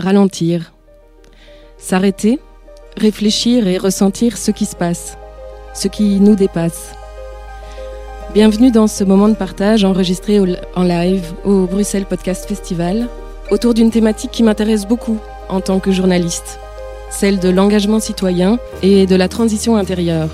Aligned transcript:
ralentir. 0.00 0.72
S'arrêter, 1.78 2.40
réfléchir 2.96 3.66
et 3.68 3.78
ressentir 3.78 4.36
ce 4.36 4.50
qui 4.50 4.66
se 4.66 4.74
passe, 4.74 5.16
ce 5.74 5.88
qui 5.88 6.20
nous 6.20 6.34
dépasse. 6.34 6.92
Bienvenue 8.34 8.70
dans 8.70 8.86
ce 8.86 9.04
moment 9.04 9.28
de 9.28 9.34
partage 9.34 9.84
enregistré 9.84 10.40
en 10.74 10.82
live 10.82 11.32
au 11.44 11.66
Bruxelles 11.66 12.06
Podcast 12.06 12.48
Festival 12.48 13.08
autour 13.50 13.74
d'une 13.74 13.90
thématique 13.90 14.30
qui 14.30 14.42
m'intéresse 14.42 14.86
beaucoup 14.86 15.18
en 15.48 15.60
tant 15.60 15.80
que 15.80 15.90
journaliste, 15.90 16.60
celle 17.10 17.40
de 17.40 17.48
l'engagement 17.48 17.98
citoyen 17.98 18.58
et 18.82 19.06
de 19.06 19.16
la 19.16 19.28
transition 19.28 19.76
intérieure. 19.76 20.28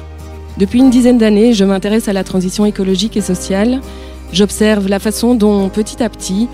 Depuis 0.59 0.81
une 0.81 0.91
dizaine 0.91 1.19
d'années, 1.19 1.53
je 1.53 1.65
m'intéresse 1.65 2.09
à 2.09 2.13
la 2.13 2.25
transition 2.25 2.67
écologique 2.67 3.17
et 3.17 3.23
sociale. 3.23 3.81
J'observe 4.33 4.89
la 4.89 4.99
façon 4.99 5.35
dont, 5.35 5.69
petit 5.69 6.03
à 6.03 6.09
petit, 6.09 6.49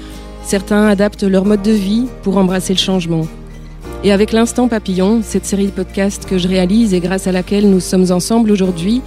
certains 0.45 0.87
adaptent 0.87 1.23
leur 1.23 1.45
mode 1.45 1.63
de 1.63 1.73
vie 1.73 2.07
pour 2.23 2.37
embrasser 2.37 2.73
le 2.75 2.79
changement. 2.79 3.27
Et 4.05 4.13
avec 4.13 4.33
l'Instant 4.33 4.69
Papillon, 4.69 5.21
cette 5.23 5.47
série 5.47 5.67
de 5.67 5.71
podcasts 5.71 6.27
que 6.27 6.39
je 6.39 6.49
réalise 6.49 6.93
et 6.93 7.01
grâce 7.01 7.27
à 7.27 7.33
laquelle 7.33 7.71
nous 7.71 7.81
sommes 7.81 8.11
ensemble 8.11 8.51
aujourd'hui, 8.51 9.01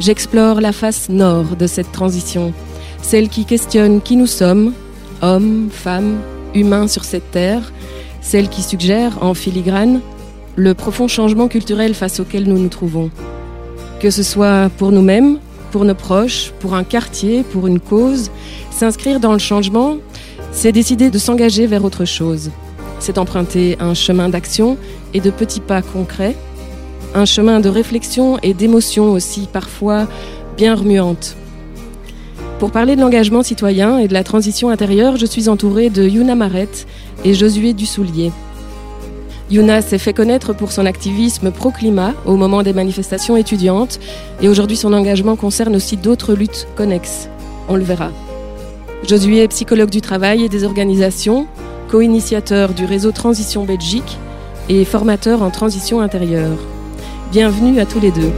j'explore 0.00 0.60
la 0.60 0.72
face 0.72 1.08
nord 1.08 1.56
de 1.58 1.66
cette 1.66 1.92
transition, 1.92 2.52
celle 3.02 3.28
qui 3.28 3.44
questionne 3.44 4.00
qui 4.00 4.16
nous 4.16 4.26
sommes, 4.26 4.72
hommes, 5.20 5.68
femmes, 5.70 6.16
humains 6.54 6.88
sur 6.88 7.04
cette 7.04 7.30
terre, 7.30 7.72
celle 8.22 8.48
qui 8.48 8.62
suggère, 8.62 9.22
en 9.22 9.34
filigrane, 9.34 10.00
le 10.56 10.72
profond 10.72 11.08
changement 11.08 11.48
culturel 11.48 11.94
face 11.94 12.18
auquel 12.18 12.44
nous 12.44 12.58
nous 12.58 12.68
trouvons. 12.68 13.10
Que 14.00 14.10
ce 14.10 14.22
soit 14.22 14.70
pour 14.78 14.92
nous-mêmes, 14.92 15.38
pour 15.70 15.84
nos 15.84 15.94
proches, 15.94 16.52
pour 16.60 16.74
un 16.74 16.84
quartier, 16.84 17.42
pour 17.42 17.66
une 17.66 17.80
cause, 17.80 18.30
s'inscrire 18.70 19.20
dans 19.20 19.34
le 19.34 19.38
changement, 19.38 19.98
c'est 20.56 20.72
décider 20.72 21.10
de 21.10 21.18
s'engager 21.18 21.66
vers 21.66 21.84
autre 21.84 22.06
chose. 22.06 22.50
C'est 22.98 23.18
emprunter 23.18 23.76
un 23.78 23.92
chemin 23.92 24.30
d'action 24.30 24.78
et 25.12 25.20
de 25.20 25.30
petits 25.30 25.60
pas 25.60 25.82
concrets, 25.82 26.34
un 27.14 27.26
chemin 27.26 27.60
de 27.60 27.68
réflexion 27.68 28.38
et 28.42 28.54
d'émotion 28.54 29.12
aussi 29.12 29.48
parfois 29.52 30.08
bien 30.56 30.74
remuantes. 30.74 31.36
Pour 32.58 32.70
parler 32.70 32.96
de 32.96 33.02
l'engagement 33.02 33.42
citoyen 33.42 33.98
et 33.98 34.08
de 34.08 34.14
la 34.14 34.24
transition 34.24 34.70
intérieure, 34.70 35.18
je 35.18 35.26
suis 35.26 35.50
entourée 35.50 35.90
de 35.90 36.08
Yuna 36.08 36.34
Maret 36.34 36.70
et 37.22 37.34
Josué 37.34 37.74
Dussoulier. 37.74 38.32
Yuna 39.50 39.82
s'est 39.82 39.98
fait 39.98 40.14
connaître 40.14 40.54
pour 40.54 40.72
son 40.72 40.86
activisme 40.86 41.50
pro-climat 41.50 42.14
au 42.24 42.36
moment 42.36 42.62
des 42.62 42.72
manifestations 42.72 43.36
étudiantes 43.36 44.00
et 44.40 44.48
aujourd'hui 44.48 44.78
son 44.78 44.94
engagement 44.94 45.36
concerne 45.36 45.76
aussi 45.76 45.98
d'autres 45.98 46.32
luttes 46.32 46.66
connexes. 46.76 47.28
On 47.68 47.76
le 47.76 47.84
verra. 47.84 48.10
Josué 49.06 49.44
est 49.44 49.48
psychologue 49.48 49.90
du 49.90 50.00
travail 50.00 50.42
et 50.42 50.48
des 50.48 50.64
organisations, 50.64 51.46
co-initiateur 51.88 52.74
du 52.74 52.84
réseau 52.84 53.12
Transition 53.12 53.64
Belgique 53.64 54.18
et 54.68 54.84
formateur 54.84 55.42
en 55.42 55.50
transition 55.50 56.00
intérieure. 56.00 56.58
Bienvenue 57.30 57.78
à 57.78 57.86
tous 57.86 58.00
les 58.00 58.10
deux. 58.10 58.32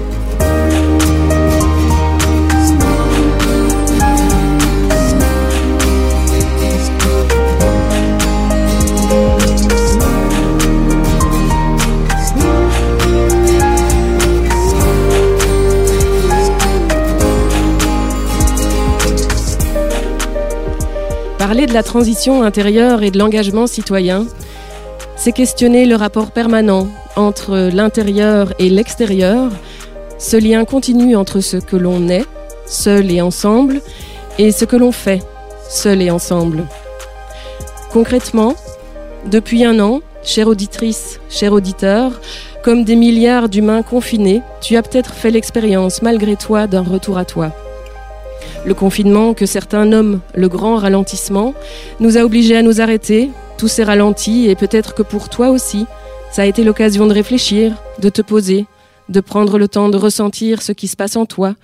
Parler 21.49 21.65
de 21.65 21.73
la 21.73 21.83
transition 21.83 22.43
intérieure 22.43 23.03
et 23.03 23.11
de 23.11 23.17
l'engagement 23.17 23.67
citoyen, 23.67 24.27
c'est 25.17 25.33
questionner 25.33 25.87
le 25.87 25.97
rapport 25.97 26.31
permanent 26.31 26.89
entre 27.17 27.71
l'intérieur 27.73 28.53
et 28.59 28.69
l'extérieur, 28.69 29.51
ce 30.19 30.37
lien 30.37 30.67
continu 30.67 31.17
entre 31.17 31.41
ce 31.41 31.57
que 31.57 31.77
l'on 31.77 32.11
est, 32.11 32.27
seul 32.67 33.11
et 33.11 33.23
ensemble, 33.23 33.81
et 34.37 34.53
ce 34.53 34.67
que 34.67 34.77
l'on 34.77 34.93
fait, 34.93 35.23
seul 35.71 36.03
et 36.03 36.11
ensemble. 36.11 36.67
Concrètement, 37.95 38.55
depuis 39.25 39.65
un 39.65 39.81
an, 39.81 40.03
chère 40.23 40.49
auditrice, 40.49 41.19
cher 41.31 41.55
auditeur, 41.55 42.21
comme 42.63 42.85
des 42.85 42.95
milliards 42.95 43.49
d'humains 43.49 43.81
confinés, 43.81 44.43
tu 44.61 44.77
as 44.77 44.83
peut-être 44.83 45.15
fait 45.15 45.31
l'expérience 45.31 46.03
malgré 46.03 46.37
toi 46.37 46.67
d'un 46.67 46.83
retour 46.83 47.17
à 47.17 47.25
toi. 47.25 47.55
Le 48.65 48.75
confinement, 48.75 49.35
que 49.35 49.47
certains 49.47 49.85
nomment 49.85 50.21
le 50.35 50.49
grand 50.49 50.77
ralentissement, 50.77 51.55
nous 52.01 52.19
a 52.19 52.23
obligés 52.23 52.57
à 52.57 52.63
nous 52.63 52.81
arrêter, 52.81 53.31
tous 53.57 53.69
ces 53.69 53.85
ralentis, 53.85 54.49
et 54.49 54.55
peut-être 54.55 54.95
que 54.95 55.03
pour 55.03 55.29
toi 55.29 55.51
aussi, 55.51 55.87
ça 56.31 56.43
a 56.43 56.47
été 56.47 56.65
l'occasion 56.65 57.07
de 57.07 57.15
réfléchir, 57.15 57.75
de 58.01 58.09
te 58.09 58.23
poser, 58.23 58.67
de 59.09 59.21
prendre 59.21 59.59
le 59.59 59.69
temps 59.69 59.89
de 59.89 59.97
ressentir 59.97 60.63
ce 60.63 60.73
qui 60.73 60.89
se 60.89 60.97
passe 60.97 61.17
en 61.17 61.27
toi 61.27 61.55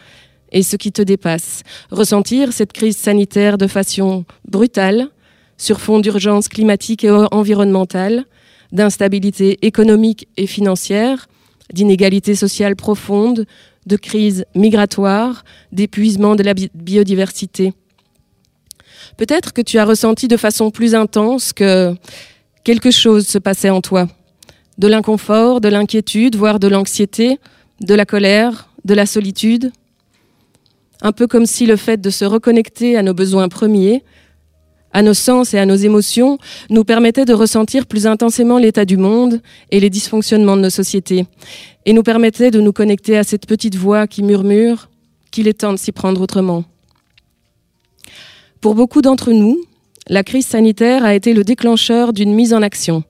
et 0.51 0.63
ce 0.63 0.77
qui 0.77 0.93
te 0.93 1.03
dépasse. 1.03 1.63
Ressentir 1.91 2.53
cette 2.53 2.73
crise 2.73 2.97
sanitaire 2.97 3.59
de 3.59 3.67
façon 3.67 4.25
brutale, 4.49 5.09
sur 5.57 5.81
fond 5.81 6.01
d'urgence 6.01 6.49
climatique 6.49 7.05
et 7.05 7.11
environnementale, 7.11 8.25
d'instabilité 8.73 9.59
économique 9.63 10.29
et 10.37 10.47
financière, 10.47 11.29
d'inégalité 11.73 12.35
sociale 12.35 12.77
profonde, 12.77 13.47
de 13.87 13.97
crise 13.97 14.45
migratoire, 14.55 15.45
d'épuisement 15.73 16.37
de 16.37 16.43
la 16.43 16.55
biodiversité. 16.55 17.73
Peut-être 19.17 19.53
que 19.53 19.63
tu 19.63 19.79
as 19.79 19.85
ressenti 19.85 20.29
de 20.29 20.37
façon 20.37 20.71
plus 20.71 20.95
intense 20.95 21.53
que 21.53 21.95
quelque 22.65 22.91
chose 22.91 23.27
se 23.27 23.39
passait 23.39 23.71
en 23.71 23.81
toi. 23.81 24.09
De 24.79 24.89
l'inconfort, 24.89 25.61
de 25.61 25.69
l'inquiétude, 25.69 26.37
voire 26.37 26.59
de 26.59 26.69
l'anxiété, 26.69 27.39
de 27.81 27.95
la 27.95 28.07
colère, 28.07 28.69
de 28.85 28.95
la 28.95 29.07
solitude. 29.07 29.71
Un 31.03 31.13
peu 31.13 31.27
comme 31.27 31.47
si 31.47 31.67
le 31.67 31.77
fait 31.77 32.01
de 32.01 32.11
se 32.11 32.25
reconnecter 32.25 32.97
à 32.97 33.03
nos 33.03 33.15
besoins 33.15 33.49
premiers, 33.49 34.03
à 34.95 35.03
nos 35.03 35.13
sens 35.13 35.53
et 35.53 35.59
à 35.59 35.67
nos 35.67 35.75
émotions, 35.75 36.39
nous 36.71 36.85
permettait 36.85 37.25
de 37.25 37.35
ressentir 37.35 37.85
plus 37.87 38.07
intensément 38.07 38.59
l'état 38.59 38.85
du 38.85 38.97
monde 38.97 39.43
et 39.73 39.81
les 39.81 39.91
dysfonctionnements 39.91 40.57
de 40.57 40.63
nos 40.63 40.71
sociétés, 40.71 41.27
et 41.85 41.93
nous 41.93 42.05
permettait 42.05 42.53
de 42.53 42.61
nous 42.61 42.73
connecter 42.73 43.19
à 43.19 43.25
cette 43.25 43.47
petite 43.47 43.75
voix 43.75 44.07
qui 44.07 44.23
murmure 44.23 44.89
qu'il 45.33 45.49
est 45.49 45.61
temps 45.61 45.73
de 45.73 45.79
s'y 45.79 45.91
prendre 45.91 46.21
autrement. 46.21 46.65
Pour 48.61 48.77
beaucoup 48.77 49.03
d'entre 49.03 49.33
nous, 49.33 49.61
la 50.09 50.23
crise 50.23 50.47
sanitaire 50.47 51.05
a 51.05 51.15
été 51.15 51.35
le 51.35 51.43
déclencheur 51.43 52.13
d'une 52.13 52.33
mise 52.33 52.55
en 52.55 52.63
action, 52.63 53.03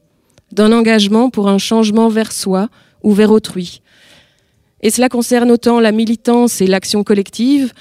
d'un 0.52 0.72
engagement 0.72 1.28
pour 1.28 1.48
un 1.48 1.58
changement 1.58 2.08
vers 2.08 2.32
soi 2.32 2.68
ou 3.02 3.12
vers 3.12 3.30
autrui. 3.30 3.82
Et 4.80 4.88
cela 4.88 5.10
concerne 5.10 5.50
autant 5.50 5.80
la 5.80 5.92
militance 5.92 6.62
et 6.62 6.66
l'action 6.66 7.04
collective 7.04 7.74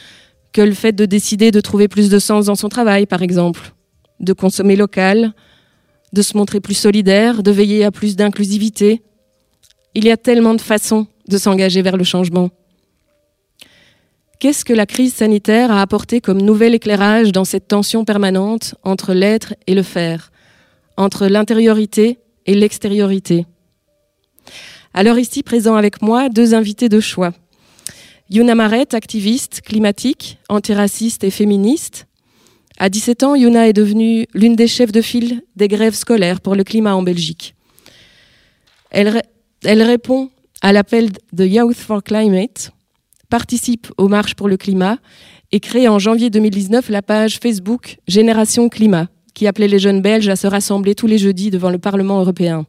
que 0.51 0.61
le 0.61 0.73
fait 0.73 0.91
de 0.91 1.05
décider 1.05 1.51
de 1.51 1.61
trouver 1.61 1.87
plus 1.87 2.09
de 2.09 2.19
sens 2.19 2.47
dans 2.47 2.55
son 2.55 2.69
travail, 2.69 3.05
par 3.05 3.21
exemple, 3.21 3.73
de 4.23 4.33
consommer 4.33 4.75
local, 4.75 5.33
de 6.13 6.21
se 6.21 6.37
montrer 6.37 6.59
plus 6.59 6.75
solidaire, 6.75 7.43
de 7.43 7.51
veiller 7.51 7.83
à 7.83 7.91
plus 7.91 8.15
d'inclusivité. 8.15 9.01
Il 9.95 10.05
y 10.05 10.11
a 10.11 10.17
tellement 10.17 10.53
de 10.53 10.61
façons 10.61 11.07
de 11.27 11.37
s'engager 11.37 11.81
vers 11.81 11.97
le 11.97 12.03
changement. 12.03 12.49
Qu'est-ce 14.39 14.65
que 14.65 14.73
la 14.73 14.85
crise 14.85 15.13
sanitaire 15.13 15.71
a 15.71 15.81
apporté 15.81 16.19
comme 16.19 16.41
nouvel 16.41 16.75
éclairage 16.75 17.31
dans 17.31 17.45
cette 17.45 17.67
tension 17.67 18.03
permanente 18.03 18.75
entre 18.83 19.13
l'être 19.13 19.53
et 19.67 19.73
le 19.73 19.83
faire, 19.83 20.31
entre 20.97 21.27
l'intériorité 21.27 22.19
et 22.45 22.53
l'extériorité? 22.53 23.45
Alors 24.93 25.17
ici, 25.17 25.43
présent 25.43 25.75
avec 25.75 26.01
moi, 26.01 26.29
deux 26.29 26.53
invités 26.53 26.89
de 26.89 26.99
choix. 26.99 27.31
Yuna 28.29 28.53
Maret, 28.53 28.93
activiste 28.93 29.61
climatique, 29.61 30.37
antiraciste 30.49 31.23
et 31.23 31.31
féministe, 31.31 32.07
à 32.79 32.89
17 32.89 33.23
ans, 33.23 33.35
Yuna 33.35 33.67
est 33.67 33.73
devenue 33.73 34.25
l'une 34.33 34.55
des 34.55 34.67
chefs 34.67 34.91
de 34.91 35.01
file 35.01 35.41
des 35.55 35.67
grèves 35.67 35.93
scolaires 35.93 36.41
pour 36.41 36.55
le 36.55 36.63
climat 36.63 36.95
en 36.95 37.03
Belgique. 37.03 37.55
Elle, 38.91 39.21
répond 39.63 40.29
à 40.61 40.73
l'appel 40.73 41.09
de 41.33 41.45
Youth 41.45 41.77
for 41.77 42.03
Climate, 42.03 42.71
participe 43.29 43.87
aux 43.97 44.07
marches 44.07 44.35
pour 44.35 44.47
le 44.47 44.57
climat 44.57 44.97
et 45.51 45.59
crée 45.59 45.87
en 45.87 45.99
janvier 45.99 46.29
2019 46.29 46.89
la 46.89 47.01
page 47.01 47.39
Facebook 47.39 47.97
Génération 48.07 48.69
Climat, 48.69 49.07
qui 49.33 49.47
appelait 49.47 49.67
les 49.67 49.79
jeunes 49.79 50.01
Belges 50.01 50.29
à 50.29 50.35
se 50.35 50.47
rassembler 50.47 50.95
tous 50.95 51.07
les 51.07 51.17
jeudis 51.17 51.51
devant 51.51 51.69
le 51.69 51.79
Parlement 51.79 52.19
européen. 52.19 52.65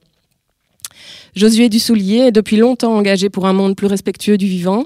Josué 1.36 1.68
Dussoulier 1.68 2.18
est 2.18 2.32
depuis 2.32 2.56
longtemps 2.56 2.94
engagé 2.94 3.28
pour 3.28 3.46
un 3.46 3.52
monde 3.52 3.74
plus 3.74 3.88
respectueux 3.88 4.38
du 4.38 4.46
vivant. 4.46 4.84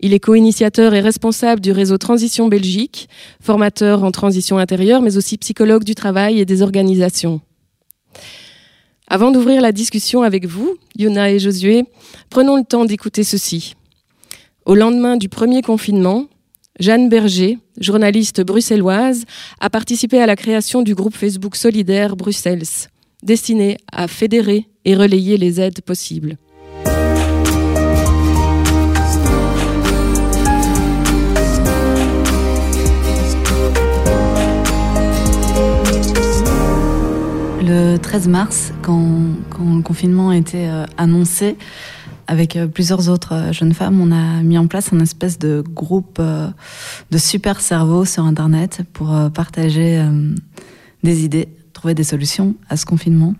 Il 0.00 0.12
est 0.12 0.20
co-initiateur 0.20 0.92
et 0.92 1.00
responsable 1.00 1.62
du 1.62 1.72
réseau 1.72 1.96
Transition 1.96 2.46
Belgique, 2.46 3.08
formateur 3.40 4.04
en 4.04 4.10
transition 4.10 4.58
intérieure, 4.58 5.00
mais 5.00 5.16
aussi 5.16 5.38
psychologue 5.38 5.84
du 5.84 5.94
travail 5.94 6.40
et 6.40 6.44
des 6.44 6.60
organisations. 6.60 7.40
Avant 9.08 9.30
d'ouvrir 9.30 9.62
la 9.62 9.72
discussion 9.72 10.22
avec 10.22 10.44
vous, 10.44 10.76
Yona 10.98 11.30
et 11.30 11.38
Josué, 11.38 11.84
prenons 12.28 12.56
le 12.56 12.64
temps 12.64 12.84
d'écouter 12.84 13.24
ceci. 13.24 13.74
Au 14.66 14.74
lendemain 14.74 15.16
du 15.16 15.30
premier 15.30 15.62
confinement, 15.62 16.26
Jeanne 16.78 17.08
Berger, 17.08 17.58
journaliste 17.80 18.42
bruxelloise, 18.42 19.24
a 19.58 19.70
participé 19.70 20.20
à 20.20 20.26
la 20.26 20.36
création 20.36 20.82
du 20.82 20.94
groupe 20.94 21.16
Facebook 21.16 21.56
solidaire 21.56 22.14
Bruxelles, 22.14 22.62
destiné 23.22 23.78
à 23.90 24.06
fédérer 24.06 24.66
et 24.88 24.96
relayer 24.96 25.36
les 25.36 25.60
aides 25.60 25.82
possibles. 25.82 26.38
Le 37.62 37.98
13 37.98 38.28
mars, 38.28 38.72
quand, 38.80 38.98
le 39.58 39.82
confinement 39.82 40.30
a 40.30 40.36
été 40.38 40.70
euh, 40.70 40.86
annoncé, 40.96 41.58
avec 42.26 42.56
euh, 42.56 42.66
plusieurs 42.66 43.10
autres 43.10 43.34
euh, 43.34 43.52
jeunes 43.52 43.74
femmes, 43.74 44.00
on 44.00 44.10
a 44.10 44.42
mis 44.42 44.56
en 44.56 44.68
place 44.68 44.90
un 44.94 45.00
espèce 45.00 45.38
de 45.38 45.62
groupe 45.74 46.18
de 47.10 47.18
super 47.18 47.60
cerveaux 47.60 48.06
sur 48.06 48.24
Internet 48.24 48.80
pour 48.94 49.14
partager 49.34 50.02
des 51.02 51.24
idées, 51.24 51.50
trouver 51.74 51.92
des 51.92 52.04
solutions 52.04 52.54
à 52.70 52.78
ce 52.78 52.86
confinement. 52.86 53.34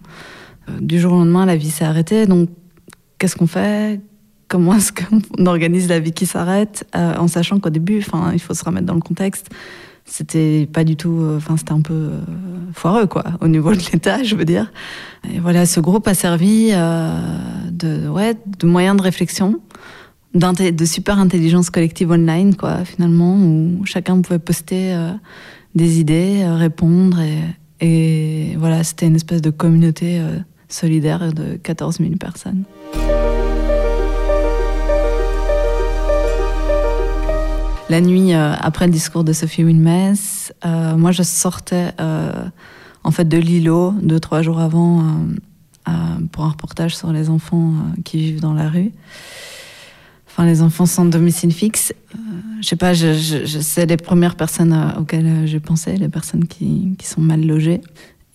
Du 0.80 0.98
jour 1.00 1.12
au 1.12 1.16
lendemain, 1.16 1.46
la 1.46 1.56
vie 1.56 1.70
s'est 1.70 1.84
arrêtée, 1.84 2.26
donc 2.26 2.48
qu'est-ce 3.18 3.36
qu'on 3.36 3.46
fait? 3.46 4.00
Comment 4.48 4.74
est-ce 4.74 4.92
qu'on 4.92 5.46
organise 5.46 5.88
la 5.88 6.00
vie 6.00 6.12
qui 6.12 6.26
s'arrête 6.26 6.86
en 6.94 7.28
sachant 7.28 7.60
qu'au 7.60 7.70
début, 7.70 7.98
enfin, 7.98 8.30
il 8.32 8.40
faut 8.40 8.54
se 8.54 8.64
remettre 8.64 8.86
dans 8.86 8.94
le 8.94 9.00
contexte 9.00 9.50
c'était 10.08 10.68
pas 10.72 10.84
du 10.84 10.96
tout, 10.96 11.20
euh, 11.20 11.36
enfin 11.36 11.56
c'était 11.56 11.72
un 11.72 11.80
peu 11.80 11.94
euh, 11.94 12.20
foireux 12.72 13.06
quoi, 13.06 13.24
au 13.40 13.48
niveau 13.48 13.72
de 13.72 13.80
l'État, 13.92 14.22
je 14.22 14.34
veux 14.34 14.44
dire. 14.44 14.72
Et 15.30 15.38
voilà, 15.38 15.66
ce 15.66 15.80
groupe 15.80 16.08
a 16.08 16.14
servi 16.14 16.70
euh, 16.72 17.20
de, 17.70 18.08
ouais, 18.08 18.34
de 18.58 18.66
moyen 18.66 18.94
de 18.94 19.02
réflexion, 19.02 19.60
de 20.34 20.84
super 20.84 21.18
intelligence 21.18 21.70
collective 21.70 22.10
online 22.10 22.56
quoi, 22.56 22.84
finalement, 22.84 23.36
où 23.36 23.84
chacun 23.84 24.20
pouvait 24.20 24.38
poster 24.38 24.94
des 25.74 26.00
idées, 26.00 26.44
répondre 26.46 27.20
et, 27.20 27.38
et 27.80 28.56
voilà, 28.56 28.84
c'était 28.84 29.06
une 29.06 29.16
espèce 29.16 29.42
de 29.42 29.50
communauté 29.50 30.20
solidaire 30.68 31.32
de 31.32 31.56
14 31.56 31.98
000 31.98 32.10
personnes. 32.16 32.64
La 37.90 38.02
nuit, 38.02 38.34
euh, 38.34 38.52
après 38.58 38.86
le 38.86 38.92
discours 38.92 39.24
de 39.24 39.32
Sophie 39.32 39.64
Wilmes, 39.64 40.14
euh, 40.66 40.96
moi 40.96 41.10
je 41.10 41.22
sortais 41.22 41.92
euh, 42.00 42.44
en 43.02 43.10
fait 43.10 43.24
de 43.24 43.38
l'îlot 43.38 43.94
deux, 44.02 44.20
trois 44.20 44.42
jours 44.42 44.60
avant 44.60 45.04
pour 46.32 46.44
un 46.44 46.50
reportage 46.50 46.94
sur 46.94 47.12
les 47.12 47.30
enfants 47.30 47.72
qui 48.04 48.18
vivent 48.18 48.40
dans 48.40 48.52
la 48.52 48.68
rue. 48.68 48.92
Enfin, 50.26 50.44
les 50.44 50.60
enfants 50.60 50.84
sans 50.84 51.06
domicile 51.06 51.50
fixe. 51.50 51.94
je 52.60 52.68
sais 52.68 52.76
pas, 52.76 52.92
c'est 52.94 53.86
les 53.86 53.96
premières 53.96 54.36
personnes 54.36 54.94
auxquelles 54.98 55.46
j'ai 55.46 55.60
pensé, 55.60 55.96
les 55.96 56.10
personnes 56.10 56.46
qui 56.46 56.94
sont 57.02 57.22
mal 57.22 57.46
logées. 57.46 57.80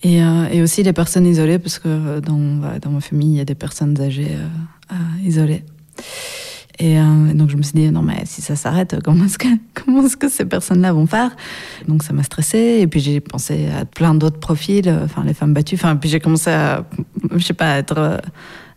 Et, 0.04 0.18
et, 0.52 0.62
aussi 0.62 0.82
les 0.82 0.92
personnes 0.92 1.26
isolées, 1.26 1.58
parce 1.58 1.78
que 1.78 2.20
dans, 2.20 2.60
dans 2.80 2.90
ma 2.90 3.00
famille, 3.00 3.32
il 3.32 3.38
y 3.38 3.40
a 3.40 3.44
des 3.44 3.54
personnes 3.54 3.98
âgées 4.00 4.36
isolées. 5.24 5.64
Et 6.80 6.98
euh, 6.98 7.34
donc 7.34 7.50
je 7.50 7.56
me 7.56 7.62
suis 7.62 7.74
dit 7.74 7.90
non 7.90 8.02
mais 8.02 8.22
si 8.24 8.42
ça 8.42 8.56
s'arrête, 8.56 8.96
comment 9.04 9.24
est-ce 9.24 9.38
que 9.38 9.46
comment 9.74 10.04
est-ce 10.04 10.16
que 10.16 10.28
ces 10.28 10.44
personnes-là 10.44 10.92
vont 10.92 11.06
faire? 11.06 11.36
Donc 11.86 12.02
ça 12.02 12.12
m'a 12.12 12.24
stressée 12.24 12.78
et 12.80 12.86
puis 12.86 13.00
j'ai 13.00 13.20
pensé 13.20 13.68
à 13.68 13.84
plein 13.84 14.14
d'autres 14.14 14.40
profils, 14.40 14.88
euh, 14.88 15.04
enfin 15.04 15.22
les 15.24 15.34
femmes 15.34 15.54
battues. 15.54 15.76
Enfin 15.76 15.94
puis 15.96 16.08
j'ai 16.08 16.18
commencé 16.18 16.50
à 16.50 16.84
je 17.32 17.44
sais 17.44 17.54
pas 17.54 17.78
être 17.78 17.98
euh, 17.98 18.18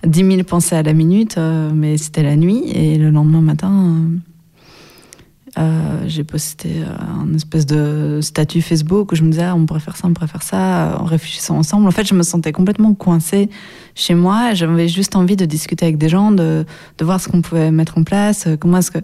dix 0.05 0.23
mille 0.23 0.45
pensées 0.45 0.75
à 0.75 0.83
la 0.83 0.93
minute, 0.93 1.39
mais 1.73 1.97
c'était 1.97 2.21
la 2.21 2.35
nuit 2.35 2.69
et 2.69 2.97
le 2.97 3.09
lendemain 3.09 3.41
matin 3.41 3.95
euh, 5.57 6.03
j'ai 6.05 6.23
posté 6.23 6.69
euh, 6.81 7.21
un 7.21 7.33
espèce 7.33 7.65
de 7.65 8.19
statut 8.21 8.61
Facebook 8.61 9.11
où 9.11 9.15
je 9.15 9.23
me 9.23 9.31
disais 9.31 9.43
ah, 9.43 9.55
on 9.55 9.65
pourrait 9.65 9.79
faire 9.79 9.95
ça, 9.95 10.07
on 10.07 10.13
pourrait 10.13 10.27
faire 10.27 10.43
ça, 10.43 10.91
euh, 10.91 10.97
en 10.97 11.05
réfléchissant 11.05 11.57
ensemble. 11.57 11.87
En 11.87 11.91
fait, 11.91 12.05
je 12.05 12.13
me 12.13 12.21
sentais 12.21 12.51
complètement 12.51 12.93
coincée 12.93 13.49
chez 13.95 14.13
moi. 14.13 14.53
J'avais 14.53 14.87
juste 14.87 15.15
envie 15.15 15.35
de 15.35 15.45
discuter 15.45 15.85
avec 15.85 15.97
des 15.97 16.09
gens, 16.09 16.31
de, 16.31 16.65
de 16.97 17.05
voir 17.05 17.19
ce 17.19 17.27
qu'on 17.27 17.41
pouvait 17.41 17.71
mettre 17.71 17.97
en 17.97 18.03
place, 18.03 18.47
comment 18.59 18.77
est-ce 18.77 18.91
que. 18.91 18.99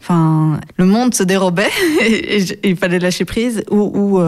Enfin, 0.00 0.60
le 0.76 0.84
monde 0.84 1.14
se 1.14 1.24
dérobait 1.24 1.70
et, 2.02 2.38
il 2.62 2.76
fallait 2.76 3.00
lâcher 3.00 3.24
prise 3.24 3.64
ou, 3.70 4.20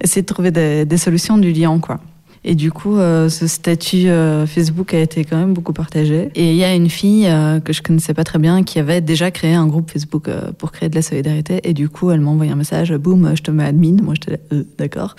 essayer 0.00 0.22
de 0.22 0.26
trouver 0.26 0.50
des, 0.50 0.84
des 0.84 0.98
solutions 0.98 1.38
du 1.38 1.50
lien, 1.50 1.78
quoi. 1.80 2.00
Et 2.48 2.54
du 2.54 2.70
coup, 2.70 2.96
euh, 2.96 3.28
ce 3.28 3.48
statut 3.48 4.08
euh, 4.08 4.46
Facebook 4.46 4.94
a 4.94 5.00
été 5.00 5.24
quand 5.24 5.36
même 5.36 5.52
beaucoup 5.52 5.72
partagé. 5.72 6.30
Et 6.36 6.52
il 6.52 6.56
y 6.56 6.62
a 6.62 6.72
une 6.76 6.88
fille 6.88 7.26
euh, 7.26 7.58
que 7.58 7.72
je 7.72 7.82
connaissais 7.82 8.14
pas 8.14 8.22
très 8.22 8.38
bien 8.38 8.62
qui 8.62 8.78
avait 8.78 9.00
déjà 9.00 9.32
créé 9.32 9.52
un 9.54 9.66
groupe 9.66 9.90
Facebook 9.90 10.30
pour 10.56 10.70
créer 10.70 10.88
de 10.88 10.94
la 10.94 11.02
solidarité. 11.02 11.60
Et 11.64 11.74
du 11.74 11.88
coup, 11.88 12.12
elle 12.12 12.20
m'a 12.20 12.30
envoyé 12.30 12.52
un 12.52 12.56
message, 12.56 12.94
boum, 12.94 13.32
je 13.34 13.42
te 13.42 13.50
mets 13.50 13.64
admin. 13.64 13.96
Moi, 14.00 14.14
j'étais 14.14 14.30
là, 14.30 14.62
d'accord. 14.78 15.16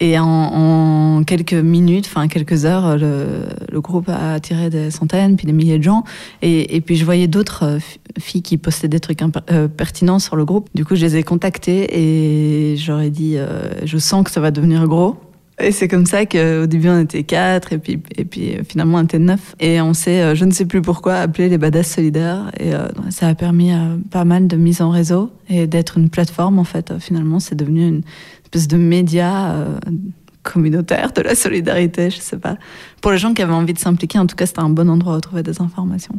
Et 0.00 0.18
en, 0.18 1.22
quelques 1.24 1.52
minutes, 1.52 2.06
enfin 2.06 2.28
quelques 2.28 2.64
heures, 2.64 2.96
le, 2.96 3.80
groupe 3.80 4.08
a 4.08 4.32
attiré 4.32 4.70
des 4.70 4.90
centaines, 4.90 5.36
puis 5.36 5.46
des 5.46 5.52
milliers 5.52 5.78
de 5.78 5.84
gens. 5.84 6.02
Et 6.40 6.80
puis 6.80 6.96
je 6.96 7.04
voyais 7.04 7.28
d'autres 7.28 7.78
filles 8.18 8.42
qui 8.42 8.56
postaient 8.56 8.88
des 8.88 9.00
trucs 9.00 9.20
pertinents 9.76 10.18
sur 10.18 10.34
le 10.34 10.44
groupe. 10.44 10.68
Du 10.74 10.84
coup, 10.84 10.96
je 10.96 11.04
les 11.04 11.16
ai 11.16 11.22
contactées 11.22 11.86
et 11.92 12.76
j'aurais 12.76 13.10
dit, 13.10 13.36
je 13.84 13.98
sens 13.98 14.24
que 14.24 14.32
ça 14.32 14.40
va 14.40 14.50
devenir 14.50 14.84
gros. 14.88 15.16
Et 15.60 15.70
c'est 15.70 15.86
comme 15.86 16.04
ça 16.04 16.26
qu'au 16.26 16.66
début 16.66 16.88
on 16.88 17.00
était 17.00 17.22
quatre 17.22 17.72
et 17.72 17.78
puis, 17.78 18.00
et 18.16 18.24
puis 18.24 18.56
finalement 18.68 18.98
on 18.98 19.04
était 19.04 19.20
neuf. 19.20 19.54
Et 19.60 19.80
on 19.80 19.94
s'est, 19.94 20.20
euh, 20.20 20.34
je 20.34 20.44
ne 20.44 20.50
sais 20.50 20.64
plus 20.64 20.82
pourquoi, 20.82 21.14
appelé 21.14 21.48
les 21.48 21.58
Badass 21.58 21.88
Solidaires. 21.88 22.50
Et 22.58 22.74
euh, 22.74 22.88
ça 23.10 23.28
a 23.28 23.34
permis 23.34 23.72
euh, 23.72 23.96
pas 24.10 24.24
mal 24.24 24.48
de 24.48 24.56
mise 24.56 24.82
en 24.82 24.90
réseau 24.90 25.30
et 25.48 25.66
d'être 25.66 25.96
une 25.96 26.10
plateforme 26.10 26.58
en 26.58 26.64
fait. 26.64 26.98
Finalement 26.98 27.38
c'est 27.38 27.54
devenu 27.54 27.86
une 27.86 28.02
espèce 28.42 28.66
de 28.66 28.76
média 28.76 29.54
communautaire 30.42 31.12
de 31.12 31.22
la 31.22 31.34
solidarité, 31.34 32.10
je 32.10 32.18
sais 32.18 32.36
pas. 32.36 32.56
Pour 33.00 33.12
les 33.12 33.18
gens 33.18 33.32
qui 33.32 33.42
avaient 33.42 33.52
envie 33.52 33.72
de 33.72 33.78
s'impliquer, 33.78 34.18
en 34.18 34.26
tout 34.26 34.36
cas 34.36 34.46
c'était 34.46 34.60
un 34.60 34.70
bon 34.70 34.90
endroit 34.90 35.16
où 35.16 35.20
trouver 35.20 35.42
des 35.42 35.60
informations. 35.60 36.14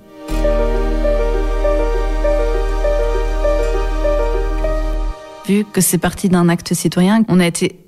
Vu 5.48 5.64
que 5.72 5.82
c'est 5.82 6.00
parti 6.00 6.30
d'un 6.30 6.50
acte 6.50 6.74
citoyen, 6.74 7.24
on 7.28 7.40
a 7.40 7.46
été 7.46 7.85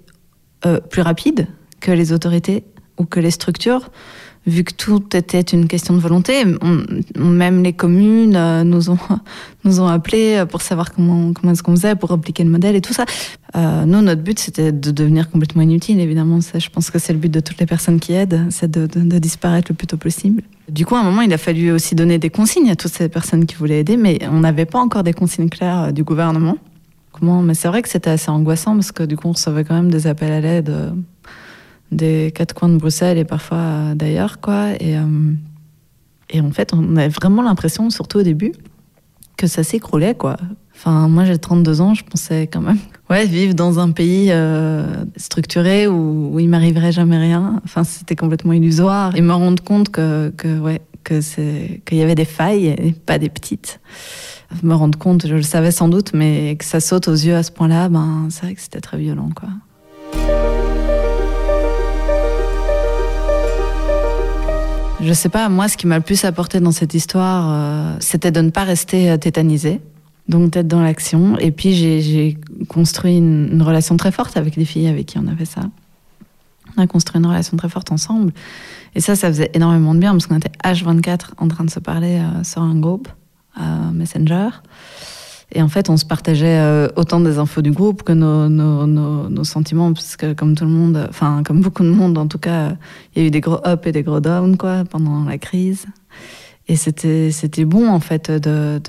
euh, 0.66 0.80
plus 0.80 1.02
rapide 1.02 1.48
que 1.80 1.92
les 1.92 2.12
autorités 2.12 2.64
ou 2.98 3.06
que 3.06 3.20
les 3.20 3.32
structures, 3.32 3.92
vu 4.48 4.64
que 4.64 4.74
tout 4.74 5.16
était 5.16 5.42
une 5.42 5.68
question 5.68 5.94
de 5.94 6.00
volonté. 6.00 6.44
même 7.16 7.64
les 7.64 7.74
communes 7.74 8.36
euh, 8.36 8.64
nous 8.64 8.90
ont 8.90 8.98
nous 9.64 9.80
ont 9.80 9.88
appelés 9.88 10.44
pour 10.50 10.62
savoir 10.62 10.94
comment 10.94 11.34
comment 11.34 11.54
est-ce 11.54 11.62
qu'on 11.62 11.76
faisait 11.76 11.96
pour 11.96 12.12
appliquer 12.12 12.44
le 12.44 12.50
modèle 12.50 12.76
et 12.76 12.82
tout 12.82 12.94
ça. 12.94 13.06
Euh, 13.56 13.86
nous, 13.86 14.02
notre 14.02 14.22
but, 14.22 14.40
c'était 14.40 14.72
de 14.72 14.92
devenir 14.92 15.30
complètement 15.30 15.62
inutile. 15.62 16.00
Évidemment, 16.00 16.40
je 16.42 16.70
pense 16.70 16.92
que 16.92 17.00
c'est 17.00 17.14
le 17.14 17.20
but 17.20 17.32
de 17.32 17.40
toutes 17.40 17.60
les 17.60 17.66
personnes 17.66 18.00
qui 18.00 18.14
aident, 18.14 18.46
c'est 18.50 18.70
de, 18.70 18.86
de, 18.86 19.20
disparaître 19.20 19.72
le 19.72 19.76
plus 19.76 19.88
tôt 19.88 19.98
possible. 19.98 20.44
Du 20.70 20.86
coup, 20.86 20.96
à 20.96 21.00
un 21.00 21.04
moment, 21.04 21.22
il 21.22 21.34
a 21.34 21.38
fallu 21.38 21.72
aussi 21.72 21.96
donner 21.96 22.20
des 22.20 22.30
consignes 22.30 22.70
à 22.70 22.76
toutes 22.76 22.92
ces 22.92 23.10
personnes 23.10 23.46
qui 23.46 23.56
voulaient 23.56 23.80
aider, 23.80 23.98
mais 23.98 24.20
on 24.32 24.42
n'avait 24.42 24.66
pas 24.66 24.80
encore 24.80 25.04
des 25.04 25.14
consignes 25.14 25.50
claires 25.50 25.94
du 25.94 26.04
gouvernement. 26.04 26.58
Mais 27.22 27.54
c'est 27.54 27.68
vrai 27.68 27.82
que 27.82 27.90
c'était 27.90 28.10
assez 28.10 28.30
angoissant 28.30 28.76
parce 28.76 28.92
que 28.92 29.04
du 29.04 29.18
coup, 29.18 29.28
on 29.28 29.34
recevait 29.34 29.64
quand 29.64 29.76
même 29.76 29.92
des 29.92 30.08
appels 30.08 30.32
à 30.32 30.42
l'aide 30.42 30.70
euh, 30.70 30.92
des 31.92 32.32
quatre 32.36 32.54
coins 32.54 32.70
de 32.70 32.78
Bruxelles 32.78 33.18
et 33.18 33.26
parfois 33.26 33.58
euh, 33.58 33.96
d'ailleurs, 33.96 34.40
quoi. 34.40 34.72
Et, 34.80 34.98
euh, 34.98 35.34
et 36.30 36.42
en 36.42 36.52
fait, 36.52 36.74
on 36.74 36.96
avait 36.98 37.08
vraiment 37.08 37.42
l'impression, 37.42 37.90
surtout 37.90 38.20
au 38.20 38.24
début, 38.24 38.52
que 39.38 39.48
ça 39.48 39.64
s'écroulait, 39.64 40.16
quoi. 40.16 40.38
Enfin, 40.76 41.08
moi, 41.08 41.26
j'ai 41.26 41.38
32 41.38 41.82
ans, 41.82 41.94
je 41.94 42.04
pensais 42.04 42.48
quand 42.48 42.62
même, 42.62 42.78
ouais, 43.10 43.26
vivre 43.26 43.54
dans 43.54 43.80
un 43.80 43.92
pays 43.92 44.32
structuré 45.16 45.88
où, 45.88 46.32
où 46.34 46.40
il 46.40 46.50
m'arriverait 46.50 46.92
jamais 46.92 47.18
rien. 47.18 47.62
Enfin, 47.64 47.84
c'était 47.84 48.16
complètement 48.16 48.54
illusoire. 48.54 49.16
Et 49.16 49.22
me 49.22 49.34
rendre 49.34 49.64
compte 49.64 49.90
que, 49.90 50.32
que 50.38 50.60
ouais, 50.60 50.82
que 51.04 51.22
c'est, 51.22 51.82
qu'il 51.86 51.98
y 51.98 52.02
avait 52.02 52.16
des 52.16 52.26
failles 52.26 52.68
et 52.68 52.92
pas 52.92 53.18
des 53.18 53.30
petites 53.30 53.80
me 54.64 54.74
rendre 54.74 54.98
compte, 54.98 55.28
je 55.28 55.36
le 55.36 55.42
savais 55.42 55.72
sans 55.72 55.90
doute, 55.90 56.12
mais 56.14 56.56
que 56.56 56.66
ça 56.66 56.80
saute 56.80 57.08
aux 57.08 57.14
yeux 57.14 57.36
à 57.36 57.44
ce 57.44 57.52
point-là, 57.52 57.90
ben, 57.90 58.28
c'est 58.30 58.44
vrai 58.44 58.56
que 58.56 58.62
c'était 58.62 58.82
très 58.82 58.98
violent, 58.98 59.30
quoi. 59.36 59.50
Je 65.00 65.14
sais 65.14 65.30
pas, 65.30 65.48
moi, 65.48 65.68
ce 65.68 65.78
qui 65.78 65.86
m'a 65.86 65.98
le 65.98 66.04
plus 66.04 66.26
apporté 66.26 66.60
dans 66.60 66.72
cette 66.72 66.94
histoire, 66.94 67.50
euh, 67.52 67.98
c'était 68.00 68.32
de 68.32 68.42
ne 68.42 68.50
pas 68.50 68.64
rester 68.64 69.12
euh, 69.12 69.18
tétanisée, 69.18 69.80
donc 70.28 70.52
d'être 70.52 70.68
dans 70.68 70.82
l'action. 70.82 71.38
Et 71.38 71.52
puis, 71.52 71.74
j'ai 71.74 72.38
construit 72.68 73.18
une, 73.18 73.50
une, 73.52 73.62
relation 73.62 73.96
très 73.96 74.12
forte 74.12 74.38
avec 74.38 74.56
les 74.56 74.66
filles 74.66 74.88
avec 74.88 75.06
qui 75.06 75.20
on 75.20 75.28
avait 75.28 75.46
ça. 75.46 75.62
On 76.76 76.82
a 76.82 76.88
construit 76.88 77.20
une 77.20 77.28
relation 77.28 77.56
très 77.58 77.70
forte 77.70 77.92
ensemble. 77.92 78.34
Et 78.96 79.00
ça, 79.00 79.16
ça 79.16 79.28
faisait 79.28 79.52
énormément 79.54 79.94
de 79.94 80.00
bien 80.00 80.12
parce 80.14 80.26
qu'on 80.26 80.38
était 80.38 80.52
H24 80.64 81.34
en 81.38 81.48
train 81.48 81.64
de 81.64 81.70
se 81.70 81.80
parler 81.80 82.20
euh, 82.20 82.44
sur 82.44 82.64
un 82.64 82.80
groupe. 82.80 83.08
Messenger. 83.94 84.50
Et 85.54 85.62
en 85.62 85.70
fait, 85.70 85.90
on 85.90 85.96
se 85.96 86.06
partageait 86.06 86.60
euh, 86.60 86.90
autant 86.98 87.22
des 87.22 87.40
infos 87.40 87.62
du 87.62 87.72
groupe 87.72 88.04
que 88.04 88.12
nos, 88.12 88.50
nos, 88.50 88.86
nos, 88.86 89.44
sentiments, 89.46 89.94
parce 89.94 90.18
que 90.18 90.34
comme 90.34 90.56
tout 90.56 90.66
le 90.66 90.72
monde, 90.72 91.08
enfin 91.10 91.42
comme 91.46 91.62
beaucoup 91.62 91.84
de 91.84 91.90
monde 91.90 92.18
en 92.18 92.28
tout 92.28 92.38
cas, 92.38 92.74
il 93.16 93.22
y 93.22 93.26
a 93.26 93.28
eu 93.28 93.32
des 93.32 93.40
gros 93.40 93.60
ups 93.66 93.88
et 93.88 93.92
des 93.94 94.04
gros 94.04 94.20
downs 94.20 94.58
quoi 94.58 94.84
pendant 94.84 95.24
la 95.24 95.38
crise. 95.38 95.86
et 96.68 96.76
c'était 96.76 97.32
c'était 97.32 97.64
bon 97.64 97.90
en 97.90 98.02
fait 98.02 98.30
de 98.30 98.82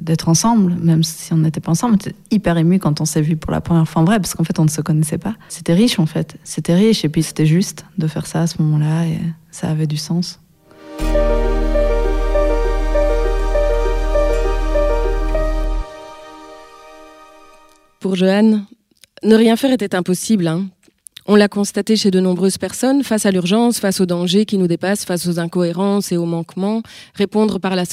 d'être 0.00 0.28
ensemble 0.28 0.76
même 0.80 1.02
si 1.02 1.32
on 1.32 1.38
n'était 1.38 1.60
pas 1.60 1.72
ensemble 1.72 1.94
on 1.94 1.96
était 1.96 2.14
hyper 2.30 2.56
ému 2.56 2.78
quand 2.78 3.00
on 3.00 3.04
s'est 3.04 3.20
vu 3.20 3.36
pour 3.36 3.50
la 3.50 3.60
première 3.60 3.88
fois 3.88 4.02
en 4.02 4.04
vrai 4.04 4.20
parce 4.20 4.34
qu'en 4.34 4.44
fait 4.44 4.60
on 4.60 4.64
ne 4.64 4.70
se 4.70 4.80
connaissait 4.80 5.18
pas 5.18 5.34
c'était 5.48 5.74
riche 5.74 5.98
en 5.98 6.06
fait 6.06 6.36
c'était 6.44 6.76
riche 6.76 7.04
et 7.04 7.08
puis 7.08 7.24
c'était 7.24 7.46
juste 7.46 7.84
de 7.98 8.06
faire 8.06 8.26
ça 8.26 8.42
à 8.42 8.46
ce 8.46 8.62
moment-là 8.62 9.06
et 9.06 9.18
ça 9.50 9.70
avait 9.70 9.88
du 9.88 9.96
sens 9.96 10.38
pour 18.04 18.16
Joanne 18.16 18.66
ne 19.22 19.34
rien 19.34 19.56
faire 19.56 19.72
était 19.72 19.94
impossible 19.94 20.46
hein. 20.46 20.68
On 21.24 21.36
l'a 21.36 21.48
constaté 21.48 21.96
chez 21.96 22.10
de 22.10 22.20
nombreuses 22.20 22.58
personnes, 22.58 23.02
face 23.02 23.24
à 23.24 23.30
l'urgence, 23.30 23.78
face 23.78 23.98
aux 23.98 24.04
dangers 24.04 24.44
qui 24.44 24.58
nous 24.58 24.66
dépassent, 24.66 25.06
face 25.06 25.26
aux 25.26 25.38
incohérences 25.38 26.12
et 26.12 26.18
aux 26.18 26.26
manquements, 26.26 26.82
répondre 27.14 27.58
par 27.58 27.74
la, 27.76 27.84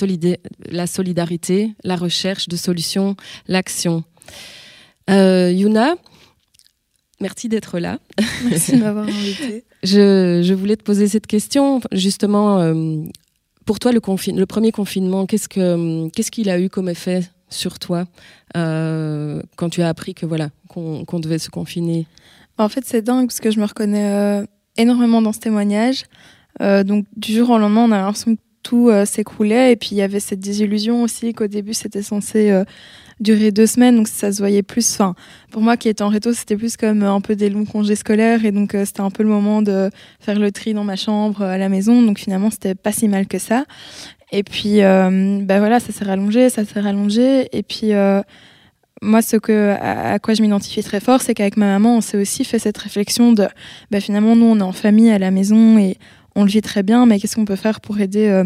la 0.69 0.85
solidarité, 0.85 1.71
la 1.85 1.95
recherche 1.95 2.49
de 2.49 2.57
solutions, 2.57 3.15
l'action. 3.47 4.03
Euh, 5.09 5.49
Yuna, 5.49 5.95
merci 7.21 7.47
d'être 7.47 7.79
là. 7.79 7.99
Merci 8.49 8.73
de 8.73 8.83
m'avoir 8.83 9.07
invité. 9.07 9.63
je, 9.83 10.53
voulais 10.53 10.75
te 10.75 10.83
poser 10.83 11.07
cette 11.07 11.25
question, 11.25 11.79
justement, 11.93 12.59
euh, 12.59 12.97
pour 13.63 13.79
toi, 13.79 13.93
le, 13.93 14.01
le 14.35 14.45
premier 14.45 14.73
confinement, 14.73 15.25
qu'est-ce 15.25 15.47
qu'il 16.31 16.49
a 16.49 16.59
eu 16.59 16.67
comme 16.67 16.89
effet 16.89 17.21
sur 17.51 17.79
toi 17.79 18.05
euh, 18.57 19.41
quand 19.55 19.69
tu 19.69 19.81
as 19.81 19.87
appris 19.87 20.13
que 20.13 20.25
voilà 20.25 20.49
qu'on 20.67 21.19
devait 21.19 21.37
se 21.37 21.49
confiner? 21.49 22.07
En 22.57 22.69
fait, 22.69 22.83
c'est 22.85 23.01
dingue 23.01 23.27
parce 23.27 23.39
que 23.39 23.51
je 23.51 23.59
me 23.59 23.65
reconnais 23.65 24.11
euh, 24.11 24.45
énormément 24.77 25.21
dans 25.21 25.33
ce 25.33 25.39
témoignage. 25.39 26.03
Euh, 26.61 26.83
donc, 26.83 27.05
du 27.15 27.33
jour 27.33 27.49
au 27.49 27.57
lendemain, 27.57 27.85
on 27.85 27.91
a 27.91 27.97
l'impression 27.97 28.35
que 28.35 28.41
tout 28.63 28.91
s'écroulait. 29.05 29.71
Et 29.71 29.75
puis, 29.75 29.89
il 29.93 29.97
y 29.97 30.01
avait 30.03 30.19
cette 30.19 30.39
désillusion 30.39 31.01
aussi 31.01 31.33
qu'au 31.33 31.47
début, 31.47 31.73
c'était 31.73 32.03
censé 32.03 32.63
durer 33.19 33.51
deux 33.51 33.65
semaines. 33.65 33.95
Donc, 33.95 34.07
ça 34.07 34.31
se 34.31 34.37
voyait 34.37 34.61
plus. 34.61 34.93
Enfin, 34.93 35.15
pour 35.51 35.63
moi 35.63 35.77
qui 35.77 35.89
étais 35.89 36.03
en 36.03 36.09
réto, 36.09 36.31
c'était 36.31 36.55
plus 36.55 36.77
comme 36.77 37.01
un 37.01 37.21
peu 37.21 37.35
des 37.35 37.49
longs 37.49 37.65
congés 37.65 37.95
scolaires. 37.95 38.45
Et 38.45 38.51
donc, 38.51 38.77
c'était 38.85 39.01
un 39.01 39.09
peu 39.09 39.23
le 39.23 39.29
moment 39.29 39.63
de 39.63 39.89
faire 40.19 40.37
le 40.37 40.51
tri 40.51 40.75
dans 40.75 40.83
ma 40.83 40.95
chambre 40.95 41.41
à 41.41 41.57
la 41.57 41.69
maison. 41.69 42.03
Donc, 42.03 42.19
finalement, 42.19 42.51
c'était 42.51 42.75
pas 42.75 42.91
si 42.91 43.07
mal 43.07 43.25
que 43.25 43.39
ça. 43.39 43.65
Et 44.31 44.43
puis, 44.43 44.79
ben 44.79 45.59
voilà, 45.59 45.79
ça 45.79 45.91
s'est 45.91 46.05
rallongé, 46.05 46.49
ça 46.49 46.63
s'est 46.63 46.79
rallongé. 46.79 47.49
Et 47.51 47.63
puis, 47.63 47.93
moi, 49.01 49.23
ce 49.23 49.35
que, 49.37 49.75
à, 49.79 50.19
quoi 50.19 50.35
je 50.35 50.41
m'identifie 50.43 50.83
très 50.83 50.99
fort, 50.99 51.21
c'est 51.21 51.33
qu'avec 51.33 51.57
ma 51.57 51.65
maman, 51.65 51.97
on 51.97 52.01
s'est 52.01 52.17
aussi 52.17 52.45
fait 52.45 52.59
cette 52.59 52.77
réflexion 52.77 53.33
de 53.33 53.47
bah, 53.89 53.99
finalement, 53.99 54.35
nous, 54.35 54.45
on 54.45 54.59
est 54.59 54.63
en 54.63 54.71
famille 54.71 55.09
à 55.09 55.17
la 55.17 55.31
maison 55.31 55.79
et 55.79 55.97
on 56.35 56.43
le 56.43 56.49
vit 56.49 56.61
très 56.61 56.83
bien, 56.83 57.07
mais 57.07 57.19
qu'est-ce 57.19 57.35
qu'on 57.35 57.45
peut 57.45 57.55
faire 57.55 57.81
pour 57.81 57.99
aider 57.99 58.27
euh, 58.27 58.43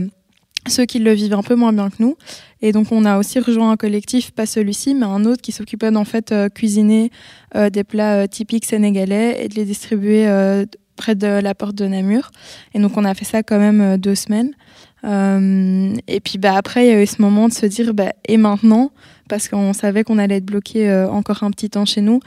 ceux 0.65 0.85
qui 0.85 0.99
le 0.99 1.11
vivent 1.11 1.33
un 1.33 1.43
peu 1.43 1.55
moins 1.55 1.73
bien 1.73 1.89
que 1.89 1.97
nous? 1.99 2.15
Et 2.61 2.71
donc, 2.71 2.93
on 2.93 3.03
a 3.03 3.17
aussi 3.17 3.39
rejoint 3.39 3.71
un 3.71 3.75
collectif, 3.75 4.31
pas 4.31 4.45
celui-ci, 4.45 4.95
mais 4.95 5.05
un 5.05 5.25
autre 5.25 5.41
qui 5.41 5.51
s'occupait 5.51 5.91
d'en 5.91 6.05
fait 6.05 6.31
euh, 6.31 6.47
cuisiner 6.47 7.11
euh, 7.55 7.69
des 7.69 7.83
plats 7.83 8.25
typiques 8.29 8.65
sénégalais 8.65 9.43
et 9.43 9.49
de 9.49 9.55
les 9.55 9.65
distribuer 9.65 10.25
près 10.95 11.15
de 11.15 11.27
la 11.27 11.53
porte 11.53 11.75
de 11.75 11.85
Namur. 11.85 12.31
Et 12.73 12.79
donc, 12.79 12.95
on 12.95 13.03
a 13.03 13.13
fait 13.13 13.25
ça 13.25 13.43
quand 13.43 13.59
même 13.59 13.97
deux 13.97 14.15
semaines. 14.15 14.51
Et 15.05 16.19
puis, 16.19 16.37
bah, 16.37 16.55
après, 16.55 16.87
il 16.87 16.89
y 16.89 16.93
a 16.93 17.01
eu 17.01 17.05
ce 17.05 17.21
moment 17.21 17.47
de 17.47 17.53
se 17.53 17.65
dire, 17.65 17.93
bah, 17.93 18.13
et 18.27 18.37
maintenant? 18.37 18.91
Parce 19.27 19.47
qu'on 19.47 19.73
savait 19.73 20.03
qu'on 20.03 20.19
allait 20.19 20.37
être 20.37 20.45
bloqué 20.45 20.87
euh, 20.87 21.09
encore 21.09 21.43
un 21.43 21.51
petit 21.51 21.69
temps 21.69 21.85
chez 21.85 22.01
nous. 22.01 22.19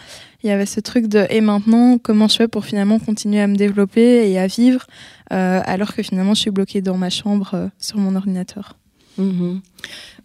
Il 0.43 0.49
y 0.49 0.51
avait 0.51 0.67
ce 0.67 0.81
truc 0.81 1.07
de 1.07 1.27
et 1.31 1.41
maintenant, 1.41 1.99
comment 1.99 2.27
je 2.29 2.37
fais 2.37 2.49
pour 2.49 2.65
finalement 2.65 2.99
continuer 2.99 3.41
à 3.41 3.47
me 3.47 3.57
développer 3.57 4.29
et 4.31 4.39
à 4.39 4.47
vivre 4.47 4.85
euh, 5.33 5.61
alors 5.65 5.95
que 5.95 6.03
finalement 6.03 6.35
je 6.35 6.41
suis 6.41 6.51
bloquée 6.51 6.81
dans 6.81 6.97
ma 6.97 7.11
chambre 7.11 7.51
euh, 7.55 7.69
sur 7.79 7.99
mon 7.99 8.17
ordinateur? 8.17 8.77
Mhm. 9.17 9.61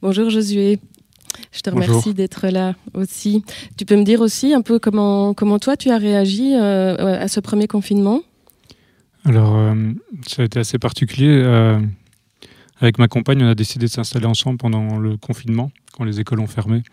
Bonjour 0.01 0.29
Josué. 0.29 0.79
Je 1.51 1.61
te 1.61 1.69
remercie 1.69 2.13
d'être 2.13 2.47
là 2.47 2.75
aussi. 2.93 3.43
Tu 3.77 3.85
peux 3.85 3.95
me 3.95 4.03
dire 4.03 4.21
aussi 4.21 4.53
un 4.53 4.61
peu 4.61 4.77
comment, 4.77 5.33
comment 5.33 5.57
toi 5.57 5.75
tu 5.75 5.89
as 5.89 5.97
réagi 5.97 6.53
à 6.53 7.27
ce 7.27 7.39
premier 7.39 7.67
confinement? 7.67 8.21
Alors, 9.25 9.73
ça 10.27 10.43
a 10.43 10.45
été 10.45 10.59
assez 10.59 10.77
particulier. 10.77 11.43
Avec 12.81 12.97
ma 12.97 13.07
compagne, 13.07 13.43
on 13.43 13.47
a 13.47 13.55
décidé 13.55 13.85
de 13.85 13.91
s'installer 13.91 14.25
ensemble 14.25 14.57
pendant 14.57 14.97
le 14.97 15.17
confinement 15.17 15.71
quand 15.93 16.03
les 16.03 16.19
écoles 16.19 16.39
ont 16.39 16.47
fermé. 16.47 16.83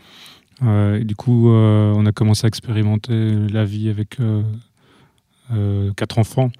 Euh, 0.62 1.02
du 1.02 1.16
coup, 1.16 1.50
euh, 1.50 1.92
on 1.96 2.06
a 2.06 2.12
commencé 2.12 2.46
à 2.46 2.48
expérimenter 2.48 3.34
la 3.50 3.64
vie 3.64 3.88
avec 3.88 4.18
euh, 4.20 5.90
quatre 5.96 6.18
enfants 6.18 6.50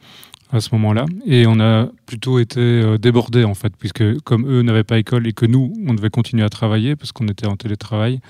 à 0.52 0.60
ce 0.60 0.70
moment-là. 0.72 1.04
Et 1.26 1.46
on 1.46 1.60
a 1.60 1.88
plutôt 2.06 2.38
été 2.38 2.98
débordés, 2.98 3.44
en 3.44 3.54
fait, 3.54 3.72
puisque 3.78 4.18
comme 4.20 4.46
eux 4.50 4.62
n'avaient 4.62 4.84
pas 4.84 4.98
école 4.98 5.26
et 5.26 5.32
que 5.32 5.46
nous, 5.46 5.72
on 5.86 5.94
devait 5.94 6.10
continuer 6.10 6.42
à 6.42 6.48
travailler 6.48 6.96
parce 6.96 7.12
qu'on 7.12 7.28
était 7.28 7.46
en 7.46 7.56
télétravail, 7.56 8.20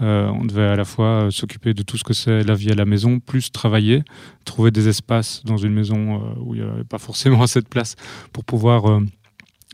on 0.00 0.46
devait 0.46 0.66
à 0.66 0.76
la 0.76 0.86
fois 0.86 1.28
s'occuper 1.30 1.74
de 1.74 1.82
tout 1.82 1.98
ce 1.98 2.04
que 2.04 2.14
c'est 2.14 2.42
la 2.42 2.54
vie 2.54 2.72
à 2.72 2.74
la 2.74 2.86
maison, 2.86 3.20
plus 3.20 3.52
travailler, 3.52 4.02
trouver 4.46 4.70
des 4.70 4.88
espaces 4.88 5.42
dans 5.44 5.58
une 5.58 5.74
maison 5.74 6.34
où 6.40 6.54
il 6.54 6.62
n'y 6.62 6.66
avait 6.66 6.84
pas 6.84 6.98
forcément 6.98 7.42
assez 7.44 7.60
de 7.60 7.68
place 7.68 7.94
pour 8.32 8.44
pouvoir 8.44 9.00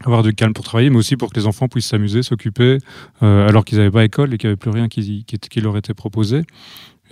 avoir 0.05 0.23
du 0.23 0.35
calme 0.35 0.53
pour 0.53 0.65
travailler, 0.65 0.91
mais 0.91 0.99
aussi 0.99 1.17
pour 1.17 1.33
que 1.33 1.39
les 1.39 1.47
enfants 1.47 1.69
puissent 1.69 1.87
s'amuser, 1.87 2.23
s'occuper, 2.23 2.79
euh, 3.23 3.49
alors 3.49 3.65
qu'ils 3.65 3.79
n'avaient 3.79 3.91
pas 3.91 4.05
école 4.05 4.35
et 4.35 4.39
qu'il 4.39 4.49
n'y 4.49 4.53
avait 4.53 4.57
plus 4.57 4.71
rien 4.71 4.89
qui, 4.89 5.25
leur 5.63 5.77
était 5.77 5.95
proposé. 5.95 6.43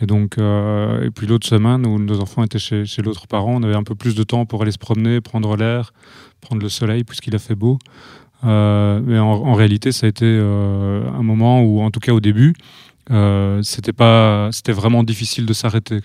Et 0.00 0.06
donc, 0.06 0.38
euh, 0.38 1.04
et 1.04 1.10
puis 1.10 1.26
l'autre 1.26 1.46
semaine 1.46 1.86
où 1.86 1.98
nos 1.98 2.20
enfants 2.20 2.42
étaient 2.42 2.58
chez, 2.58 2.84
l'autre 3.02 3.26
parent, 3.26 3.54
on 3.54 3.62
avait 3.62 3.76
un 3.76 3.84
peu 3.84 3.94
plus 3.94 4.14
de 4.14 4.22
temps 4.22 4.44
pour 4.44 4.62
aller 4.62 4.72
se 4.72 4.78
promener, 4.78 5.20
prendre 5.20 5.56
l'air, 5.56 5.92
prendre 6.40 6.60
le 6.60 6.68
soleil, 6.68 7.04
puisqu'il 7.04 7.34
a 7.34 7.38
fait 7.38 7.54
beau. 7.54 7.78
Euh, 8.44 9.00
mais 9.02 9.18
en, 9.18 9.54
réalité, 9.54 9.92
ça 9.92 10.06
a 10.06 10.08
été 10.08 10.26
un 10.26 11.22
moment 11.22 11.62
où, 11.62 11.80
en 11.80 11.90
tout 11.90 12.00
cas 12.00 12.12
au 12.12 12.20
début, 12.20 12.54
c'était 13.62 13.92
pas, 13.92 14.50
c'était 14.52 14.72
vraiment 14.72 15.04
difficile 15.04 15.46
de 15.46 15.52
s'arrêter 15.52 16.00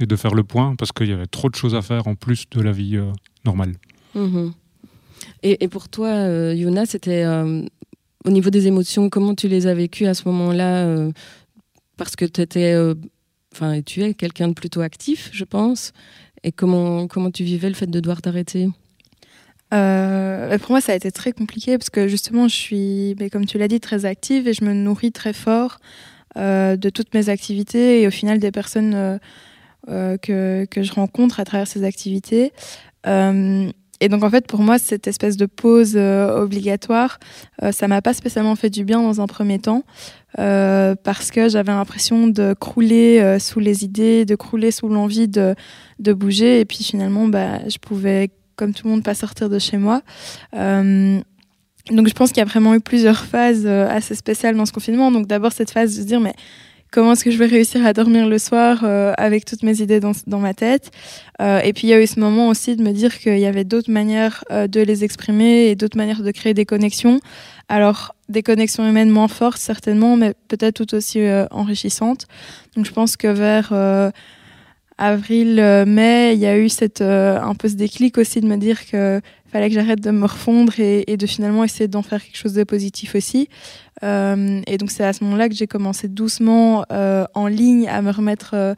et 0.00 0.06
de 0.06 0.16
faire 0.16 0.34
le 0.34 0.44
point 0.44 0.76
parce 0.76 0.92
qu'il 0.92 1.08
y 1.08 1.12
avait 1.12 1.26
trop 1.26 1.48
de 1.48 1.54
choses 1.54 1.74
à 1.74 1.82
faire 1.82 2.06
en 2.06 2.14
plus 2.14 2.44
de 2.50 2.60
la 2.60 2.72
vie 2.72 2.98
normale. 3.44 3.72
Mmh 4.14 4.50
et, 5.42 5.68
pour 5.68 5.88
toi, 5.88 6.08
euh, 6.08 6.54
Yuna, 6.54 6.86
c'était 6.86 7.24
euh, 7.24 7.62
au 8.24 8.30
niveau 8.30 8.50
des 8.50 8.66
émotions, 8.66 9.08
comment 9.08 9.34
tu 9.34 9.48
les 9.48 9.66
as 9.66 9.74
vécues 9.74 10.06
à 10.06 10.14
ce 10.14 10.28
moment-là 10.28 10.86
euh, 10.86 11.12
Parce 11.96 12.16
que 12.16 12.24
tu 12.24 12.40
étais, 12.40 12.74
enfin, 13.54 13.80
tu 13.82 14.02
es 14.02 14.14
quelqu'un 14.14 14.48
de 14.48 14.54
plutôt 14.54 14.80
actif, 14.80 15.30
je 15.32 15.44
pense. 15.44 15.92
Et 16.44 16.52
comment, 16.52 17.06
comment 17.06 17.30
tu 17.30 17.44
vivais 17.44 17.68
le 17.68 17.74
fait 17.74 17.86
de 17.86 18.00
devoir 18.00 18.22
t'arrêter? 18.22 18.68
Pour 19.70 20.70
moi, 20.70 20.80
ça 20.80 20.92
a 20.92 20.94
été 20.94 21.12
très 21.12 21.32
compliqué 21.32 21.76
parce 21.76 21.90
que 21.90 22.08
justement, 22.08 22.48
je 22.48 22.54
suis, 22.54 23.14
mais 23.20 23.28
comme 23.28 23.44
tu 23.44 23.58
l'as 23.58 23.68
dit, 23.68 23.80
très 23.80 24.06
active 24.06 24.48
et 24.48 24.54
je 24.54 24.64
me 24.64 24.72
nourris 24.72 25.12
très 25.12 25.32
fort 25.32 25.78
de 26.36 26.90
toutes 26.90 27.12
mes 27.14 27.28
activités 27.28 28.02
et 28.02 28.06
au 28.06 28.10
final 28.10 28.38
des 28.38 28.50
personnes 28.50 29.18
que, 29.86 30.64
que, 30.64 30.82
je 30.82 30.92
rencontre 30.92 31.38
à 31.38 31.44
travers 31.44 31.66
ces 31.66 31.84
activités. 31.84 32.52
Et 34.00 34.08
donc 34.08 34.22
en 34.22 34.30
fait 34.30 34.46
pour 34.46 34.60
moi 34.60 34.78
cette 34.78 35.06
espèce 35.06 35.36
de 35.36 35.46
pause 35.46 35.94
euh, 35.96 36.40
obligatoire, 36.40 37.18
euh, 37.62 37.72
ça 37.72 37.88
m'a 37.88 38.00
pas 38.02 38.14
spécialement 38.14 38.54
fait 38.56 38.70
du 38.70 38.84
bien 38.84 39.02
dans 39.02 39.20
un 39.20 39.26
premier 39.26 39.58
temps 39.58 39.82
euh, 40.38 40.94
parce 41.02 41.30
que 41.30 41.48
j'avais 41.48 41.72
l'impression 41.72 42.28
de 42.28 42.54
crouler 42.58 43.38
sous 43.40 43.60
les 43.60 43.84
idées, 43.84 44.24
de 44.24 44.36
crouler 44.36 44.70
sous 44.70 44.88
l'envie 44.88 45.28
de, 45.28 45.54
de 45.98 46.12
bouger 46.12 46.60
et 46.60 46.64
puis 46.64 46.84
finalement 46.84 47.26
bah, 47.26 47.68
je 47.68 47.78
pouvais 47.78 48.30
comme 48.56 48.72
tout 48.72 48.86
le 48.86 48.92
monde 48.92 49.02
pas 49.02 49.14
sortir 49.14 49.48
de 49.48 49.58
chez 49.58 49.78
moi. 49.78 50.02
donc 50.52 52.06
je 52.08 52.14
pense 52.14 52.30
qu'il 52.30 52.38
y 52.38 52.42
a 52.42 52.48
vraiment 52.48 52.74
eu 52.74 52.80
plusieurs 52.80 53.24
phases 53.24 53.66
assez 53.66 54.14
spéciales 54.14 54.56
dans 54.56 54.66
ce 54.66 54.72
confinement. 54.72 55.10
Donc 55.10 55.26
d'abord 55.26 55.52
cette 55.52 55.70
phase 55.70 55.96
de 55.96 56.02
se 56.02 56.06
dire 56.06 56.20
mais 56.20 56.34
comment 56.90 57.12
est-ce 57.12 57.24
que 57.24 57.30
je 57.30 57.38
vais 57.38 57.46
réussir 57.46 57.84
à 57.84 57.92
dormir 57.92 58.26
le 58.26 58.38
soir 58.38 58.80
euh, 58.82 59.12
avec 59.16 59.44
toutes 59.44 59.62
mes 59.62 59.80
idées 59.80 60.00
dans, 60.00 60.12
dans 60.26 60.38
ma 60.38 60.54
tête. 60.54 60.90
Euh, 61.40 61.60
et 61.60 61.72
puis 61.72 61.86
il 61.86 61.90
y 61.90 61.94
a 61.94 62.00
eu 62.00 62.06
ce 62.06 62.18
moment 62.18 62.48
aussi 62.48 62.76
de 62.76 62.82
me 62.82 62.92
dire 62.92 63.18
qu'il 63.18 63.38
y 63.38 63.46
avait 63.46 63.64
d'autres 63.64 63.90
manières 63.90 64.44
euh, 64.50 64.66
de 64.66 64.80
les 64.80 65.04
exprimer 65.04 65.66
et 65.66 65.76
d'autres 65.76 65.96
manières 65.96 66.22
de 66.22 66.30
créer 66.30 66.54
des 66.54 66.64
connexions. 66.64 67.20
Alors 67.68 68.14
des 68.28 68.42
connexions 68.42 68.88
humaines 68.88 69.10
moins 69.10 69.28
fortes 69.28 69.60
certainement, 69.60 70.16
mais 70.16 70.34
peut-être 70.48 70.74
tout 70.74 70.94
aussi 70.94 71.20
enrichissantes. 71.50 72.26
Donc 72.74 72.86
je 72.86 72.92
pense 72.92 73.16
que 73.16 73.28
vers 73.28 73.72
avril, 74.96 75.84
mai, 75.86 76.32
il 76.34 76.40
y 76.40 76.46
a 76.46 76.58
eu 76.58 76.70
cette, 76.70 77.02
un 77.02 77.54
peu 77.54 77.68
ce 77.68 77.74
déclic 77.74 78.16
aussi 78.16 78.40
de 78.40 78.46
me 78.46 78.56
dire 78.56 78.86
que 78.86 79.20
fallait 79.50 79.68
que 79.68 79.74
j'arrête 79.74 80.00
de 80.00 80.10
me 80.10 80.26
refondre 80.26 80.78
et, 80.78 81.16
de 81.16 81.26
finalement 81.26 81.64
essayer 81.64 81.88
d'en 81.88 82.02
faire 82.02 82.22
quelque 82.22 82.36
chose 82.36 82.52
de 82.52 82.64
positif 82.64 83.14
aussi. 83.14 83.48
Euh, 84.02 84.60
et 84.66 84.78
donc 84.78 84.90
c'est 84.90 85.04
à 85.04 85.12
ce 85.12 85.24
moment-là 85.24 85.48
que 85.48 85.54
j'ai 85.54 85.66
commencé 85.66 86.08
doucement 86.08 86.84
euh, 86.92 87.24
en 87.34 87.46
ligne 87.46 87.88
à 87.88 88.02
me 88.02 88.10
remettre 88.10 88.50
euh, 88.54 88.74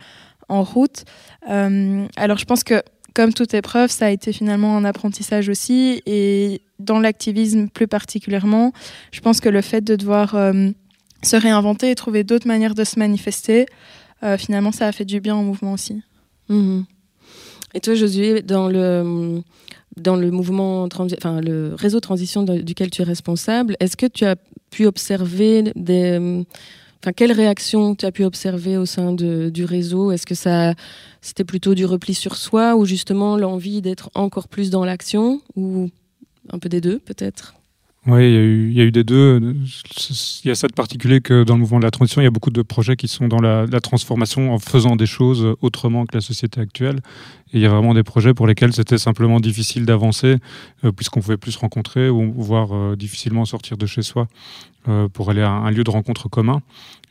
en 0.48 0.62
route. 0.62 1.04
alors 1.46 2.38
je 2.38 2.44
pense 2.44 2.64
que 2.64 2.82
comme 3.12 3.32
toute 3.32 3.54
épreuve, 3.54 3.90
ça 3.90 4.06
a 4.06 4.10
été 4.10 4.32
finalement 4.32 4.76
un 4.76 4.84
apprentissage 4.84 5.48
aussi. 5.48 6.00
Et 6.06 6.62
dans 6.78 7.00
l'activisme 7.00 7.68
plus 7.68 7.88
particulièrement, 7.88 8.72
je 9.10 9.20
pense 9.20 9.40
que 9.40 9.48
le 9.48 9.62
fait 9.62 9.80
de 9.80 9.96
devoir 9.96 10.36
se 11.22 11.36
réinventer 11.36 11.90
et 11.90 11.94
trouver 11.96 12.22
d'autres 12.22 12.46
manières 12.46 12.74
de 12.76 12.84
se 12.84 13.00
manifester, 13.00 13.66
finalement 14.38 14.70
ça 14.70 14.86
a 14.86 14.92
fait 14.92 15.04
du 15.04 15.20
bien 15.20 15.36
au 15.36 15.42
mouvement 15.42 15.72
aussi. 15.72 16.02
Mmh 16.48 16.82
et 17.74 17.80
toi, 17.80 17.94
Josué, 17.94 18.42
dans 18.42 18.68
le 18.68 19.42
dans 19.96 20.16
le 20.16 20.30
mouvement, 20.30 20.84
enfin 20.84 21.40
le 21.40 21.74
réseau 21.74 22.00
transition 22.00 22.42
duquel 22.42 22.90
tu 22.90 23.02
es 23.02 23.04
responsable, 23.04 23.76
est-ce 23.80 23.96
que 23.96 24.06
tu 24.06 24.24
as 24.24 24.36
pu 24.70 24.86
observer 24.86 25.72
des, 25.74 26.44
enfin 27.02 27.12
quelles 27.12 27.32
réactions 27.32 27.94
tu 27.94 28.06
as 28.06 28.12
pu 28.12 28.24
observer 28.24 28.76
au 28.76 28.86
sein 28.86 29.12
du 29.12 29.64
réseau? 29.64 30.12
Est-ce 30.12 30.26
que 30.26 30.34
ça, 30.34 30.74
c'était 31.20 31.44
plutôt 31.44 31.74
du 31.74 31.84
repli 31.84 32.14
sur 32.14 32.36
soi 32.36 32.76
ou 32.76 32.84
justement 32.84 33.36
l'envie 33.36 33.82
d'être 33.82 34.10
encore 34.14 34.48
plus 34.48 34.70
dans 34.70 34.84
l'action 34.84 35.40
ou 35.56 35.90
un 36.50 36.58
peu 36.58 36.68
des 36.68 36.80
deux 36.80 36.98
peut-être? 36.98 37.54
Oui, 38.06 38.32
il 38.32 38.72
y, 38.72 38.80
a 38.80 38.84
eu 38.84 38.90
des 38.90 39.04
deux. 39.04 39.38
Il 40.42 40.48
y 40.48 40.50
a 40.50 40.54
ça 40.54 40.68
de 40.68 40.72
particulier 40.72 41.20
que 41.20 41.44
dans 41.44 41.54
le 41.54 41.60
mouvement 41.60 41.78
de 41.78 41.84
la 41.84 41.90
transition, 41.90 42.22
il 42.22 42.24
y 42.24 42.26
a 42.26 42.30
beaucoup 42.30 42.50
de 42.50 42.62
projets 42.62 42.96
qui 42.96 43.08
sont 43.08 43.28
dans 43.28 43.40
la, 43.40 43.66
transformation 43.82 44.54
en 44.54 44.58
faisant 44.58 44.96
des 44.96 45.04
choses 45.04 45.54
autrement 45.60 46.06
que 46.06 46.16
la 46.16 46.22
société 46.22 46.62
actuelle. 46.62 47.00
Il 47.52 47.60
y 47.60 47.66
a 47.66 47.68
vraiment 47.68 47.94
des 47.94 48.02
projets 48.02 48.34
pour 48.34 48.46
lesquels 48.46 48.72
c'était 48.72 48.98
simplement 48.98 49.40
difficile 49.40 49.84
d'avancer, 49.84 50.36
euh, 50.84 50.92
puisqu'on 50.92 51.20
pouvait 51.20 51.36
plus 51.36 51.52
se 51.52 51.58
rencontrer 51.58 52.08
ou 52.08 52.32
voire 52.36 52.68
euh, 52.72 52.96
difficilement 52.96 53.44
sortir 53.44 53.76
de 53.76 53.86
chez 53.86 54.02
soi. 54.02 54.28
Euh, 54.88 55.08
pour 55.08 55.28
aller 55.28 55.42
à 55.42 55.50
un 55.50 55.70
lieu 55.70 55.84
de 55.84 55.90
rencontre 55.90 56.30
commun. 56.30 56.62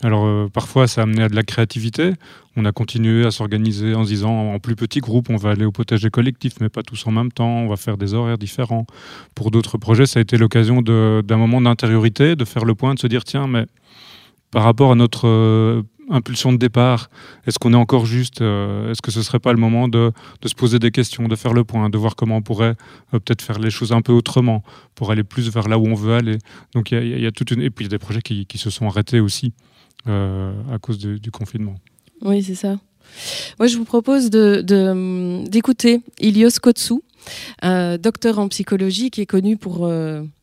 Alors 0.01 0.25
euh, 0.25 0.49
parfois 0.51 0.87
ça 0.87 1.01
a 1.01 1.03
amené 1.03 1.21
à 1.21 1.29
de 1.29 1.35
la 1.35 1.43
créativité. 1.43 2.13
On 2.55 2.65
a 2.65 2.71
continué 2.71 3.27
à 3.27 3.29
s'organiser 3.29 3.93
en 3.93 4.05
se 4.05 4.09
disant 4.09 4.55
en 4.55 4.57
plus 4.57 4.75
petit 4.75 5.01
groupe 5.01 5.29
on 5.29 5.35
va 5.35 5.51
aller 5.51 5.65
au 5.65 5.71
potager 5.71 6.09
collectif 6.09 6.53
mais 6.61 6.69
pas 6.69 6.81
tous 6.81 7.05
en 7.05 7.11
même 7.11 7.31
temps, 7.31 7.47
on 7.47 7.67
va 7.67 7.75
faire 7.75 7.97
des 7.97 8.15
horaires 8.15 8.39
différents. 8.39 8.87
Pour 9.35 9.51
d'autres 9.51 9.77
projets 9.77 10.07
ça 10.07 10.17
a 10.17 10.21
été 10.23 10.35
l'occasion 10.35 10.81
d'un 10.81 11.37
moment 11.37 11.61
d'intériorité, 11.61 12.35
de 12.35 12.43
faire 12.43 12.65
le 12.65 12.73
point, 12.73 12.95
de 12.95 12.99
se 12.99 13.05
dire 13.05 13.23
tiens 13.23 13.45
mais 13.45 13.67
par 14.49 14.63
rapport 14.63 14.91
à 14.91 14.95
notre 14.95 15.27
euh, 15.27 15.83
impulsion 16.09 16.51
de 16.51 16.57
départ 16.57 17.09
Est-ce 17.45 17.59
qu'on 17.59 17.73
est 17.73 17.77
encore 17.77 18.05
juste 18.05 18.41
euh, 18.41 18.91
Est-ce 18.91 19.01
que 19.01 19.11
ce 19.11 19.21
serait 19.21 19.39
pas 19.39 19.53
le 19.53 19.59
moment 19.59 19.87
de, 19.87 20.11
se 20.45 20.55
poser 20.55 20.79
des 20.79 20.91
questions, 20.91 21.27
de 21.27 21.35
faire 21.35 21.53
le 21.53 21.63
point, 21.63 21.89
de 21.89 21.97
voir 21.97 22.15
comment 22.15 22.37
on 22.37 22.41
pourrait 22.41 22.75
euh, 23.13 23.19
peut-être 23.19 23.41
faire 23.41 23.59
les 23.59 23.69
choses 23.69 23.91
un 23.91 24.01
peu 24.01 24.13
autrement 24.13 24.63
pour 24.95 25.11
aller 25.11 25.23
plus 25.23 25.49
vers 25.49 25.67
là 25.67 25.77
où 25.77 25.85
on 25.85 25.95
veut 25.95 26.15
aller 26.15 26.37
Donc 26.73 26.91
il 26.91 27.19
y, 27.19 27.25
a 27.25 27.31
toute 27.31 27.51
une 27.51 27.61
et 27.61 27.69
puis 27.69 27.85
il 27.85 27.87
y 27.87 27.93
a 27.93 27.97
des 27.97 27.99
projets 27.99 28.21
qui, 28.21 28.45
se 28.57 28.69
sont 28.69 28.87
arrêtés 28.87 29.19
aussi 29.19 29.53
euh, 30.07 30.53
à 30.73 30.79
cause 30.79 30.97
du 30.97 31.31
confinement. 31.31 31.75
Oui, 32.21 32.43
c'est 32.43 32.55
ça. 32.55 32.77
Moi, 33.57 33.67
je 33.67 33.77
vous 33.77 33.85
propose 33.85 34.29
d'écouter 34.29 35.97
de, 35.97 36.03
Ilios 36.19 36.59
Kotsou, 36.61 37.03
docteur 37.63 38.39
en 38.39 38.47
psychologie 38.49 39.09
qui 39.09 39.21
est 39.21 39.25
connu 39.25 39.57
pour 39.57 39.89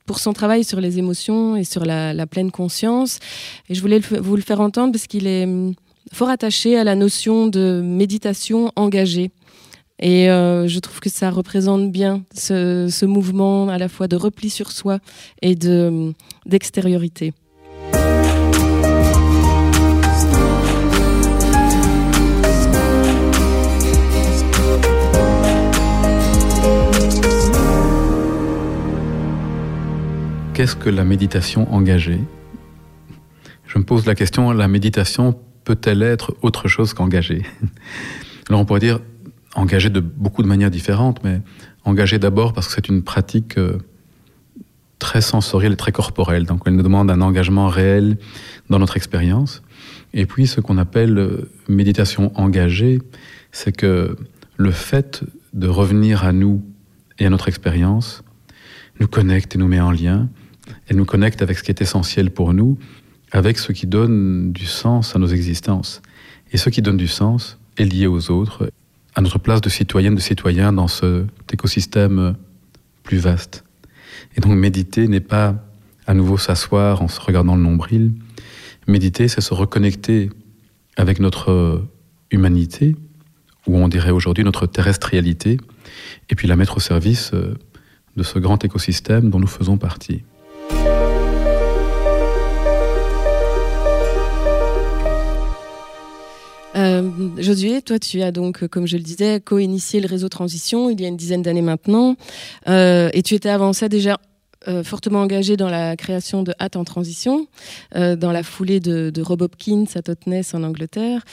pour 0.07 0.19
son 0.19 0.33
travail 0.33 0.65
sur 0.65 0.81
les 0.81 0.99
émotions 0.99 1.57
et 1.57 1.65
sur 1.65 1.85
la, 1.85 2.27
pleine 2.27 2.51
conscience. 2.51 3.19
Et 3.69 3.75
je 3.75 3.81
voulais 3.81 3.99
vous 3.99 4.37
le 4.37 4.43
faire 4.43 4.61
entendre 4.61 4.93
parce 4.93 5.07
qu'il 5.07 5.27
est 5.27 5.45
hum, 5.45 5.75
fort 6.13 6.29
attaché 6.29 6.79
à 6.79 6.85
la 6.85 6.95
notion 6.95 7.47
de 7.47 7.81
méditation 7.85 8.73
engagée. 8.77 9.31
Et 9.99 10.31
euh, 10.31 10.69
je 10.69 10.79
trouve 10.79 11.01
que 11.01 11.09
ça 11.09 11.31
représente 11.31 11.91
bien 11.91 12.23
ce, 12.35 12.89
ce, 12.91 13.07
mouvement 13.07 13.69
à 13.69 13.79
la 13.79 13.89
fois 13.89 14.09
de 14.09 14.17
repli 14.17 14.51
sur 14.51 14.71
soi 14.71 14.99
et 15.43 15.57
hum, 15.65 16.13
d'extériorité. 16.45 17.33
Qu'est-ce 30.57 30.75
que 30.75 30.89
la 30.89 31.05
méditation 31.05 31.71
engagée? 31.71 32.19
Je 33.67 33.79
me 33.79 33.85
pose 33.85 34.07
la 34.07 34.15
question, 34.15 34.53
la 34.53 34.69
méditation 34.69 35.39
peut-elle 35.65 36.01
être 36.01 36.35
autre 36.41 36.67
chose 36.67 36.95
qu'engagée? 36.95 37.43
Alors 38.49 38.63
on 38.63 38.65
pourrait 38.65 38.81
dire 38.81 39.01
engagée 39.55 39.91
de 39.91 40.01
beaucoup 40.01 40.43
de 40.43 40.49
manières 40.49 40.71
différentes, 40.71 41.23
mais 41.23 41.43
engagée 41.85 42.19
d'abord 42.19 42.55
parce 42.55 42.69
que 42.69 42.73
c'est 42.73 42.89
une 42.89 43.03
pratique 43.03 43.59
euh, 43.59 43.77
très 44.99 45.21
sensorielle 45.21 45.75
et 45.75 45.77
très 45.77 45.93
corporelle. 45.93 46.47
Donc 46.47 46.63
elle 46.65 46.75
nous 46.75 46.83
demande 46.83 47.11
un 47.11 47.21
engagement 47.21 47.69
réel 47.69 48.17
dans 48.71 48.79
notre 48.79 48.97
expérience. 48.97 49.63
Et 50.15 50.25
puis 50.25 50.47
ce 50.47 50.63
qu'on 50.63 50.79
appelle 50.79 51.19
euh, 51.19 51.51
méditation 51.69 52.33
engagée, 52.35 53.03
c'est 53.53 53.77
que 53.77 54.17
le 54.57 54.71
fait 54.71 55.23
de 55.53 55.69
revenir 55.69 56.25
à 56.25 56.33
nous 56.33 56.65
et 57.19 57.27
à 57.27 57.29
notre 57.29 57.49
expérience 57.49 58.23
nous 59.01 59.07
connecte 59.07 59.55
et 59.55 59.59
nous 59.59 59.69
met 59.69 59.81
en 59.81 59.91
lien 59.91 60.31
elle 60.89 60.97
nous 60.97 61.05
connecte 61.05 61.43
avec 61.43 61.59
ce 61.59 61.63
qui 61.63 61.71
est 61.71 61.81
essentiel 61.81 62.31
pour 62.31 62.52
nous, 62.52 62.79
avec 63.33 63.59
ce 63.59 63.73
qui 63.73 63.87
donne 63.87 64.52
du 64.52 64.67
sens 64.67 65.17
à 65.17 65.19
nos 65.19 65.26
existences. 65.26 66.02
Et 66.52 66.57
ce 66.57 66.71
qui 66.71 66.83
donne 66.83 66.97
du 66.97 67.09
sens 67.09 67.59
est 67.76 67.85
lié 67.85 68.07
aux 68.07 68.31
autres, 68.31 68.71
à 69.15 69.21
notre 69.21 69.39
place 69.39 69.61
de 69.61 69.69
citoyenne, 69.69 70.15
de 70.15 70.21
citoyen 70.21 70.73
dans 70.73 70.89
cet 70.89 71.52
écosystème 71.52 72.37
plus 73.02 73.19
vaste. 73.19 73.65
Et 74.37 74.41
donc 74.41 74.52
méditer 74.52 75.09
n'est 75.09 75.21
pas 75.21 75.57
à 76.07 76.15
nouveau 76.15 76.39
s'asseoir 76.39 77.02
en 77.02 77.09
se 77.09 77.21
regardant 77.21 77.57
le 77.57 77.63
nombril. 77.63 78.13
Méditer, 78.87 79.26
c'est 79.29 79.41
se 79.41 79.55
reconnecter 79.55 80.31
avec 80.97 81.19
notre 81.19 81.85
humanité, 82.31 82.97
ou 83.67 83.76
on 83.76 83.89
dirait 83.89 84.13
aujourd'hui 84.13 84.45
notre 84.45 84.67
terrestrialité, 84.67 85.59
et 86.31 86.35
puis 86.35 86.47
la 86.47 86.57
mettre 86.57 86.76
au 86.76 86.81
service 86.81 87.33
de 87.33 88.23
ce 88.23 88.39
grand 88.39 88.65
écosystème 88.65 89.31
dont 89.31 89.41
nous 89.41 89.47
faisons 89.47 89.76
partie. 89.76 90.23
Euh, 96.97 97.11
Josué, 97.39 97.82
toi, 97.82 97.99
tu 97.99 98.23
as 98.23 98.32
donc, 98.32 98.67
comme 98.69 98.87
je 98.87 98.97
le 98.97 99.02
disais, 99.02 99.41
co-initié 99.41 100.00
le 100.00 100.06
réseau 100.06 100.28
Transition 100.28 100.91
il 100.91 101.00
y 101.00 101.04
a 101.04 101.09
une 101.09 101.17
dizaine 101.17 101.43
d'années 101.43 101.63
maintenant, 101.63 102.17
euh, 102.69 103.11
et 103.13 103.23
tu 103.23 103.35
étais 103.35 103.49
avant 103.49 103.73
ça 103.73 103.89
déjà 103.89 104.19
euh, 104.69 104.82
fortement 104.82 105.21
engagé 105.21 105.56
dans 105.56 105.69
la 105.69 105.97
création 105.97 106.43
de 106.43 106.52
Hâte 106.61 106.76
en 106.76 106.85
transition, 106.85 107.47
dans 107.95 108.32
la 108.32 108.43
foulée 108.43 108.80
de, 108.80 109.11
de 109.11 109.23
Rob 109.23 109.43
Hopkins 109.43 109.85
à 109.95 110.02
Totnes 110.02 110.43
en 110.52 110.63
Angleterre. 110.63 111.25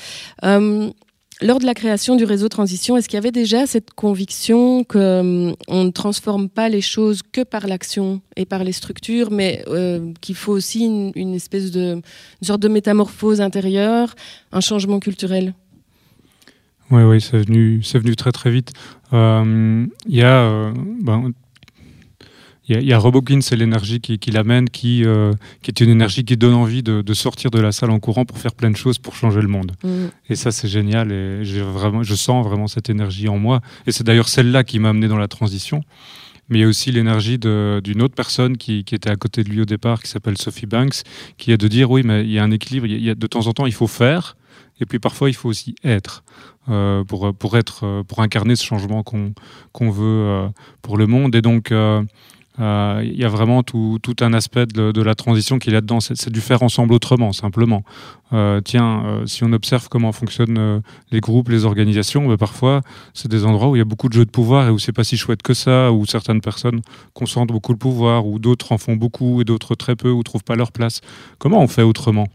Lors 1.42 1.60
de 1.60 1.66
la 1.66 1.74
création 1.74 2.16
du 2.16 2.26
réseau 2.26 2.48
Transition, 2.48 2.96
est-ce 2.96 3.10
qu'il 3.10 3.18
y 3.18 3.18
avait 3.18 3.32
déjà 3.32 3.66
cette 3.66 3.92
conviction 3.92 4.84
qu'on 4.84 5.00
euh, 5.00 5.54
ne 5.70 5.90
transforme 5.90 6.48
pas 6.48 6.70
les 6.70 6.82
choses 6.82 7.22
que 7.24 7.42
par 7.42 7.68
l'action 7.68 8.22
et 8.38 8.46
par 8.46 8.64
les 8.64 8.72
structures, 8.72 9.32
mais 9.32 9.64
euh, 9.68 10.14
qu'il 10.22 10.36
faut 10.36 10.54
aussi 10.54 10.86
une, 10.86 11.34
espèce 11.34 11.72
de 11.72 11.96
une 11.96 12.48
sorte 12.48 12.62
de 12.62 12.68
métamorphose 12.68 13.42
intérieure, 13.42 14.16
un 14.52 14.62
changement 14.62 15.00
culturel? 15.00 15.54
Oui, 16.92 17.02
oui, 17.04 17.20
c'est 17.20 17.40
venu, 17.40 17.82
venu 17.82 18.16
très 18.16 18.32
très 18.32 18.52
vite. 18.52 18.72
Euh, 19.12 19.86
il 20.08 20.16
y 20.16 20.22
a, 20.22 20.72
ben, 21.02 21.32
il 22.70 22.82
y, 22.82 22.94
a, 22.94 22.98
Robokin, 22.98 23.42
c'est 23.42 23.58
l'énergie 23.58 24.00
qui, 24.00 24.32
l'amène, 24.32 24.70
qui, 24.70 25.04
euh, 25.04 25.34
qui 25.62 25.70
est 25.70 25.82
une 25.82 25.90
énergie 25.90 26.24
qui 26.24 26.38
donne 26.38 26.54
envie 26.54 26.82
de, 26.82 27.14
sortir 27.14 27.52
de 27.52 27.60
la 27.60 27.74
salle 27.74 27.92
en 27.92 28.00
courant 28.00 28.24
pour 28.24 28.38
faire 28.38 28.54
plein 28.54 28.72
de 28.72 28.78
choses 28.78 29.00
pour 29.00 29.16
changer 29.16 29.42
le 29.42 29.50
monde. 29.50 29.74
Mm. 29.84 30.06
Et 30.30 30.36
ça, 30.36 30.52
c'est 30.52 30.70
génial. 30.70 31.12
Et 31.12 31.44
vraiment, 31.62 32.04
je 32.04 32.16
sens 32.16 32.46
vraiment 32.46 32.68
cette 32.68 32.90
énergie 32.90 33.28
en 33.28 33.38
moi. 33.38 33.60
Et 33.86 33.92
c'est 33.92 34.06
d'ailleurs 34.06 34.30
celle-là 34.30 34.64
qui 34.64 34.80
m'a 34.80 34.90
amené 34.90 35.10
dans 35.10 35.18
la 35.18 35.28
transition. 35.28 35.84
Mais 36.48 36.60
il 36.60 36.62
y 36.62 36.66
a 36.66 36.68
aussi 36.68 36.92
l'énergie 36.92 37.38
d'une 37.38 38.02
autre 38.02 38.16
personne 38.16 38.56
qui, 38.56 38.80
était 38.80 39.10
à 39.10 39.18
côté 39.18 39.44
de 39.44 39.50
lui 39.50 39.62
au 39.62 39.66
départ, 39.66 40.02
qui 40.02 40.10
s'appelle 40.10 40.38
Sophie 40.38 40.66
Banks, 40.66 41.02
qui 41.38 41.52
est 41.52 41.58
de 41.58 41.68
dire 41.68 41.92
oui, 41.92 42.04
mais 42.06 42.24
il 42.24 42.32
y 42.32 42.40
a 42.40 42.44
un 42.44 42.52
équilibre. 42.52 42.86
Il 42.86 43.04
y 43.04 43.10
a, 43.10 43.16
de 43.16 43.28
temps 43.28 43.48
en 43.48 43.52
temps, 43.52 43.66
il 43.66 43.74
faut 43.74 43.88
faire. 43.88 44.38
Et 44.80 44.86
puis 44.86 45.00
parfois, 45.00 45.30
il 45.30 45.34
faut 45.34 45.50
aussi 45.50 45.76
être 45.84 46.24
euh, 46.70 47.04
pour, 47.04 47.34
pour, 47.36 47.58
être, 47.58 47.86
euh, 47.86 48.04
pour 48.04 48.22
incarner 48.22 48.56
ce 48.56 48.64
changement 48.64 49.04
qu'on 49.04 49.34
qu'on 49.74 49.90
veut 49.90 50.48
pour 50.82 50.98
le 50.98 51.08
monde. 51.08 51.36
Et 51.36 51.42
donc, 51.42 51.72
euh, 52.60 53.02
il 53.04 53.18
y 53.18 53.24
a 53.24 53.30
vraiment 53.30 53.64
tout, 53.64 54.00
un 54.22 54.34
aspect 54.34 54.66
de, 54.66 55.02
la 55.02 55.16
transition 55.16 55.60
qui 55.60 55.70
est 55.70 55.74
là-dedans. 55.74 56.00
C'est 56.00 56.30
du 56.30 56.42
faire 56.42 56.64
ensemble 56.64 56.94
autrement, 56.94 57.34
simplement. 57.34 57.84
Euh, 58.32 58.62
tiens, 58.62 59.04
euh, 59.06 59.26
si 59.26 59.44
on 59.44 59.52
observe 59.54 59.90
comment 59.90 60.12
fonctionnent 60.12 60.82
les 61.12 61.20
groupes, 61.20 61.50
les 61.50 61.66
organisations, 61.66 62.28
bah, 62.28 62.38
parfois, 62.38 62.82
c'est 63.14 63.30
des 63.30 63.46
endroits 63.46 63.70
où 63.70 63.76
il 63.76 63.80
y 63.80 63.82
a 63.82 63.86
beaucoup 63.86 64.10
de 64.10 64.14
jeux 64.14 64.26
de 64.26 64.32
pouvoir 64.32 64.68
et 64.68 64.72
où 64.72 64.80
c'est 64.80 64.92
pas 64.92 65.04
si 65.04 65.18
chouette 65.18 65.42
que 65.42 65.54
ça, 65.54 65.92
où 65.92 66.06
certaines 66.06 66.42
personnes 66.42 66.82
concentrent 67.14 67.54
beaucoup 67.54 67.72
le 67.72 67.78
pouvoir, 67.78 68.26
où 68.26 68.40
d'autres 68.40 68.72
en 68.72 68.78
font 68.78 68.96
beaucoup 68.96 69.42
et 69.42 69.44
d'autres 69.46 69.76
très 69.76 69.96
peu, 69.96 70.12
ou 70.12 70.24
trouvent 70.24 70.44
pas 70.44 70.56
leur 70.56 70.72
place. 70.72 71.02
Comment 71.40 71.62
on 71.62 71.68
fait 71.68 71.84
autrement? 71.84 72.28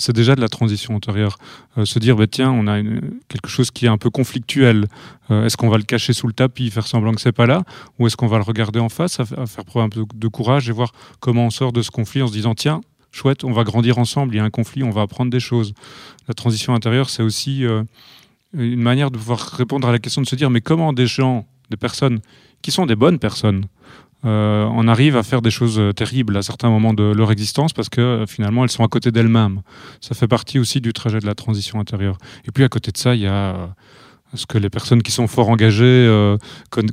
C'est 0.00 0.14
déjà 0.14 0.34
de 0.34 0.40
la 0.40 0.48
transition 0.48 0.94
antérieure. 0.94 1.36
Euh, 1.78 1.84
se 1.84 1.98
dire, 1.98 2.16
bah, 2.16 2.26
tiens, 2.26 2.50
on 2.50 2.66
a 2.66 2.82
quelque 3.28 3.48
chose 3.48 3.70
qui 3.70 3.86
est 3.86 3.88
un 3.88 3.98
peu 3.98 4.10
conflictuel. 4.10 4.86
Euh, 5.30 5.44
est-ce 5.44 5.56
qu'on 5.56 5.68
va 5.68 5.76
le 5.76 5.84
cacher 5.84 6.12
sous 6.12 6.26
le 6.26 6.32
tapis, 6.32 6.70
faire 6.70 6.86
semblant 6.86 7.12
que 7.12 7.20
c'est 7.20 7.32
pas 7.32 7.46
là, 7.46 7.62
ou 7.98 8.06
est-ce 8.06 8.16
qu'on 8.16 8.26
va 8.26 8.38
le 8.38 8.44
regarder 8.44 8.80
en 8.80 8.88
face, 8.88 9.18
faire 9.18 9.64
preuve 9.64 9.84
un 9.84 9.88
peu 9.88 10.04
de 10.12 10.28
courage 10.28 10.68
et 10.68 10.72
voir 10.72 10.92
comment 11.20 11.46
on 11.46 11.50
sort 11.50 11.72
de 11.72 11.82
ce 11.82 11.90
conflit 11.90 12.22
en 12.22 12.26
se 12.26 12.32
disant, 12.32 12.54
tiens, 12.54 12.80
chouette, 13.12 13.44
on 13.44 13.52
va 13.52 13.64
grandir 13.64 13.98
ensemble, 13.98 14.34
il 14.34 14.38
y 14.38 14.40
a 14.40 14.44
un 14.44 14.50
conflit, 14.50 14.82
on 14.82 14.90
va 14.90 15.02
apprendre 15.02 15.30
des 15.30 15.40
choses. 15.40 15.74
La 16.28 16.34
transition 16.34 16.74
intérieure, 16.74 17.10
c'est 17.10 17.22
aussi 17.22 17.64
euh, 17.64 17.82
une 18.54 18.80
manière 18.80 19.10
de 19.10 19.18
pouvoir 19.18 19.40
répondre 19.40 19.88
à 19.88 19.92
la 19.92 19.98
question 19.98 20.22
de 20.22 20.26
se 20.26 20.36
dire, 20.36 20.50
mais 20.50 20.60
comment 20.60 20.92
des 20.92 21.06
gens, 21.06 21.46
des 21.70 21.76
personnes 21.76 22.20
qui 22.62 22.70
sont 22.70 22.86
des 22.86 22.96
bonnes 22.96 23.18
personnes, 23.18 23.66
euh, 24.24 24.68
on 24.72 24.86
arrive 24.86 25.16
à 25.16 25.22
faire 25.22 25.40
des 25.40 25.50
choses 25.50 25.78
euh, 25.78 25.92
terribles 25.92 26.36
à 26.36 26.42
certains 26.42 26.68
moments 26.68 26.92
de 26.92 27.04
leur 27.04 27.32
existence 27.32 27.72
parce 27.72 27.88
que 27.88 28.00
euh, 28.00 28.26
finalement 28.26 28.64
elles 28.64 28.70
sont 28.70 28.84
à 28.84 28.88
côté 28.88 29.10
d'elles-mêmes. 29.10 29.62
Ça 30.00 30.14
fait 30.14 30.28
partie 30.28 30.58
aussi 30.58 30.80
du 30.80 30.92
trajet 30.92 31.20
de 31.20 31.26
la 31.26 31.34
transition 31.34 31.80
intérieure. 31.80 32.18
Et 32.46 32.52
puis 32.52 32.64
à 32.64 32.68
côté 32.68 32.92
de 32.92 32.98
ça, 32.98 33.14
il 33.14 33.22
y 33.22 33.26
a 33.26 33.74
Ce 34.34 34.46
que 34.46 34.58
les 34.58 34.70
personnes 34.70 35.02
qui 35.02 35.10
sont 35.10 35.26
fort 35.26 35.48
engagées 35.48 36.06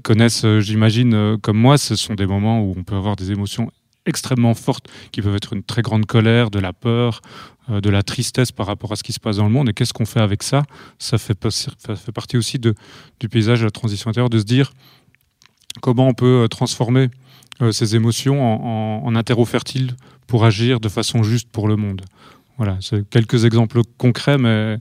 connaissent, 0.03 0.45
j'imagine, 0.59 1.37
comme 1.39 1.57
moi, 1.57 1.77
ce 1.77 1.95
sont 1.95 2.15
des 2.15 2.25
moments 2.25 2.61
où 2.61 2.73
on 2.75 2.83
peut 2.83 2.95
avoir 2.95 3.15
des 3.15 3.31
émotions 3.31 3.69
extrêmement 4.07 4.55
fortes, 4.55 4.87
qui 5.11 5.21
peuvent 5.21 5.35
être 5.35 5.53
une 5.53 5.61
très 5.61 5.83
grande 5.83 6.07
colère, 6.07 6.49
de 6.49 6.59
la 6.59 6.73
peur, 6.73 7.21
de 7.69 7.89
la 7.91 8.01
tristesse 8.01 8.51
par 8.51 8.65
rapport 8.65 8.91
à 8.91 8.95
ce 8.95 9.03
qui 9.03 9.13
se 9.13 9.19
passe 9.19 9.37
dans 9.37 9.43
le 9.43 9.51
monde. 9.51 9.69
Et 9.69 9.73
qu'est-ce 9.73 9.93
qu'on 9.93 10.07
fait 10.07 10.21
avec 10.21 10.41
ça? 10.41 10.63
Ça 10.97 11.19
fait, 11.19 11.35
partie 12.11 12.37
aussi 12.37 12.57
du 12.57 13.29
paysage 13.29 13.59
de 13.59 13.65
la 13.65 13.71
transition 13.71 14.09
intérieure, 14.09 14.31
de 14.31 14.39
se 14.39 14.45
dire 14.45 14.71
comment 15.81 16.07
on 16.07 16.13
peut 16.13 16.43
euh, 16.43 16.47
transformer 16.47 17.09
euh, 17.61 17.71
ces 17.71 17.95
émotions 17.95 18.41
en, 18.41 19.05
en, 19.07 19.15
en 19.15 19.45
fertile 19.45 19.95
pour 20.27 20.45
agir 20.45 20.79
de 20.79 20.89
façon 20.89 21.23
juste 21.23 21.49
pour 21.49 21.67
le 21.67 21.75
monde. 21.75 22.01
Voilà, 22.57 22.77
c'est 22.81 23.07
quelques 23.09 23.45
exemples 23.45 23.81
concrets, 23.97 24.37
mais 24.37 24.77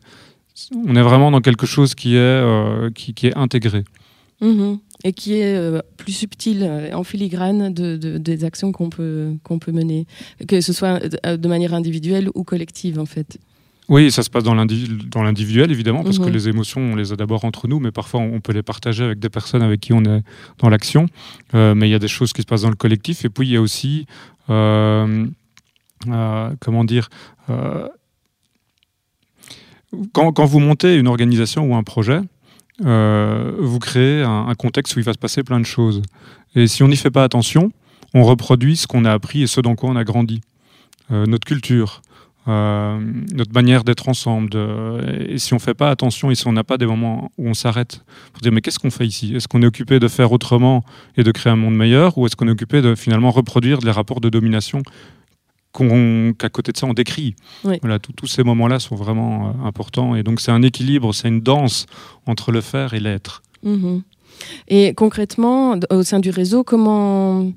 on 0.87 0.97
est 0.97 1.03
vraiment 1.03 1.31
dans 1.31 1.41
quelque 1.41 1.67
chose 1.67 1.95
qui 1.95 2.17
est, 2.17 2.95
qui, 2.95 3.27
est 3.27 3.37
intégré. 3.37 3.85
Mmh 4.41 4.77
et 5.05 5.13
qui 5.13 5.35
est 5.35 5.57
euh, 5.57 5.81
plus 5.97 6.13
subtil, 6.13 6.63
euh, 6.63 6.93
en 6.93 7.05
filigrane 7.05 7.73
de, 7.73 7.97
des 7.97 8.45
actions 8.45 8.73
qu'on 8.73 8.91
peut, 8.91 9.35
qu'on 9.43 9.59
peut 9.59 9.73
mener, 9.73 10.07
que 10.49 10.61
ce 10.61 10.73
soit 10.73 11.01
euh, 11.25 11.37
de 11.37 11.49
manière 11.49 11.75
individuelle 11.75 12.29
ou 12.35 12.45
collective 12.45 12.99
en 12.99 13.07
fait. 13.07 13.39
Oui, 13.88 14.11
ça 14.11 14.25
se 14.25 14.31
passe 14.31 14.42
dans 14.42 14.55
l'individuel, 14.55 15.70
évidemment, 15.70 16.03
parce 16.03 16.18
que 16.18 16.25
mhm. 16.25 16.33
les 16.33 16.49
émotions, 16.49 16.81
on 16.81 16.96
les 16.96 17.12
a 17.12 17.16
d'abord 17.16 17.44
entre 17.44 17.68
nous, 17.68 17.79
mais 17.79 17.92
parfois 17.92 18.20
on 18.20 18.40
peut 18.40 18.53
les 18.53 18.64
partager 18.64 19.05
avec 19.05 19.20
des 19.20 19.29
personnes 19.29 19.62
avec 19.62 19.81
qui 19.81 19.92
on 19.92 20.03
est 20.03 20.22
dans 20.59 20.68
l'action. 20.68 21.07
mais 21.53 21.88
il 21.88 21.90
y 21.90 21.94
a 21.94 22.01
des 22.01 22.09
choses 22.09 22.33
qui 22.33 22.42
se 22.42 22.46
passent 22.46 22.62
dans 22.62 22.70
le 22.70 22.77
collectif. 22.77 23.25
Et 23.25 23.29
puis 23.29 23.46
il 23.46 23.53
y 23.53 23.57
a 23.57 23.61
aussi, 23.61 24.07
comment 24.49 25.25
dire, 26.85 27.09
quand, 30.12 30.33
quand, 30.33 30.44
vous 30.44 30.59
montez 30.61 30.96
une 30.96 31.07
organisation 31.07 31.70
ou 31.70 31.77
un 31.77 31.83
projet, 31.83 32.20
euh, 32.85 33.53
vous 33.59 33.79
créez 33.79 34.22
un, 34.22 34.55
contexte 34.55 34.96
où 34.96 34.99
il 34.99 35.05
va 35.05 35.12
se 35.12 35.18
passer 35.18 35.42
plein 35.42 35.61
de 35.61 35.66
choses. 35.66 36.03
Et 36.55 36.66
si 36.66 36.83
on 36.83 36.88
n'y 36.88 36.96
fait 36.96 37.11
pas 37.11 37.25
attention, 37.25 37.72
on 38.14 38.22
reproduit 38.25 38.77
ce 38.77 38.87
qu'on 38.87 39.05
a 39.05 39.12
appris 39.12 39.42
et 39.42 39.46
ce 39.46 39.61
dans 39.61 39.75
quoi 39.75 39.90
on 39.90 39.96
a 39.96 40.05
grandi. 40.05 40.40
Euh, 41.11 41.27
notre 41.27 41.46
culture, 41.46 42.03
euh, 42.49 42.99
notre 43.35 43.53
manière 43.53 43.85
d'être 43.85 44.09
ensemble. 44.09 44.57
et 45.29 45.39
si 45.39 45.53
on 45.53 45.57
ne 45.57 45.61
fait 45.61 45.75
pas 45.75 45.91
attention 45.91 46.31
et 46.31 46.35
si 46.35 46.47
on 46.47 46.53
n'a 46.53 46.65
pas 46.65 46.79
des 46.79 46.87
moments 46.87 47.31
où 47.39 47.49
on 47.49 47.55
s'arrête 47.55 48.05
pour 48.33 48.43
dire 48.43 48.53
mais 48.53 48.61
qu'est-ce 48.61 48.79
qu'on 48.79 48.91
fait 48.91 49.07
ici? 49.07 49.35
Est-ce 49.35 49.49
qu'on 49.49 49.63
est 49.63 49.67
occupé 49.67 49.99
de 49.99 50.09
faire 50.09 50.33
autrement 50.33 50.85
et 51.17 51.25
de 51.25 51.31
créer 51.33 51.53
un 51.53 51.57
monde 51.57 51.77
meilleur 51.77 52.17
ou 52.19 52.27
est-ce 52.27 52.37
qu'on 52.37 52.49
est 52.49 52.53
occupé 52.53 52.83
de 52.83 52.95
finalement 52.95 53.31
reproduire 53.31 53.81
les 53.81 53.91
rapports 53.91 54.21
de 54.21 54.29
domination 54.29 54.83
qu'à 56.39 56.49
côté 56.49 56.73
de 56.73 56.77
ça, 56.77 56.87
on 56.87 56.95
décrit? 56.95 57.35
Voilà, 57.63 57.99
tous 57.99 58.27
ces 58.27 58.43
moments-là 58.43 58.79
sont 58.79 58.97
vraiment 58.97 59.49
euh, 59.49 59.67
importants. 59.67 60.15
Et 60.15 60.23
donc, 60.23 60.41
c'est 60.41 60.53
un 60.53 60.63
équilibre, 60.63 61.13
c'est 61.13 61.29
une 61.29 61.41
danse 61.41 61.87
entre 62.27 62.53
le 62.53 62.61
faire 62.61 62.95
et 62.95 63.01
l'être. 63.01 63.43
Mhm. 63.63 64.03
Et 64.69 64.93
concrètement, 64.95 65.77
au 65.91 66.03
sein 66.03 66.21
du 66.21 66.31
réseau, 66.31 66.63
comment. 66.63 67.51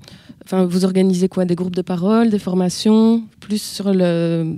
Enfin, 0.46 0.66
vous 0.66 0.86
organisez 0.86 1.28
quoi? 1.28 1.46
Des 1.46 1.56
groupes 1.56 1.76
de 1.76 1.82
parole, 1.82 2.30
des 2.30 2.40
formations 2.40 3.24
Plus 3.40 3.62
sur 3.62 3.94
le. 3.94 4.58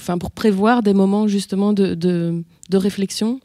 Enfin, 0.00 0.18
pour 0.18 0.30
prévoir 0.30 0.82
des 0.82 0.94
moments 0.94 1.26
justement 1.26 1.72
de, 1.72 1.94
de, 1.94 2.76
réflexion 2.76 3.40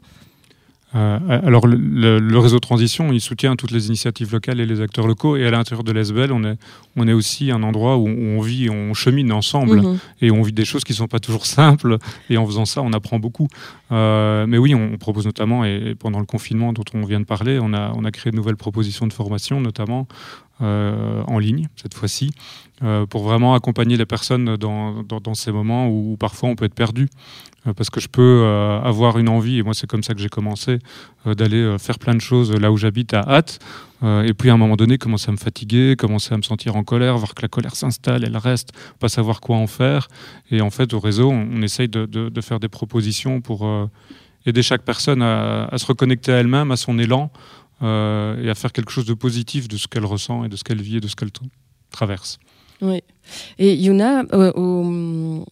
alors, 0.94 1.66
le, 1.66 2.38
réseau 2.38 2.58
Transition, 2.58 3.12
il 3.12 3.20
soutient 3.20 3.56
toutes 3.56 3.70
les 3.70 3.86
initiatives 3.86 4.32
locales 4.32 4.60
et 4.60 4.66
les 4.66 4.80
acteurs 4.80 5.06
locaux. 5.06 5.36
Et 5.36 5.46
à 5.46 5.50
l'intérieur 5.50 5.84
de 5.84 5.92
l'ESBEL, 5.92 6.32
on 6.32 6.44
est, 6.44 6.56
on 6.96 7.08
est 7.08 7.12
aussi 7.12 7.50
un 7.50 7.62
endroit 7.62 7.96
où 7.96 8.06
on 8.06 8.40
vit, 8.40 8.68
on 8.68 8.94
chemine 8.94 9.32
ensemble. 9.32 9.80
Mhm. 9.80 9.98
Et 10.20 10.30
on 10.30 10.42
vit 10.42 10.52
des 10.52 10.64
choses 10.64 10.84
qui 10.84 10.92
ne 10.92 10.96
sont 10.96 11.08
pas 11.08 11.18
toujours 11.18 11.46
simples. 11.46 11.98
Et 12.28 12.36
en 12.36 12.46
faisant 12.46 12.64
ça, 12.64 12.82
on 12.82 12.92
apprend 12.92 13.18
beaucoup. 13.18 13.48
Euh, 13.90 14.46
mais 14.46 14.58
oui, 14.58 14.74
on 14.74 14.96
propose 14.98 15.24
notamment, 15.24 15.64
et 15.64 15.94
pendant 15.98 16.20
le 16.20 16.26
confinement 16.26 16.72
dont 16.72 16.84
on 16.94 17.02
vient 17.04 17.20
de 17.20 17.24
parler, 17.24 17.58
on 17.60 17.72
a, 17.72 17.92
on 17.94 18.04
a 18.04 18.10
créé 18.10 18.30
de 18.30 18.36
nouvelles 18.36 18.56
propositions 18.56 19.06
de 19.06 19.12
formation, 19.12 19.60
notamment 19.60 20.06
euh, 20.60 21.22
en 21.26 21.38
ligne, 21.38 21.68
cette 21.76 21.94
fois-ci, 21.94 22.30
pour 23.10 23.22
vraiment 23.22 23.54
accompagner 23.54 23.96
les 23.96 24.06
personnes 24.06 24.56
dans, 24.56 25.04
dans, 25.04 25.34
ces 25.34 25.52
moments 25.52 25.88
où, 25.88 26.16
parfois 26.18 26.48
on 26.48 26.56
peut 26.56 26.64
être 26.64 26.74
perdu. 26.74 27.08
Euh, 27.66 27.72
parce 27.74 27.90
que 27.90 28.00
je 28.00 28.08
peux 28.08 28.42
euh, 28.44 28.80
avoir 28.80 29.18
une 29.18 29.28
envie, 29.28 29.58
et 29.58 29.62
moi 29.62 29.74
c'est 29.74 29.86
comme 29.86 30.02
ça 30.02 30.14
que 30.14 30.20
j'ai 30.20 30.28
commencé, 30.28 30.78
euh, 31.26 31.34
d'aller 31.34 31.76
faire 31.78 31.98
plein 31.98 32.14
de 32.14 32.20
choses 32.20 32.52
là 32.52 32.72
où 32.72 32.76
j'habite 32.76 33.14
à 33.14 33.20
hâte, 33.20 33.58
et 34.04 34.34
puis 34.34 34.50
à 34.50 34.54
un 34.54 34.56
moment 34.56 34.74
donné 34.74 34.98
commencer 34.98 35.28
à 35.28 35.32
me 35.32 35.36
fatiguer, 35.36 35.94
commencer 35.96 36.34
à 36.34 36.36
me 36.36 36.42
sentir 36.42 36.74
en 36.74 36.82
colère, 36.82 37.16
voir 37.18 37.36
que 37.36 37.42
la 37.42 37.46
colère 37.46 37.76
s'installe, 37.76 38.24
elle 38.24 38.36
reste, 38.36 38.70
pas 38.98 39.08
savoir 39.08 39.40
quoi 39.40 39.58
en 39.58 39.68
faire. 39.68 40.08
Et 40.50 40.60
en 40.60 40.70
fait 40.70 40.92
au 40.92 40.98
réseau, 40.98 41.30
on, 41.30 41.62
essaye 41.62 41.86
de, 41.88 42.40
faire 42.40 42.58
des 42.58 42.66
propositions 42.66 43.40
pour 43.40 43.64
aider 44.44 44.60
chaque 44.64 44.82
personne 44.82 45.22
à, 45.22 45.70
se 45.76 45.86
reconnecter 45.86 46.32
à 46.32 46.38
elle-même, 46.38 46.72
à 46.72 46.76
son 46.76 46.98
élan, 46.98 47.30
et 47.80 47.84
à 48.50 48.54
faire 48.56 48.72
quelque 48.72 48.90
chose 48.90 49.06
de 49.06 49.14
positif 49.14 49.68
de 49.68 49.76
ce 49.76 49.86
qu'elle 49.86 50.04
ressent 50.04 50.42
et 50.42 50.48
de 50.48 50.56
ce 50.56 50.64
qu'elle 50.64 50.82
vit 50.82 50.96
et 50.96 51.00
de 51.00 51.06
ce 51.06 51.14
qu'elle 51.14 51.30
traverse. 51.92 52.40
Oui. 52.80 53.04
Et 53.60 53.76
Yuna, 53.76 54.24
au 54.32 55.44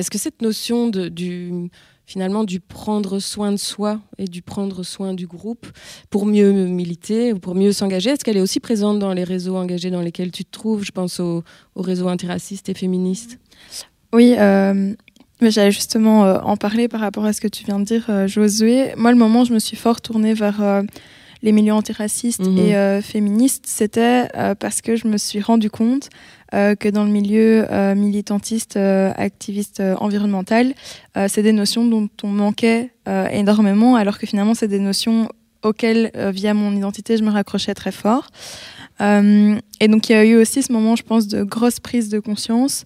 est-ce 0.00 0.10
que 0.10 0.18
cette 0.18 0.40
notion 0.40 0.88
de, 0.88 1.08
du, 1.08 1.70
finalement 2.06 2.42
du 2.42 2.58
prendre 2.58 3.18
soin 3.18 3.52
de 3.52 3.56
soi 3.58 4.00
et 4.18 4.24
du 4.24 4.42
prendre 4.42 4.82
soin 4.82 5.14
du 5.14 5.26
groupe 5.26 5.66
pour 6.08 6.26
mieux 6.26 6.52
militer 6.52 7.32
ou 7.32 7.38
pour 7.38 7.54
mieux 7.54 7.72
s'engager, 7.72 8.10
est-ce 8.10 8.24
qu'elle 8.24 8.38
est 8.38 8.42
aussi 8.42 8.60
présente 8.60 8.98
dans 8.98 9.12
les 9.12 9.24
réseaux 9.24 9.56
engagés 9.56 9.90
dans 9.90 10.00
lesquels 10.00 10.32
tu 10.32 10.44
te 10.44 10.50
trouves? 10.50 10.84
Je 10.84 10.90
pense 10.90 11.20
aux 11.20 11.44
au 11.74 11.82
réseaux 11.82 12.08
antiracistes 12.08 12.68
et 12.68 12.74
féministes. 12.74 13.38
Oui, 14.12 14.34
euh, 14.38 14.94
j'allais 15.42 15.70
justement 15.70 16.24
euh, 16.24 16.38
en 16.40 16.56
parler 16.56 16.88
par 16.88 17.00
rapport 17.00 17.26
à 17.26 17.32
ce 17.32 17.40
que 17.40 17.48
tu 17.48 17.64
viens 17.64 17.78
de 17.78 17.84
dire, 17.84 18.06
euh, 18.08 18.26
Josué. 18.26 18.94
Moi, 18.96 19.12
le 19.12 19.18
moment 19.18 19.42
où 19.42 19.44
je 19.44 19.52
me 19.52 19.58
suis 19.60 19.76
fort 19.76 20.00
tournée 20.00 20.34
vers 20.34 20.82
les 21.42 21.52
milieux 21.52 21.72
antiracistes 21.72 22.46
mhm. 22.46 22.58
et 22.58 23.02
féministes, 23.02 23.64
c'était 23.66 24.28
parce 24.58 24.80
que 24.80 24.96
je 24.96 25.08
me 25.08 25.16
suis 25.18 25.40
rendu 25.40 25.70
compte 25.70 26.10
euh, 26.52 26.74
que 26.74 26.88
dans 26.88 27.04
le 27.04 27.10
milieu 27.10 27.64
euh, 27.70 27.94
militantiste, 27.94 28.76
euh, 28.76 29.12
activiste 29.16 29.80
environnemental, 29.98 30.74
c'est 31.28 31.42
des 31.42 31.52
notions 31.52 31.84
dont 31.84 32.08
on 32.22 32.28
manquait 32.28 32.92
énormément, 33.32 33.96
alors 33.96 34.18
que 34.18 34.26
finalement, 34.26 34.54
c'est 34.54 34.68
des 34.68 34.78
notions 34.78 35.28
auxquelles, 35.62 36.12
via 36.14 36.54
mon 36.54 36.74
identité, 36.74 37.16
je 37.16 37.24
me 37.24 37.30
raccrochais 37.30 37.74
très 37.74 37.90
fort. 37.90 38.28
Et 39.00 39.88
donc 39.88 40.08
il 40.08 40.12
y 40.12 40.14
a 40.14 40.24
eu 40.24 40.36
aussi 40.36 40.62
ce 40.62 40.72
moment, 40.72 40.94
je 40.94 41.02
pense, 41.02 41.26
de 41.26 41.42
grosse 41.42 41.80
prise 41.80 42.10
de 42.10 42.18
conscience, 42.20 42.84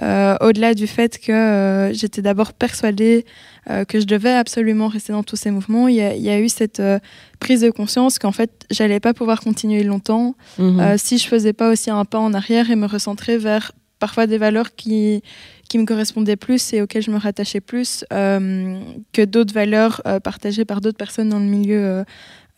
au-delà 0.00 0.74
du 0.74 0.86
fait 0.86 1.18
que 1.18 1.90
j'étais 1.92 2.22
d'abord 2.22 2.52
persuadée 2.52 3.24
euh, 3.68 3.84
que 3.84 3.98
je 3.98 4.06
devais 4.06 4.32
absolument 4.32 4.86
rester 4.86 5.12
dans 5.12 5.24
tous 5.24 5.34
ces 5.34 5.50
mouvements, 5.50 5.88
il 5.88 5.96
y 5.96 6.30
a, 6.30 6.38
eu 6.38 6.48
cette 6.48 6.78
euh, 6.78 7.00
prise 7.40 7.62
de 7.62 7.70
conscience 7.70 8.20
qu'en 8.20 8.30
fait, 8.30 8.64
j'allais 8.70 9.00
pas 9.00 9.12
pouvoir 9.12 9.40
continuer 9.40 9.82
longtemps 9.82 10.36
mhm. 10.58 10.78
euh, 10.78 10.94
si 10.96 11.18
je 11.18 11.26
faisais 11.26 11.52
pas 11.52 11.72
aussi 11.72 11.90
un 11.90 12.04
pas 12.04 12.20
en 12.20 12.32
arrière 12.32 12.70
et 12.70 12.76
me 12.76 12.86
recentrer 12.86 13.38
vers 13.38 13.72
parfois 13.98 14.28
des 14.28 14.38
valeurs 14.38 14.76
qui, 14.76 15.20
qui 15.68 15.78
me 15.78 15.84
correspondaient 15.84 16.36
plus 16.36 16.72
et 16.74 16.80
auxquelles 16.80 17.02
je 17.02 17.10
me 17.10 17.18
rattachais 17.18 17.60
plus 17.60 18.04
que 18.10 19.24
d'autres 19.24 19.54
valeurs 19.54 20.02
partagées 20.22 20.66
par 20.66 20.82
d'autres 20.82 20.98
personnes 20.98 21.30
dans 21.30 21.38
le 21.38 21.46
milieu 21.46 22.04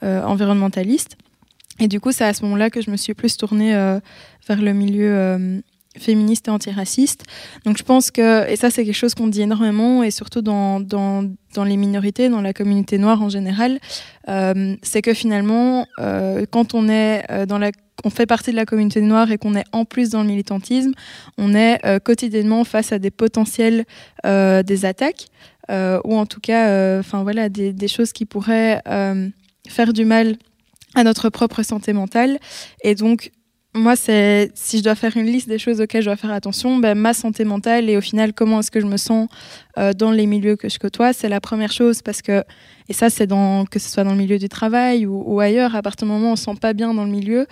environnementaliste. 0.02 1.16
Et 1.80 1.88
du 1.88 2.00
coup, 2.00 2.12
c'est 2.12 2.24
à 2.24 2.34
ce 2.34 2.42
moment-là 2.44 2.70
que 2.70 2.80
je 2.80 2.90
me 2.90 2.96
suis 2.96 3.14
plus 3.14 3.36
tournée 3.36 3.72
vers 3.72 4.60
le 4.60 4.72
milieu 4.72 5.62
féministe 5.98 6.48
et 6.48 6.50
antiraciste. 6.50 7.24
Donc 7.64 7.76
je 7.78 7.82
pense 7.82 8.10
que, 8.10 8.48
et 8.48 8.56
ça 8.56 8.70
c'est 8.70 8.84
quelque 8.84 8.94
chose 8.94 9.14
qu'on 9.14 9.26
dit 9.26 9.42
énormément, 9.42 10.02
et 10.02 10.10
surtout 10.10 10.42
dans, 10.42 10.80
dans, 10.80 11.24
dans, 11.54 11.64
les 11.64 11.76
minorités, 11.76 12.28
dans 12.28 12.40
la 12.40 12.52
communauté 12.52 12.98
noire 12.98 13.22
en 13.22 13.28
général, 13.28 13.78
euh, 14.28 14.76
c'est 14.82 15.02
que 15.02 15.14
finalement, 15.14 15.86
euh, 15.98 16.46
quand 16.50 16.74
on 16.74 16.88
est 16.88 17.24
euh, 17.30 17.46
dans 17.46 17.58
la 17.58 17.70
on 18.04 18.10
fait 18.10 18.26
partie 18.26 18.52
de 18.52 18.56
la 18.56 18.64
communauté 18.64 19.00
noire 19.00 19.32
et 19.32 19.38
qu'on 19.38 19.56
est 19.56 19.64
en 19.72 19.84
plus 19.84 20.10
dans 20.10 20.22
le 20.22 20.28
militantisme, 20.28 20.92
on 21.36 21.52
est 21.52 21.80
quotidiennement 22.04 22.62
face 22.62 22.92
à 22.92 23.00
des 23.00 23.10
potentiels 23.10 23.86
des 24.22 24.84
attaques 24.84 25.26
ou 25.68 26.16
en 26.16 26.24
tout 26.24 26.38
cas, 26.38 27.00
enfin 27.00 27.24
voilà, 27.24 27.48
des, 27.48 27.72
des, 27.72 27.88
choses 27.88 28.12
qui 28.12 28.24
pourraient 28.24 28.80
faire 29.66 29.92
du 29.92 30.04
mal 30.04 30.36
à 30.98 31.04
notre 31.04 31.30
propre 31.30 31.62
santé 31.62 31.92
mentale. 31.92 32.38
Et 32.82 32.94
donc, 32.94 33.30
moi, 33.74 33.96
c'est 33.96 34.50
si 34.54 34.78
je 34.78 34.82
dois 34.82 34.94
faire 34.94 35.16
une 35.16 35.26
liste 35.26 35.48
des 35.48 35.58
choses 35.58 35.80
auxquelles 35.80 36.02
je 36.02 36.08
dois 36.08 36.16
faire 36.16 36.32
attention, 36.32 36.78
ben, 36.78 36.96
ma 36.96 37.14
santé 37.14 37.44
mentale 37.44 37.88
et 37.88 37.96
au 37.96 38.00
final 38.00 38.32
comment 38.32 38.60
est-ce 38.60 38.70
que 38.70 38.80
je 38.80 38.86
me 38.86 38.96
sens 38.96 39.28
euh, 39.78 39.92
dans 39.92 40.10
les 40.10 40.26
milieux 40.26 40.56
que 40.56 40.68
je 40.68 40.78
côtoie, 40.78 41.12
c'est 41.12 41.28
la 41.28 41.40
première 41.40 41.70
chose 41.70 42.02
parce 42.02 42.22
que 42.22 42.42
et 42.88 42.92
ça 42.92 43.10
c'est 43.10 43.26
dans 43.26 43.66
que 43.66 43.78
ce 43.78 43.88
soit 43.90 44.04
dans 44.04 44.12
le 44.12 44.16
milieu 44.16 44.38
du 44.38 44.48
travail 44.48 45.06
ou, 45.06 45.38
ailleurs, 45.40 45.76
à 45.76 45.82
partir 45.82 46.06
du 46.06 46.12
moment 46.12 46.30
où 46.30 46.32
on 46.32 46.36
se 46.36 46.44
sent 46.44 46.58
pas 46.60 46.72
bien 46.72 46.94
dans 46.94 47.04
le 47.04 47.10
milieu, 47.10 47.46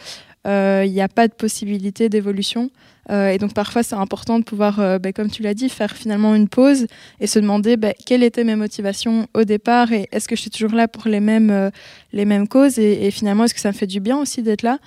il 0.45 0.51
euh, 0.51 0.87
n'y 0.87 1.03
a 1.03 1.09
pas 1.09 1.29
de 1.29 1.35
possibilité 1.35 2.09
d'évolution. 2.09 2.71
Euh, 3.11 3.29
et 3.29 3.39
donc 3.39 3.55
parfois 3.55 3.83
c'est 3.83 3.95
important 3.95 4.39
de 4.39 4.45
pouvoir, 4.45 4.81
euh, 4.81 4.99
ben, 4.99 5.13
comme 5.13 5.31
tu 5.31 5.43
l'as 5.43 5.55
dit, 5.55 5.69
faire 5.69 5.97
finalement 5.97 6.35
une 6.35 6.49
pause 6.49 6.87
et 7.21 7.27
se 7.27 7.39
demander 7.39 7.77
ben, 7.77 7.93
quelles 8.05 8.23
étaient 8.23 8.45
mes 8.45 8.57
motivations 8.57 9.29
au 9.35 9.45
départ 9.45 9.93
et 9.93 10.09
est-ce 10.13 10.27
que 10.27 10.35
je 10.35 10.41
suis 10.41 10.51
toujours 10.51 10.73
là 10.73 10.89
pour 10.89 11.07
les 11.09 11.21
mêmes, 11.21 11.71
les 12.13 12.25
mêmes 12.25 12.49
causes 12.49 12.79
et, 12.79 13.11
finalement 13.11 13.45
est-ce 13.45 13.55
que 13.55 13.61
ça 13.61 13.71
me 13.71 13.75
fait 13.77 13.87
du 13.87 14.01
bien 14.01 14.17
aussi 14.17 14.43
d'être 14.43 14.63
là? 14.63 14.79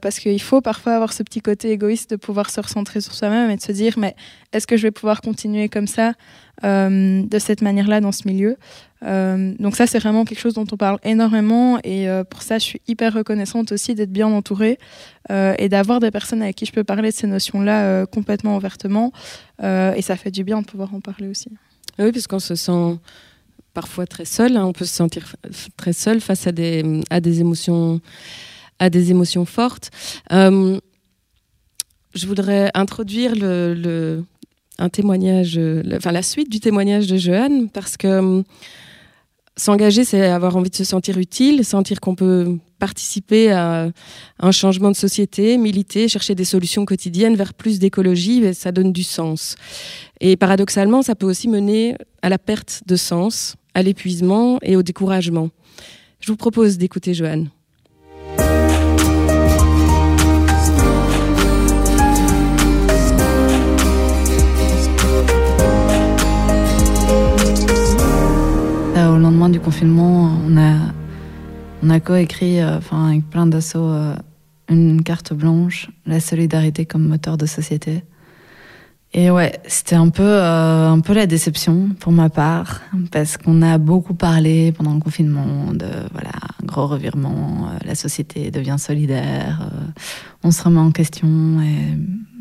Parce 0.00 0.18
qu'il 0.20 0.40
faut 0.40 0.60
parfois 0.60 0.94
avoir 0.94 1.12
ce 1.12 1.22
petit 1.22 1.40
côté 1.40 1.70
égoïste 1.70 2.10
de 2.10 2.16
pouvoir 2.16 2.50
se 2.50 2.60
recentrer 2.60 3.00
sur 3.00 3.14
soi-même 3.14 3.50
et 3.50 3.56
de 3.56 3.62
se 3.62 3.72
dire 3.72 3.94
mais 3.98 4.14
est-ce 4.52 4.66
que 4.66 4.76
je 4.76 4.82
vais 4.82 4.90
pouvoir 4.90 5.20
continuer 5.20 5.68
comme 5.68 5.86
ça 5.88 6.12
de 6.62 7.38
cette 7.38 7.62
manière-là 7.62 8.00
dans 8.00 8.12
ce 8.12 8.28
milieu? 8.28 8.56
Euh, 9.04 9.52
donc 9.58 9.76
ça, 9.76 9.86
c'est 9.86 9.98
vraiment 9.98 10.24
quelque 10.24 10.38
chose 10.38 10.54
dont 10.54 10.66
on 10.70 10.76
parle 10.76 10.98
énormément 11.04 11.78
et 11.84 12.08
euh, 12.08 12.24
pour 12.24 12.42
ça, 12.42 12.58
je 12.58 12.64
suis 12.64 12.80
hyper 12.88 13.12
reconnaissante 13.12 13.72
aussi 13.72 13.94
d'être 13.94 14.12
bien 14.12 14.28
entourée 14.28 14.78
euh, 15.30 15.54
et 15.58 15.68
d'avoir 15.68 16.00
des 16.00 16.10
personnes 16.10 16.42
avec 16.42 16.56
qui 16.56 16.66
je 16.66 16.72
peux 16.72 16.84
parler 16.84 17.10
de 17.10 17.14
ces 17.14 17.26
notions-là 17.26 17.63
complètement 18.10 18.56
ouvertement 18.56 19.12
et 19.62 20.02
ça 20.02 20.16
fait 20.16 20.30
du 20.30 20.44
bien 20.44 20.60
de 20.60 20.66
pouvoir 20.66 20.94
en 20.94 21.00
parler 21.00 21.28
aussi. 21.28 21.48
Oui, 21.98 22.10
parce 22.12 22.26
qu'on 22.26 22.40
se 22.40 22.54
sent 22.54 22.98
parfois 23.72 24.06
très 24.06 24.24
seul, 24.24 24.56
hein. 24.56 24.64
on 24.64 24.72
peut 24.72 24.84
se 24.84 24.94
sentir 24.94 25.36
très 25.76 25.92
seul 25.92 26.20
face 26.20 26.46
à 26.46 26.52
des, 26.52 27.02
à 27.10 27.20
des, 27.20 27.40
émotions, 27.40 28.00
à 28.78 28.90
des 28.90 29.10
émotions 29.10 29.44
fortes. 29.44 29.90
je 30.30 30.80
voudrais 32.26 32.70
introduire 32.74 33.34
le, 33.34 34.24
un 34.78 34.88
témoignage, 34.88 35.60
enfin 35.92 36.12
la 36.12 36.22
suite 36.22 36.50
du 36.50 36.60
témoignage 36.60 37.06
de 37.06 37.16
Johan, 37.16 37.66
parce 37.72 37.96
que 37.96 38.42
S'engager, 39.56 40.04
c'est 40.04 40.26
avoir 40.26 40.56
envie 40.56 40.70
de 40.70 40.74
se 40.74 40.82
sentir 40.82 41.16
utile, 41.16 41.64
sentir 41.64 42.00
qu'on 42.00 42.16
peut 42.16 42.58
participer 42.80 43.52
à 43.52 43.88
un 44.40 44.50
changement 44.50 44.90
de 44.90 44.96
société, 44.96 45.58
militer, 45.58 46.08
chercher 46.08 46.34
des 46.34 46.44
solutions 46.44 46.84
quotidiennes 46.84 47.36
vers 47.36 47.54
plus 47.54 47.78
d'écologie, 47.78 48.52
ça 48.52 48.72
donne 48.72 48.92
du 48.92 49.04
sens. 49.04 49.54
Et 50.20 50.36
paradoxalement, 50.36 51.02
ça 51.02 51.14
peut 51.14 51.26
aussi 51.26 51.46
mener 51.46 51.96
à 52.20 52.28
la 52.28 52.38
perte 52.38 52.82
de 52.86 52.96
sens, 52.96 53.54
à 53.74 53.82
l'épuisement 53.82 54.58
et 54.62 54.74
au 54.74 54.82
découragement. 54.82 55.50
Je 56.18 56.32
vous 56.32 56.36
propose 56.36 56.76
d'écouter 56.76 57.14
Joanne. 57.14 57.48
Au 69.14 69.18
lendemain 69.18 69.48
du 69.48 69.60
confinement, 69.60 70.32
on 70.44 71.90
a, 71.90 72.00
coécrit, 72.00 72.60
euh, 72.60 72.78
enfin, 72.78 73.08
avec 73.08 73.30
plein 73.30 73.46
d'assauts, 73.46 73.88
euh, 73.88 74.16
une 74.68 75.02
carte 75.02 75.32
blanche, 75.32 75.88
la 76.04 76.18
solidarité 76.18 76.84
comme 76.84 77.06
moteur 77.06 77.36
de 77.36 77.46
société. 77.46 78.02
Et 79.12 79.30
ouais, 79.30 79.60
c'était 79.68 79.94
un 79.94 80.08
peu, 80.08 80.24
euh, 80.24 80.90
un 80.90 80.98
peu 80.98 81.12
la 81.12 81.26
déception 81.26 81.90
pour 82.00 82.10
ma 82.10 82.28
part, 82.28 82.80
parce 83.12 83.36
qu'on 83.36 83.62
a 83.62 83.78
beaucoup 83.78 84.14
parlé 84.14 84.72
pendant 84.72 84.94
le 84.94 85.00
confinement 85.00 85.72
de 85.72 85.86
voilà, 86.12 86.32
un 86.60 86.66
gros 86.66 86.88
revirement, 86.88 87.68
la 87.84 87.94
société 87.94 88.50
devient 88.50 88.76
solidaire, 88.78 89.70
on 90.42 90.50
se 90.50 90.60
remet 90.64 90.80
en 90.80 90.90
question. 90.90 91.60
Et 91.62 91.96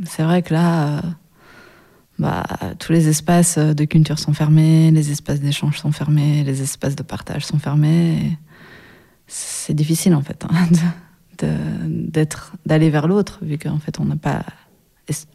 c'est 0.05 0.23
vrai 0.23 0.41
que 0.41 0.55
là, 0.55 1.01
bah, 2.23 2.45
tous 2.79 2.93
les 2.93 3.09
espaces 3.09 3.57
de 3.57 3.83
culture 3.83 4.17
sont 4.17 4.31
fermés, 4.31 4.91
les 4.91 5.11
espaces 5.11 5.41
d'échange 5.41 5.77
sont 5.77 5.91
fermés, 5.91 6.45
les 6.45 6.61
espaces 6.61 6.95
de 6.95 7.03
partage 7.03 7.45
sont 7.45 7.59
fermés. 7.59 8.37
C'est 9.27 9.73
difficile 9.73 10.15
en 10.15 10.21
fait 10.21 10.45
hein, 10.45 10.69
d'être, 11.83 12.53
d'aller 12.65 12.89
vers 12.89 13.07
l'autre, 13.09 13.39
vu 13.41 13.57
qu'en 13.57 13.77
fait 13.77 13.99
on 13.99 14.05
n'a 14.05 14.15
pas 14.15 14.43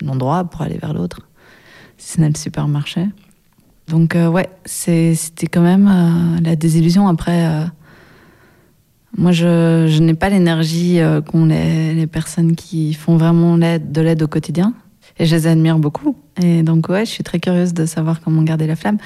l'endroit 0.01 0.45
pour 0.45 0.63
aller 0.63 0.79
vers 0.79 0.95
l'autre, 0.95 1.29
si 1.99 2.15
ce 2.15 2.21
n'est 2.23 2.31
le 2.31 2.39
supermarché. 2.39 3.07
Donc 3.89 4.17
euh, 4.17 4.29
ouais, 4.29 4.49
c'était 4.65 5.47
quand 5.47 5.61
même 5.61 5.89
euh, 5.89 6.41
la 6.43 6.57
désillusion. 6.57 7.07
Après, 7.07 7.45
euh, 7.45 7.65
moi 9.19 9.33
je, 9.33 9.99
n'ai 10.01 10.15
pas 10.15 10.31
l'énergie 10.31 11.01
qu'ont 11.27 11.45
les, 11.45 12.07
personnes 12.07 12.57
qui 12.57 12.95
font 12.95 13.19
vraiment 13.19 13.59
de 13.59 14.01
l'aide 14.01 14.23
au 14.23 14.29
quotidien. 14.29 14.73
Et 15.19 15.27
je 15.27 15.35
les 15.35 15.47
admire 15.47 15.79
beaucoup. 15.79 16.17
Et 16.41 16.63
donc, 16.63 16.89
ouais, 16.89 17.05
je 17.05 17.11
suis 17.11 17.25
très 17.25 17.41
curieuse 17.41 17.75
de 17.75 17.87
savoir 17.87 18.21
comment 18.21 18.43
garder 18.43 18.67
la 18.67 18.77
flamme. 18.77 18.99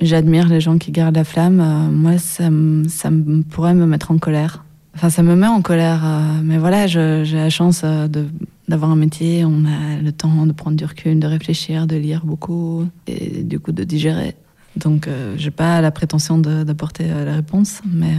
J'admire 0.00 0.48
les 0.48 0.60
gens 0.60 0.78
qui 0.78 0.92
gardent 0.92 1.16
la 1.16 1.24
flamme. 1.24 1.60
Euh, 1.60 1.90
moi, 1.90 2.16
ça, 2.16 2.48
ça 2.88 3.10
pourrait 3.50 3.74
me 3.74 3.84
mettre 3.84 4.10
en 4.10 4.18
colère. 4.18 4.64
Enfin, 4.94 5.10
ça 5.10 5.22
me 5.22 5.36
met 5.36 5.46
en 5.46 5.60
colère. 5.60 6.00
Euh, 6.04 6.40
mais 6.42 6.56
voilà, 6.56 6.86
j'ai 6.86 7.24
la 7.24 7.50
chance 7.50 7.82
euh, 7.84 8.08
d'avoir 8.68 8.90
un 8.90 8.96
métier. 8.96 9.44
On 9.44 9.66
a 9.66 10.00
le 10.02 10.12
temps 10.12 10.46
de 10.46 10.52
prendre 10.52 10.76
du 10.76 10.84
recul, 10.86 11.20
de 11.20 11.26
réfléchir, 11.26 11.86
de 11.86 11.96
lire 11.96 12.24
beaucoup 12.24 12.86
et 13.06 13.42
du 13.42 13.60
coup 13.60 13.72
de 13.72 13.84
digérer. 13.84 14.34
Donc, 14.76 15.08
j'ai 15.36 15.50
pas 15.50 15.80
la 15.80 15.90
prétention 15.90 16.38
d'apporter 16.38 17.04
la 17.08 17.34
réponse, 17.34 17.82
mais 17.84 18.14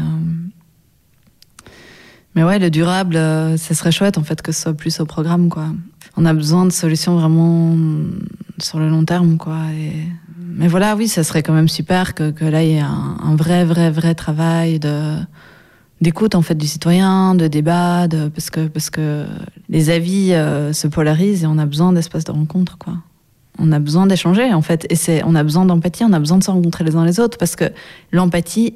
mais 2.36 2.44
ouais, 2.44 2.60
le 2.60 2.70
durable, 2.70 3.16
ça 3.16 3.74
serait 3.76 3.92
chouette 3.92 4.18
en 4.18 4.24
fait 4.24 4.42
que 4.42 4.52
ce 4.52 4.62
soit 4.62 4.74
plus 4.74 5.00
au 5.00 5.06
programme, 5.06 5.50
quoi 5.50 5.68
on 6.18 6.26
a 6.26 6.34
besoin 6.34 6.66
de 6.66 6.72
solutions 6.72 7.16
vraiment 7.16 7.76
sur 8.60 8.80
le 8.80 8.90
long 8.90 9.06
terme, 9.06 9.38
quoi. 9.38 9.58
Mais 10.38 10.68
voilà, 10.68 10.96
oui, 10.96 11.08
ça 11.08 11.24
serait 11.24 11.44
quand 11.44 11.54
même 11.54 11.70
super 11.70 12.14
que, 12.14 12.46
là, 12.46 12.64
il 12.64 12.72
y 12.72 12.76
ait 12.76 12.80
un, 12.80 13.36
vrai, 13.36 13.66
vrai, 13.66 13.90
vrai 13.90 14.16
travail 14.16 14.80
d'écoute 16.02 16.34
en 16.34 16.42
fait 16.42 16.56
du 16.56 16.66
citoyen, 16.68 17.36
de 17.36 17.48
débat, 17.48 18.08
de, 18.08 18.28
parce 18.28 18.50
que 18.50 18.68
parce 18.68 18.90
que 18.90 19.24
les 19.70 19.92
avis 19.92 20.34
euh, 20.34 20.74
se 20.74 20.88
polarisent 20.88 21.44
et 21.44 21.48
on 21.48 21.60
a 21.60 21.68
besoin 21.68 21.94
d'espaces 21.94 22.24
de 22.24 22.32
rencontre, 22.32 22.78
quoi. 22.78 22.96
On 23.60 23.72
a 23.72 23.78
besoin 23.78 24.08
d'échanger 24.08 24.52
en 24.54 24.64
fait, 24.64 24.88
et 24.90 24.96
c'est 24.96 25.22
on 25.24 25.36
a 25.36 25.44
besoin 25.44 25.66
d'empathie, 25.66 26.04
on 26.04 26.14
a 26.14 26.20
besoin 26.20 26.40
de 26.40 26.44
se 26.44 26.50
rencontrer 26.50 26.84
les 26.84 26.96
uns 26.96 27.06
les 27.06 27.20
autres, 27.20 27.38
parce 27.38 27.56
que 27.56 27.66
l'empathie, 28.12 28.74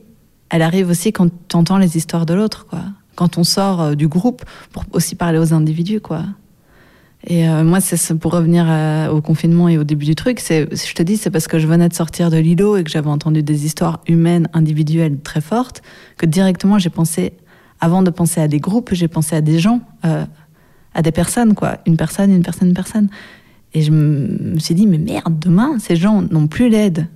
elle 0.50 0.62
arrive 0.62 0.90
aussi 0.90 1.12
quand 1.12 1.30
tu 1.48 1.56
entends 1.56 1.80
les 1.80 1.98
histoires 1.98 2.28
de 2.28 2.36
l'autre, 2.36 2.68
quoi. 2.68 2.82
Quand 3.16 3.38
on 3.38 3.44
sort 3.44 3.82
euh, 3.82 3.96
du 3.96 4.08
groupe 4.08 4.44
pour 4.72 4.84
aussi 4.92 5.16
parler 5.16 5.40
aux 5.40 5.54
individus, 5.54 6.02
quoi. 6.02 6.24
Et 7.28 7.50
euh, 7.50 7.64
moi, 7.64 7.82
c'est 7.82 8.14
pour 8.20 8.34
revenir 8.34 8.68
au 9.12 9.20
confinement 9.20 9.68
et 9.68 9.80
au 9.80 9.84
début 9.84 10.06
du 10.06 10.14
truc, 10.14 10.40
je 10.48 10.94
te 10.94 11.02
dis, 11.02 11.18
c'est 11.18 11.32
parce 11.32 11.48
que 11.48 11.58
je 11.58 11.66
venais 11.66 11.90
de 11.90 11.94
sortir 11.96 12.30
de 12.30 12.38
l'îlot 12.38 12.78
et 12.78 12.84
que 12.84 12.92
j'avais 12.92 13.10
entendu 13.10 13.42
des 13.42 13.66
histoires 13.66 14.02
humaines, 14.08 14.48
individuelles 14.54 15.18
très 15.22 15.42
fortes, 15.42 15.82
que 16.18 16.28
directement 16.28 16.78
j'ai 16.78 16.92
pensé, 16.92 17.34
avant 17.80 18.04
de 18.04 18.10
penser 18.10 18.42
à 18.42 18.48
des 18.48 18.60
groupes, 18.60 18.90
j'ai 18.94 19.08
pensé 19.08 19.36
à 19.36 19.42
des 19.42 19.60
gens, 19.60 19.82
euh, 20.06 20.26
à 20.94 21.02
des 21.02 21.12
personnes, 21.12 21.56
quoi. 21.56 21.78
Une 21.86 21.98
personne, 21.98 22.32
une 22.32 22.44
personne, 22.44 22.70
une 22.70 22.74
personne. 22.74 23.10
Et 23.74 23.82
je 23.82 23.92
me 23.92 24.58
suis 24.60 24.76
dit, 24.76 24.88
mais 24.88 24.98
merde, 24.98 25.38
demain, 25.40 25.78
ces 25.80 25.96
gens 25.96 26.22
n'ont 26.22 26.48
plus 26.48 26.70
l'aide. 26.70 27.08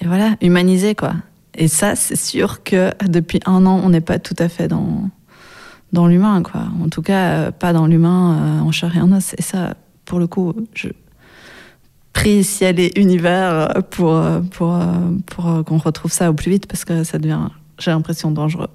Et 0.00 0.06
voilà, 0.06 0.36
humaniser, 0.40 0.94
quoi. 0.94 1.14
Et 1.56 1.68
ça, 1.68 1.96
c'est 1.96 2.16
sûr 2.16 2.62
que 2.62 2.92
depuis 3.08 3.40
un 3.46 3.64
an, 3.66 3.80
on 3.82 3.88
n'est 3.88 4.00
pas 4.00 4.18
tout 4.18 4.36
à 4.38 4.48
fait 4.48 4.68
dans, 4.68 5.08
dans 5.92 6.06
l'humain, 6.06 6.42
quoi. 6.42 6.64
En 6.84 6.88
tout 6.88 7.02
cas, 7.02 7.30
euh, 7.30 7.50
pas 7.50 7.72
dans 7.72 7.86
l'humain 7.86 8.38
euh, 8.38 8.60
en 8.60 8.72
chair 8.72 8.96
et 8.96 9.00
en 9.00 9.10
os. 9.12 9.34
Et 9.38 9.42
ça, 9.42 9.74
pour 10.04 10.18
le 10.18 10.26
coup, 10.26 10.54
je 10.74 10.88
prie 12.12 12.44
ciel 12.44 12.78
et 12.78 12.92
univers 12.96 13.82
pour, 13.90 14.18
pour, 14.50 14.78
pour 15.26 15.64
qu'on 15.66 15.76
retrouve 15.76 16.12
ça 16.12 16.30
au 16.30 16.34
plus 16.34 16.50
vite 16.50 16.66
parce 16.66 16.86
que 16.86 17.04
ça 17.04 17.18
devient, 17.18 17.48
j'ai 17.78 17.90
l'impression, 17.90 18.30
dangereux. 18.30 18.68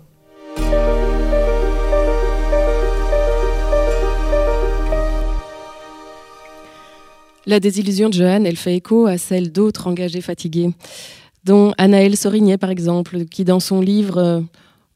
La 7.47 7.59
désillusion 7.59 8.09
de 8.09 8.13
Johan, 8.13 8.43
elle 8.45 8.55
fait 8.55 8.75
écho 8.75 9.07
à 9.07 9.17
celle 9.17 9.51
d'autres 9.51 9.87
engagés 9.87 10.21
fatigués, 10.21 10.69
dont 11.43 11.73
Anaël 11.77 12.15
Sorignet, 12.15 12.57
par 12.57 12.69
exemple, 12.69 13.25
qui, 13.25 13.43
dans 13.43 13.59
son 13.59 13.81
livre 13.81 14.43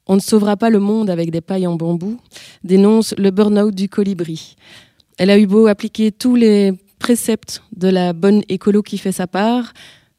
on 0.08 0.16
ne 0.16 0.22
sauvera 0.22 0.56
pas 0.58 0.70
le 0.70 0.80
monde 0.80 1.10
avec 1.10 1.32
des 1.32 1.42
pailles 1.42 1.68
en 1.68 1.76
bambou, 1.76 2.20
dénonce 2.64 3.16
le 3.18 3.32
burn-out 3.32 3.74
du 3.74 3.90
colibri. 3.90 4.56
Elle 5.18 5.30
a 5.30 5.40
eu 5.40 5.48
beau 5.48 5.68
appliquer 5.68 6.12
tous 6.12 6.36
les 6.36 6.74
préceptes 7.00 7.64
de 7.76 7.88
la 7.88 8.14
bonne 8.14 8.44
écolo 8.50 8.82
qui 8.82 8.98
fait 8.98 9.12
sa 9.12 9.28
part, 9.28 9.74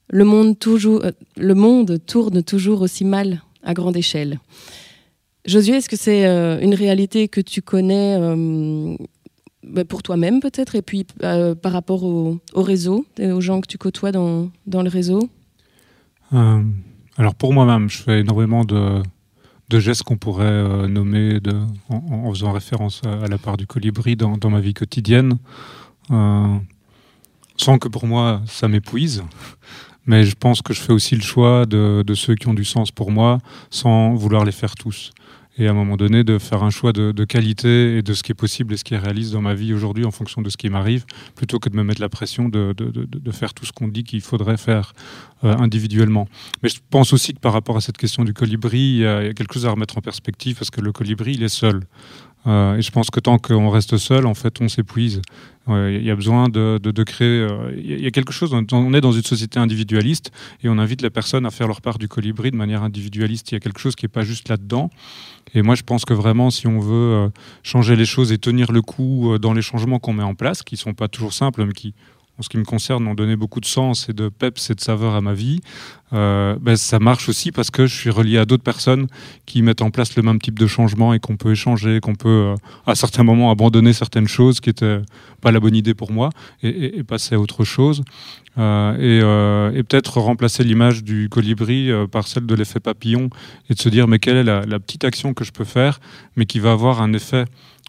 le 0.09 0.25
monde, 0.25 0.57
euh, 0.67 1.99
tourne 1.99 2.43
toujours 2.43 2.83
aussi 2.83 3.05
mal 3.05 3.43
à 3.63 3.75
grande 3.75 3.97
échelle. 3.97 4.39
Josué, 5.45 5.77
est-ce 5.77 5.89
que 5.89 5.97
c'est 5.97 6.27
euh, 6.27 6.61
une 6.61 6.75
réalité 6.75 7.29
que 7.29 7.41
tu 7.41 7.63
connais 7.63 8.17
euh, 8.19 8.97
bah, 9.65 9.85
pour 9.85 10.03
toi-même 10.03 10.41
peut-être, 10.41 10.75
et 10.75 10.83
puis 10.83 11.05
par 11.05 11.73
rapport 11.73 12.05
au, 12.05 12.41
réseau, 12.55 13.05
aux 13.21 13.41
gens 13.41 13.61
que 13.61 13.67
tu 13.67 13.79
côtoies 13.79 14.13
dans 14.13 14.51
le 14.67 14.89
réseau? 14.89 15.29
Alors 17.19 17.35
pour 17.35 17.55
moi-même, 17.55 17.89
je 17.89 17.99
fais 17.99 18.21
énormément 18.21 18.65
de, 18.65 19.03
gestes 19.71 20.03
qu'on 20.03 20.19
pourrait 20.19 20.45
euh, 20.45 20.87
nommer 20.87 21.39
en, 21.89 22.31
faisant 22.31 22.53
référence 22.53 23.01
à, 23.05 23.27
la 23.27 23.39
part 23.39 23.57
du 23.57 23.67
colibri 23.67 24.17
dans, 24.17 24.51
ma 24.51 24.61
vie 24.61 24.75
quotidienne, 24.75 25.39
euh, 26.11 26.57
sans 27.57 27.79
que 27.79 27.89
pour 27.89 28.07
moi 28.07 28.43
ça 28.47 28.69
m'épuise. 28.69 29.25
Mais 30.05 30.25
je 30.25 30.37
pense 30.37 30.61
que 30.61 30.75
je 30.75 30.81
fais 30.81 30.93
aussi 30.93 31.17
le 31.17 31.23
choix 31.23 31.65
de, 31.65 32.05
ceux 32.15 32.35
qui 32.35 32.49
ont 32.49 32.55
du 32.55 32.65
sens 32.65 32.91
pour 32.91 33.11
moi, 33.11 33.39
sans 33.71 34.15
vouloir 34.15 34.45
les 34.45 34.53
faire 34.53 34.75
tous. 34.75 35.13
Et 35.59 35.69
à 35.69 35.71
un 35.71 35.75
moment 35.75 35.97
donné 35.97 36.25
de 36.25 36.39
faire 36.39 36.63
un 36.63 36.71
choix 36.71 36.93
de, 36.93 37.25
qualité 37.25 37.99
et 37.99 38.03
de 38.03 38.15
ce 38.15 38.23
qui 38.23 38.33
est 38.33 38.37
possible 38.37 38.75
et 38.75 38.77
ce 38.77 38.85
qui 38.85 38.95
est 38.95 38.99
réaliste 38.99 39.33
dans 39.33 39.41
ma 39.41 39.55
vie 39.55 39.73
aujourd'hui 39.73 40.05
en 40.05 40.11
fonction 40.11 40.43
de 40.43 40.51
ce 40.51 40.57
qui 40.57 40.69
m'arrive, 40.69 41.05
plutôt 41.35 41.59
que 41.59 41.69
de 41.69 41.77
me 41.77 41.83
mettre 41.83 42.01
la 42.01 42.09
pression 42.09 42.49
de, 42.49 42.75
de 42.77 43.31
faire 43.33 43.55
tout 43.55 43.65
ce 43.65 43.73
qu'on 43.73 43.89
dit 43.89 44.05
qu'il 44.05 44.21
faudrait 44.21 44.57
faire 44.57 44.93
euh, 45.45 45.55
individuellement. 45.59 46.29
Mais 46.63 46.71
je 46.71 46.79
pense 46.89 47.13
aussi 47.13 47.35
que 47.35 47.41
par 47.41 47.53
rapport 47.53 47.77
à 47.77 47.83
cette 47.83 47.99
question 47.99 48.25
du 48.25 48.33
colibri, 48.33 48.79
il 48.79 48.97
y, 49.01 49.07
a, 49.07 49.35
quelque 49.35 49.53
chose 49.53 49.67
à 49.67 49.71
remettre 49.71 49.99
en 49.99 50.01
perspective 50.01 50.57
parce 50.57 50.71
que 50.71 50.81
le 50.81 50.93
colibri, 50.93 51.35
il 51.35 51.43
est 51.43 51.51
seul. 51.51 51.83
Euh, 52.47 52.77
et 52.77 52.83
je 52.83 52.91
pense 52.91 53.11
que 53.11 53.21
tant 53.21 53.39
qu'on 53.39 53.71
reste 53.71 53.97
seul, 53.97 54.27
en 54.27 54.35
fait, 54.35 54.61
on 54.61 54.69
s'épuise. 54.69 55.23
Il 55.69 56.05
y 56.05 56.13
a 56.13 56.15
besoin 56.15 56.49
de, 56.49 57.03
créer. 57.03 57.41
Euh, 57.41 57.73
il 57.77 58.01
y 58.01 58.07
a 58.07 58.11
quelque 58.13 58.33
chose. 58.33 58.55
On 58.73 58.95
est 58.95 59.01
dans 59.01 59.11
une 59.11 59.25
société 59.25 59.59
individualiste 59.59 60.31
et 60.63 60.69
on 60.69 60.79
invite 60.79 61.03
les 61.03 61.11
personnes 61.11 61.45
à 61.45 61.51
faire 61.51 61.67
leur 61.67 61.81
part 61.81 61.99
du 61.99 62.07
colibri 62.07 62.53
de 62.53 62.57
manière 62.57 62.85
individualiste. 62.85 63.51
Il 63.51 63.55
y 63.55 63.57
a 63.57 63.61
quelque 63.61 63.81
chose 63.81 63.97
qui 63.97 64.05
n'est 64.05 64.11
pas 64.11 64.23
juste 64.23 64.49
là-dedans. 64.49 64.91
Et 65.55 65.63
moi, 65.63 65.75
je 65.75 65.83
pense 65.83 66.05
que 66.05 66.15
vraiment, 66.15 66.51
si 66.51 66.69
on 66.69 66.79
veut 66.79 67.15
euh, 67.15 67.29
changer 67.65 67.97
les 67.97 68.05
choses 68.05 68.31
et 68.31 68.39
tenir 68.39 68.71
le 68.71 68.81
coup 68.81 69.37
dans 69.39 69.53
les 69.53 69.63
changements 69.63 69.99
qu'on 69.99 70.13
met 70.13 70.23
en 70.23 70.37
place, 70.37 70.63
qui 70.63 70.77
ne 70.77 70.81
sont 70.81 70.95
pas 70.95 71.09
toujours 71.09 71.33
simples, 71.33 71.65
mais 71.65 71.73
qui 71.73 71.95
en 72.39 72.43
ce 72.43 72.49
qui 72.49 72.59
me 72.59 72.65
concerne, 72.65 73.07
ont 73.07 73.15
donné 73.15 73.37
beaucoup 73.37 73.61
de 73.61 73.67
sens 73.67 74.09
et 74.09 74.13
de 74.13 74.29
peps 74.29 74.71
et 74.71 74.75
de 74.75 74.81
saveur 74.81 75.15
à 75.15 75.21
ma 75.21 75.33
vie, 75.33 75.61
euh, 76.13 76.57
ben, 76.61 76.77
ça 76.77 76.99
marche 76.99 77.29
aussi 77.29 77.51
parce 77.51 77.71
que 77.71 77.87
je 77.87 77.95
suis 77.95 78.11
relié 78.11 78.39
à 78.39 78.45
d'autres 78.45 78.63
personnes 78.63 79.09
qui 79.45 79.63
mettent 79.63 79.83
en 79.83 79.91
place 79.91 80.17
le 80.17 80.23
même 80.23 80.41
type 80.41 80.59
de 80.59 80.67
changement 80.67 81.15
et 81.15 81.19
qu'on 81.19 81.37
peut 81.37 81.53
échanger, 81.53 81.99
qu'on 82.01 82.15
peut 82.15 82.29
euh, 82.29 82.55
à 82.87 82.95
certains 82.95 83.25
moments 83.25 83.51
abandonner 83.51 83.93
certaines 83.93 84.29
choses 84.29 84.61
qui 84.61 84.69
n'étaient 84.69 85.01
pas 85.41 85.51
la 85.51 85.61
bonne 85.61 85.75
idée 85.75 85.95
pour 85.95 86.13
moi 86.13 86.31
et, 86.63 87.03
passer 87.03 87.35
à 87.35 87.41
autre 87.41 87.65
chose. 87.65 88.03
Euh, 88.59 89.71
et, 89.73 89.83
peut-être 89.83 90.21
remplacer 90.21 90.63
l'image 90.63 91.03
du 91.03 91.29
colibri 91.29 91.91
par 92.11 92.27
celle 92.27 92.47
de 92.47 92.55
l'effet 92.55 92.81
papillon 92.81 93.31
et 93.69 93.75
de 93.75 93.81
se 93.81 93.89
dire 93.89 94.09
mais 94.09 94.19
quelle 94.19 94.37
est 94.37 94.45
la, 94.45 94.79
petite 94.79 95.05
action 95.05 95.35
que 95.35 95.45
je 95.45 95.53
peux 95.53 95.65
faire 95.65 96.01
mais 96.37 96.47
qui 96.47 96.59
va 96.59 96.73
avoir 96.73 97.03
un 97.03 97.13
effet 97.13 97.45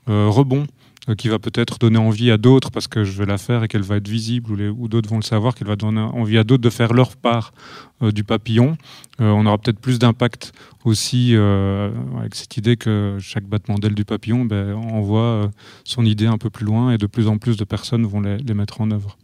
rebond 0.08 0.68
qui 1.16 1.30
va 1.30 1.40
peut-être 1.40 1.80
donner 1.80 1.98
envie 1.98 2.32
à 2.32 2.38
d'autres 2.38 2.72
parce 2.72 2.88
que 2.88 3.04
je 3.04 3.12
vais 3.18 3.26
la 3.26 3.38
faire 3.38 3.64
et 3.64 3.68
qu'elle 3.68 3.82
va 3.82 3.98
être 3.98 4.08
visible 4.08 4.52
ou, 4.72 4.88
d'autres 4.88 5.10
vont 5.10 5.18
le 5.18 5.24
savoir, 5.24 5.56
qu'elle 5.56 5.68
va 5.68 5.76
donner 5.76 6.02
envie 6.02 6.38
à 6.38 6.44
d'autres 6.44 6.64
de 6.64 6.70
faire 6.70 6.94
leur 6.94 7.16
part 7.16 7.54
euh, 8.02 8.12
du 8.12 8.24
papillon. 8.24 8.78
Euh, 9.22 9.30
on 9.30 9.46
aura 9.46 9.58
peut-être 9.58 9.80
plus 9.80 10.00
d'impact 10.00 10.52
aussi 10.84 11.36
avec 11.36 12.36
cette 12.36 12.56
idée 12.58 12.78
que 12.78 13.18
chaque 13.20 13.46
battement 13.46 13.78
d'aile 13.78 13.96
du 13.96 14.06
papillon 14.06 14.46
ben, 14.46 14.74
envoie 14.74 15.52
son 15.84 16.06
idée 16.06 16.28
un 16.28 16.38
peu 16.38 16.50
plus 16.50 16.66
loin 16.66 16.92
et 16.92 16.98
de 16.98 17.08
plus 17.08 17.28
en 17.28 17.38
plus 17.38 17.58
de 17.58 17.66
personnes 17.66 18.06
vont 18.06 18.22
les, 18.22 18.54
mettre 18.54 18.80
en 18.80 18.92
œuvre. 18.92 19.18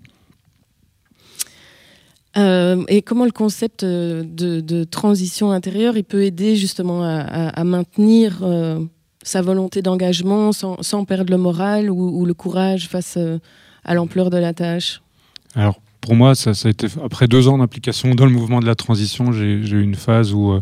et 2.35 3.01
comment 3.01 3.23
le 3.23 3.31
concept 3.31 3.85
de, 3.85 4.83
transition 4.83 5.51
intérieure 5.51 5.95
il 5.95 6.03
peut 6.03 6.23
aider 6.23 6.57
justement 6.57 7.03
à 7.03 7.63
maintenir 7.63 8.43
sa 9.23 9.41
volonté 9.41 9.81
d'engagement 9.81 10.51
sans, 10.51 11.05
perdre 11.05 11.31
le 11.31 11.37
moral 11.37 11.89
ou, 11.89 12.25
le 12.25 12.33
courage 12.33 12.87
face 12.87 13.15
euh, 13.17 13.39
à 13.83 13.93
l'ampleur 13.95 14.29
de 14.29 14.37
la 14.37 14.53
tâche? 14.53 15.01
Alors, 15.55 15.79
pour 16.01 16.15
moi, 16.15 16.35
ça, 16.35 16.51
a 16.51 16.69
été 16.69 16.87
après 17.03 17.27
deux 17.27 17.47
ans 17.47 17.57
d'implication 17.57 18.13
dans 18.13 18.25
le 18.25 18.31
mouvement 18.31 18.59
de 18.59 18.65
la 18.65 18.75
transition, 18.75 19.31
j'ai 19.31 19.53
eu 19.53 19.81
une 19.81 19.95
phase 19.95 20.33
où, 20.33 20.51
euh, 20.51 20.59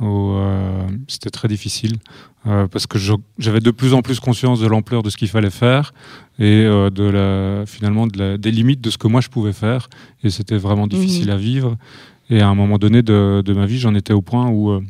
euh, 0.00 0.82
c'était 1.06 1.30
très 1.30 1.48
difficile 1.48 1.96
parce 2.44 2.88
que 2.88 2.98
j'avais 3.38 3.60
de 3.60 3.70
plus 3.70 3.94
en 3.94 4.02
plus 4.02 4.18
conscience 4.18 4.58
de 4.58 4.66
l'ampleur 4.66 5.04
de 5.04 5.10
ce 5.10 5.16
qu'il 5.16 5.28
fallait 5.28 5.48
faire 5.48 5.94
et 6.40 6.64
de 6.64 7.04
la, 7.04 7.64
finalement 7.66 8.08
de 8.08 8.36
des 8.36 8.50
limites 8.50 8.80
de 8.80 8.90
ce 8.90 8.98
que 8.98 9.06
moi 9.06 9.20
je 9.20 9.28
pouvais 9.28 9.52
faire 9.52 9.88
et 10.24 10.30
c'était 10.30 10.56
vraiment 10.56 10.88
difficile 10.88 11.28
mmh. 11.28 11.30
à 11.30 11.36
vivre. 11.36 11.76
Et 12.30 12.40
à 12.40 12.48
un 12.48 12.56
moment 12.56 12.78
donné 12.78 13.02
de, 13.02 13.44
de 13.46 13.52
ma 13.52 13.64
vie, 13.64 13.78
j'en 13.78 13.94
étais 13.94 14.12
au 14.12 14.22
point 14.22 14.48
où 14.48 14.82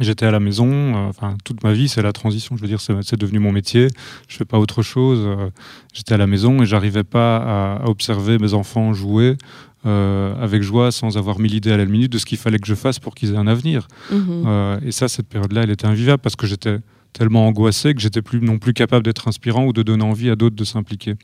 J'étais 0.00 0.24
à 0.24 0.30
la 0.30 0.40
maison, 0.40 0.70
euh, 0.70 1.08
enfin 1.08 1.36
toute 1.44 1.62
ma 1.62 1.72
vie 1.72 1.86
c'est 1.86 2.00
la 2.00 2.12
transition, 2.12 2.56
je 2.56 2.62
veux 2.62 2.68
dire 2.68 2.80
c'est 2.80 3.16
devenu 3.16 3.38
mon 3.40 3.52
métier, 3.52 3.88
je 4.26 4.36
fais 4.36 4.46
pas 4.46 4.58
autre 4.58 4.82
chose. 4.82 5.20
Euh, 5.22 5.50
j'étais 5.92 6.14
à 6.14 6.16
la 6.16 6.26
maison 6.26 6.62
et 6.62 6.66
j'arrivais 6.66 7.04
pas 7.04 7.76
à, 7.76 7.88
observer 7.88 8.38
mes 8.38 8.54
enfants 8.54 8.94
jouer 8.94 9.36
euh, 9.84 10.34
avec 10.42 10.62
joie 10.62 10.92
sans 10.92 11.18
avoir 11.18 11.38
mis 11.38 11.48
l'idée 11.48 11.72
à 11.72 11.76
la 11.76 11.84
minute 11.84 12.10
de 12.10 12.16
ce 12.16 12.24
qu'il 12.24 12.38
fallait 12.38 12.58
que 12.58 12.66
je 12.66 12.74
fasse 12.74 12.98
pour 12.98 13.14
qu'ils 13.14 13.34
aient 13.34 13.38
un 13.38 13.46
avenir. 13.46 13.86
Mhm. 14.10 14.80
et 14.82 14.92
ça, 14.92 15.08
cette 15.08 15.28
période-là, 15.28 15.64
elle 15.64 15.70
était 15.70 15.86
invivable 15.86 16.22
parce 16.22 16.36
que 16.36 16.46
j'étais 16.46 16.78
tellement 17.12 17.46
angoissé 17.46 17.92
que 17.92 18.00
j'étais 18.00 18.22
plus 18.22 18.40
non 18.40 18.58
plus 18.58 18.72
capable 18.72 19.04
d'être 19.04 19.28
inspirant 19.28 19.66
ou 19.66 19.74
de 19.74 19.82
donner 19.82 20.04
envie 20.04 20.30
à 20.30 20.36
d'autres 20.36 20.56
de 20.56 20.64
s'impliquer. 20.64 21.16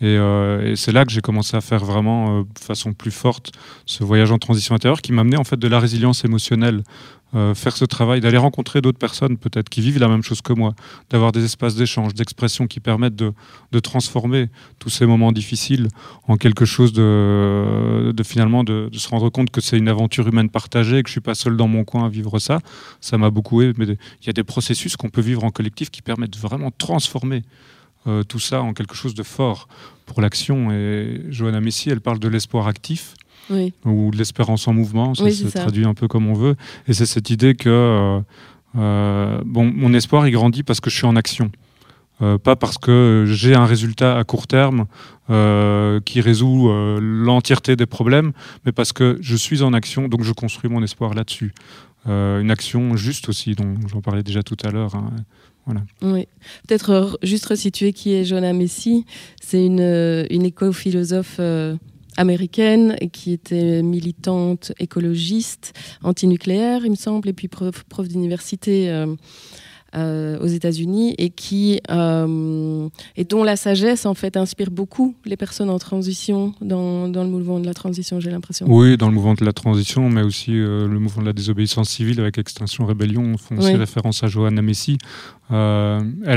Et, 0.00 0.14
et 0.14 0.76
c'est 0.76 0.92
là 0.92 1.04
que 1.04 1.10
j'ai 1.10 1.20
commencé 1.20 1.56
à 1.56 1.60
faire 1.60 1.84
vraiment 1.84 2.42
de 2.42 2.58
façon 2.60 2.92
plus 2.92 3.10
forte 3.10 3.50
ce 3.84 4.04
voyage 4.04 4.30
en 4.30 4.38
transition 4.38 4.76
intérieure 4.76 5.02
qui 5.02 5.10
m'a 5.10 5.22
amené 5.22 5.36
en 5.36 5.42
fait 5.42 5.58
de 5.58 5.66
la 5.66 5.80
résilience 5.80 6.24
émotionnelle 6.24 6.84
euh, 7.34 7.54
faire 7.54 7.76
ce 7.76 7.84
travail, 7.84 8.20
d'aller 8.20 8.38
rencontrer 8.38 8.80
d'autres 8.80 8.98
personnes 8.98 9.36
peut-être 9.36 9.68
qui 9.68 9.82
vivent 9.82 9.98
la 9.98 10.08
même 10.08 10.22
chose 10.22 10.40
que 10.40 10.54
moi, 10.54 10.74
d'avoir 11.10 11.30
des 11.30 11.44
espaces 11.44 11.74
d'échange, 11.74 12.14
d'expression 12.14 12.66
qui 12.66 12.80
permettent 12.80 13.16
de, 13.16 13.34
transformer 13.80 14.48
tous 14.78 14.88
ces 14.88 15.04
moments 15.04 15.30
difficiles 15.30 15.88
en 16.26 16.36
quelque 16.38 16.64
chose 16.64 16.94
de, 16.94 18.14
finalement 18.24 18.64
de, 18.64 18.88
se 18.94 19.08
rendre 19.08 19.28
compte 19.28 19.50
que 19.50 19.60
c'est 19.60 19.76
une 19.76 19.88
aventure 19.88 20.26
humaine 20.26 20.48
partagée, 20.48 21.02
que 21.02 21.08
je 21.08 21.12
suis 21.12 21.20
pas 21.20 21.34
seul 21.34 21.56
dans 21.56 21.68
mon 21.68 21.84
coin 21.84 22.06
à 22.06 22.08
vivre 22.08 22.38
ça. 22.38 22.60
Ça 23.00 23.18
m'a 23.18 23.28
beaucoup 23.28 23.60
aidé. 23.60 23.74
Mais 23.76 23.84
il 23.86 24.26
y 24.26 24.30
a 24.30 24.32
des 24.32 24.44
processus 24.44 24.96
qu'on 24.96 25.10
peut 25.10 25.20
vivre 25.20 25.44
en 25.44 25.50
collectif 25.50 25.90
qui 25.90 26.00
permettent 26.00 26.38
vraiment 26.38 26.68
de 26.68 26.76
transformer 26.78 27.42
euh, 28.06 28.22
tout 28.22 28.38
ça 28.38 28.62
en 28.62 28.72
quelque 28.72 28.94
chose 28.94 29.14
de 29.14 29.22
fort 29.22 29.68
pour 30.06 30.22
l'action. 30.22 30.72
Et 30.72 31.20
Johanna 31.28 31.60
Messi, 31.60 31.90
elle 31.90 32.00
parle 32.00 32.20
de 32.20 32.28
l'espoir 32.28 32.68
actif 32.68 33.14
ou 33.84 34.10
de 34.10 34.16
l'espérance 34.16 34.68
en 34.68 34.74
mouvement, 34.74 35.14
ça 35.14 35.30
se 35.30 35.46
traduit 35.48 35.84
un 35.84 35.94
peu 35.94 36.08
comme 36.08 36.26
on 36.26 36.34
veut. 36.34 36.56
Et 36.86 36.92
c'est 36.92 37.06
cette 37.06 37.30
idée 37.30 37.54
que 37.54 37.68
euh, 37.68 38.20
euh, 38.76 39.40
bon, 39.44 39.64
mon 39.64 39.92
espoir 39.94 40.26
il 40.26 40.32
grandit 40.32 40.62
parce 40.62 40.80
que 40.80 40.90
je 40.90 40.96
suis 40.96 41.06
en 41.06 41.16
action. 41.16 41.50
Euh, 42.20 42.36
pas 42.36 42.56
parce 42.56 42.78
que 42.78 43.24
j'ai 43.28 43.54
un 43.54 43.64
résultat 43.64 44.18
à 44.18 44.24
court 44.24 44.46
terme 44.46 44.86
qui 46.06 46.22
résout 46.22 46.70
l'entièreté 47.00 47.76
des 47.76 47.84
problèmes, 47.84 48.32
mais 48.64 48.72
parce 48.72 48.94
que 48.94 49.18
je 49.20 49.36
suis 49.36 49.62
en 49.62 49.74
action, 49.74 50.08
donc 50.08 50.22
je 50.22 50.32
construis 50.32 50.70
mon 50.70 50.82
espoir 50.82 51.12
là-dessus. 51.12 51.52
une 52.06 52.50
action 52.50 52.96
juste 52.96 53.28
aussi, 53.28 53.54
dont 53.54 53.74
j'en 53.88 54.00
parlais 54.00 54.22
déjà 54.22 54.42
tout 54.42 54.56
à 54.64 54.70
l'heure. 54.70 54.94
Hein. 54.94 55.10
Voilà. 55.66 55.82
Oui. 56.00 56.26
Peut-être 56.66 57.18
juste 57.22 57.44
resituer 57.44 57.92
qui 57.92 58.14
est 58.14 58.24
Jonah 58.24 58.54
Messi. 58.54 59.04
C'est 59.42 59.62
une, 59.66 60.26
une 60.30 60.46
éco-philosophe 60.46 61.40
américaine 62.18 62.96
qui 63.12 63.32
était 63.32 63.82
militante 63.82 64.72
écologiste, 64.78 65.72
antinucléaire, 66.02 66.84
il 66.84 66.90
me 66.90 66.96
semble, 66.96 67.28
et 67.28 67.32
puis 67.32 67.48
prof, 67.48 67.84
d'université. 68.08 68.90
Euh, 69.96 70.38
aux 70.40 70.46
États-Unis 70.46 71.14
et 71.16 71.30
qui 71.30 71.80
euh, 71.90 72.90
et 73.16 73.24
dont 73.24 73.42
la 73.42 73.56
sagesse 73.56 74.04
en 74.04 74.12
fait 74.12 74.36
inspire 74.36 74.70
beaucoup 74.70 75.14
les 75.24 75.38
personnes 75.38 75.70
en 75.70 75.78
transition 75.78 76.52
dans, 76.60 77.08
dans 77.08 77.22
le 77.22 77.30
mouvement 77.30 77.58
de 77.58 77.64
la 77.64 77.72
transition, 77.72 78.20
j'ai 78.20 78.30
l'impression. 78.30 78.66
Oui, 78.68 78.98
dans 78.98 79.08
le 79.08 79.14
mouvement 79.14 79.32
de 79.32 79.46
la 79.46 79.54
transition, 79.54 80.10
mais 80.10 80.20
aussi 80.20 80.50
euh, 80.52 80.86
le 80.86 80.98
mouvement 80.98 81.22
de 81.22 81.28
la 81.28 81.32
désobéissance 81.32 81.88
civile 81.88 82.20
avec 82.20 82.36
Extinction 82.36 82.84
Rébellion 82.84 83.38
font 83.38 83.56
aussi 83.56 83.76
référence 83.76 84.22
à 84.22 84.26
Johanna 84.26 84.60
Messi. 84.60 84.98
elle 85.48 85.56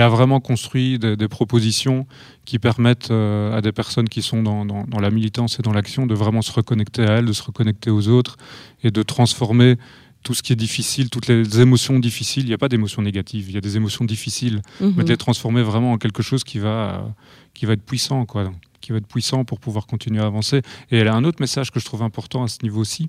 a 0.02 0.08
vraiment 0.08 0.40
construit 0.40 0.98
des, 0.98 1.28
propositions 1.28 2.08
qui 2.46 2.58
permettent 2.58 3.12
à 3.12 3.60
des 3.60 3.74
personnes 3.74 4.08
qui 4.08 4.22
sont 4.22 4.44
dans, 4.44 4.64
dans, 4.64 4.86
dans 4.86 5.00
la 5.00 5.12
militance 5.12 5.60
et 5.60 5.62
dans 5.62 5.74
l'action 5.74 6.08
de 6.08 6.16
vraiment 6.16 6.42
se 6.42 6.54
reconnecter 6.54 7.02
à 7.02 7.18
elles, 7.18 7.26
de 7.26 7.34
se 7.34 7.44
reconnecter 7.44 7.90
aux 7.90 8.08
autres 8.08 8.38
et 8.82 8.92
de 8.92 9.04
transformer 9.04 9.76
tout 10.24 10.34
ce 10.34 10.44
qui 10.44 10.54
est 10.54 10.58
difficile, 10.58 11.10
toutes 11.10 11.28
les 11.28 11.62
émotions 11.62 12.00
difficiles, 12.00 12.44
il 12.44 12.48
n'y 12.48 12.54
a 12.54 12.58
pas 12.58 12.70
d'émotions 12.70 13.02
négatives, 13.02 13.50
il 13.50 13.56
y 13.56 13.58
a 13.58 13.62
des 13.62 13.78
émotions 13.78 14.06
difficiles, 14.06 14.62
mhm. 14.80 14.94
mais 14.98 15.04
de 15.04 15.10
les 15.10 15.18
transformer 15.18 15.64
vraiment 15.64 15.94
en 15.94 15.98
quelque 15.98 16.24
chose 16.24 16.44
qui 16.44 16.60
va, 16.60 17.06
qui 17.54 17.66
va 17.66 17.74
être 17.74 17.84
puissant, 17.84 18.26
quoi, 18.26 18.52
qui 18.82 18.92
va 18.92 19.00
être 19.00 19.08
puissant 19.08 19.46
pour 19.46 19.60
pouvoir 19.60 19.88
continuer 19.88 20.22
à 20.22 20.26
avancer. 20.26 20.62
Et 20.92 20.98
elle 20.98 21.08
a 21.08 21.16
un 21.16 21.24
autre 21.24 21.38
message 21.40 21.72
que 21.72 21.80
je 21.80 21.86
trouve 21.86 22.04
important 22.04 22.44
à 22.44 22.48
ce 22.48 22.60
niveau 22.64 22.82
aussi, 22.82 23.08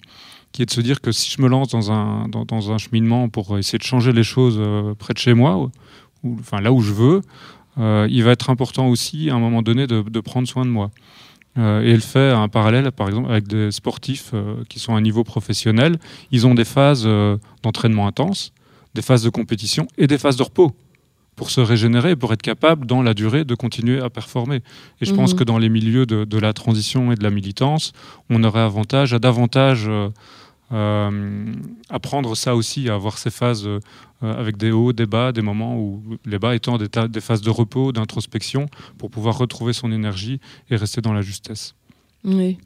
qui 0.52 0.62
est 0.62 0.66
de 0.66 0.70
se 0.70 0.80
dire 0.80 1.00
que 1.00 1.12
si 1.12 1.30
je 1.30 1.42
me 1.42 1.48
lance 1.48 1.68
dans 1.68 1.90
un, 1.90 2.28
dans, 2.28 2.72
un 2.72 2.78
cheminement 2.78 3.28
pour 3.28 3.58
essayer 3.58 3.78
de 3.78 3.84
changer 3.84 4.12
les 4.12 4.24
choses 4.24 4.56
euh, 4.58 4.94
près 4.94 5.14
de 5.14 5.18
chez 5.18 5.34
moi, 5.34 5.70
ou, 6.22 6.36
enfin 6.38 6.60
là 6.60 6.72
où 6.72 6.80
je 6.80 6.92
veux, 6.92 7.22
euh, 7.78 8.06
il 8.10 8.22
va 8.22 8.32
être 8.32 8.50
important 8.50 8.88
aussi 8.88 9.30
à 9.30 9.34
un 9.34 9.38
moment 9.38 9.62
donné 9.62 9.86
de, 9.86 10.02
de 10.02 10.20
prendre 10.20 10.46
soin 10.46 10.64
de 10.64 10.70
moi. 10.70 10.90
Euh, 11.58 11.82
et 11.82 11.90
elle 11.90 12.00
fait 12.00 12.30
un 12.30 12.48
parallèle, 12.48 12.90
par 12.92 13.08
exemple, 13.08 13.30
avec 13.30 13.46
des 13.46 13.70
sportifs 13.70 14.30
euh, 14.32 14.62
qui 14.68 14.78
sont 14.78 14.94
à 14.94 14.98
un 14.98 15.00
niveau 15.00 15.24
professionnel. 15.24 15.98
Ils 16.30 16.46
ont 16.46 16.54
des 16.54 16.64
phases 16.64 17.04
euh, 17.06 17.36
d'entraînement 17.62 18.06
intense, 18.06 18.52
des 18.94 19.02
phases 19.02 19.22
de 19.22 19.30
compétition 19.30 19.86
et 19.98 20.06
des 20.06 20.18
phases 20.18 20.36
de 20.36 20.42
repos 20.42 20.72
pour 21.36 21.50
se 21.50 21.60
régénérer, 21.60 22.14
pour 22.14 22.32
être 22.32 22.42
capable, 22.42 22.86
dans 22.86 23.02
la 23.02 23.14
durée, 23.14 23.44
de 23.44 23.54
continuer 23.54 24.00
à 24.00 24.10
performer. 24.10 24.62
Et 25.00 25.06
je 25.06 25.14
pense 25.14 25.32
mhm. 25.32 25.38
que 25.38 25.44
dans 25.44 25.58
les 25.58 25.68
milieux 25.68 26.06
de, 26.06 26.24
de, 26.24 26.38
la 26.38 26.52
transition 26.52 27.10
et 27.10 27.16
de 27.16 27.22
la 27.22 27.30
militance, 27.30 27.92
on 28.30 28.44
aurait 28.44 28.60
avantage 28.60 29.14
à 29.14 29.18
davantage 29.18 29.90
apprendre 31.90 32.34
ça 32.34 32.56
aussi, 32.56 32.88
à 32.88 32.94
avoir 32.94 33.18
ces 33.18 33.30
phases 33.30 33.68
avec 34.22 34.56
des 34.56 34.70
hauts, 34.70 34.92
des 34.92 35.06
bas, 35.06 35.32
des 35.32 35.42
moments 35.42 35.76
où 35.78 36.02
les 36.24 36.38
bas 36.38 36.54
étant 36.54 36.78
des, 36.78 36.88
des 37.08 37.20
phases 37.20 37.42
de 37.42 37.50
repos, 37.50 37.92
d'introspection, 37.92 38.66
pour 38.98 39.10
pouvoir 39.10 39.36
retrouver 39.38 39.72
son 39.72 39.92
énergie 39.92 40.40
et 40.70 40.76
rester 40.76 41.00
dans 41.00 41.12
la 41.12 41.22
justesse. 41.22 41.74
Oui. 42.24 42.58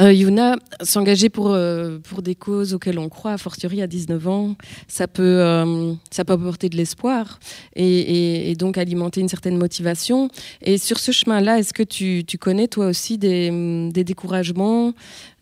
Euh, 0.00 0.12
Yuna, 0.12 0.56
s'engager 0.82 1.28
pour, 1.28 1.50
euh, 1.50 1.98
pour 1.98 2.22
des 2.22 2.34
causes 2.34 2.74
auxquelles 2.74 2.98
on 2.98 3.08
croit, 3.08 3.32
a 3.32 3.38
fortiori 3.38 3.80
à 3.80 3.86
19 3.86 4.28
ans, 4.28 4.56
ça 4.88 5.08
peut, 5.08 5.22
euh, 5.22 5.94
ça 6.10 6.24
peut 6.24 6.34
apporter 6.34 6.68
de 6.68 6.76
l'espoir 6.76 7.38
et, 7.74 8.54
donc 8.58 8.78
alimenter 8.78 9.20
une 9.20 9.28
certaine 9.28 9.56
motivation. 9.56 10.28
Et 10.62 10.78
sur 10.78 10.98
ce 10.98 11.12
chemin-là, 11.12 11.58
est-ce 11.58 11.72
que 11.72 11.82
tu, 11.82 12.24
tu, 12.26 12.38
connais 12.38 12.68
toi 12.68 12.86
aussi 12.86 13.18
des, 13.18 13.90
des 13.92 14.04
découragements, 14.04 14.92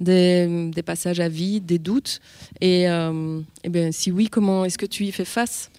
des, 0.01 0.71
des, 0.75 0.83
passages 0.83 1.21
à 1.21 1.29
vide, 1.29 1.67
des 1.67 1.79
doutes? 1.79 2.21
Et, 2.61 2.83
et 2.85 3.69
bien, 3.69 3.93
si 3.93 4.11
oui, 4.11 4.29
comment 4.29 4.65
est-ce 4.65 4.79
que 4.79 4.87
tu 4.87 5.05
y 5.05 5.13
fais 5.13 5.25
face? 5.25 5.71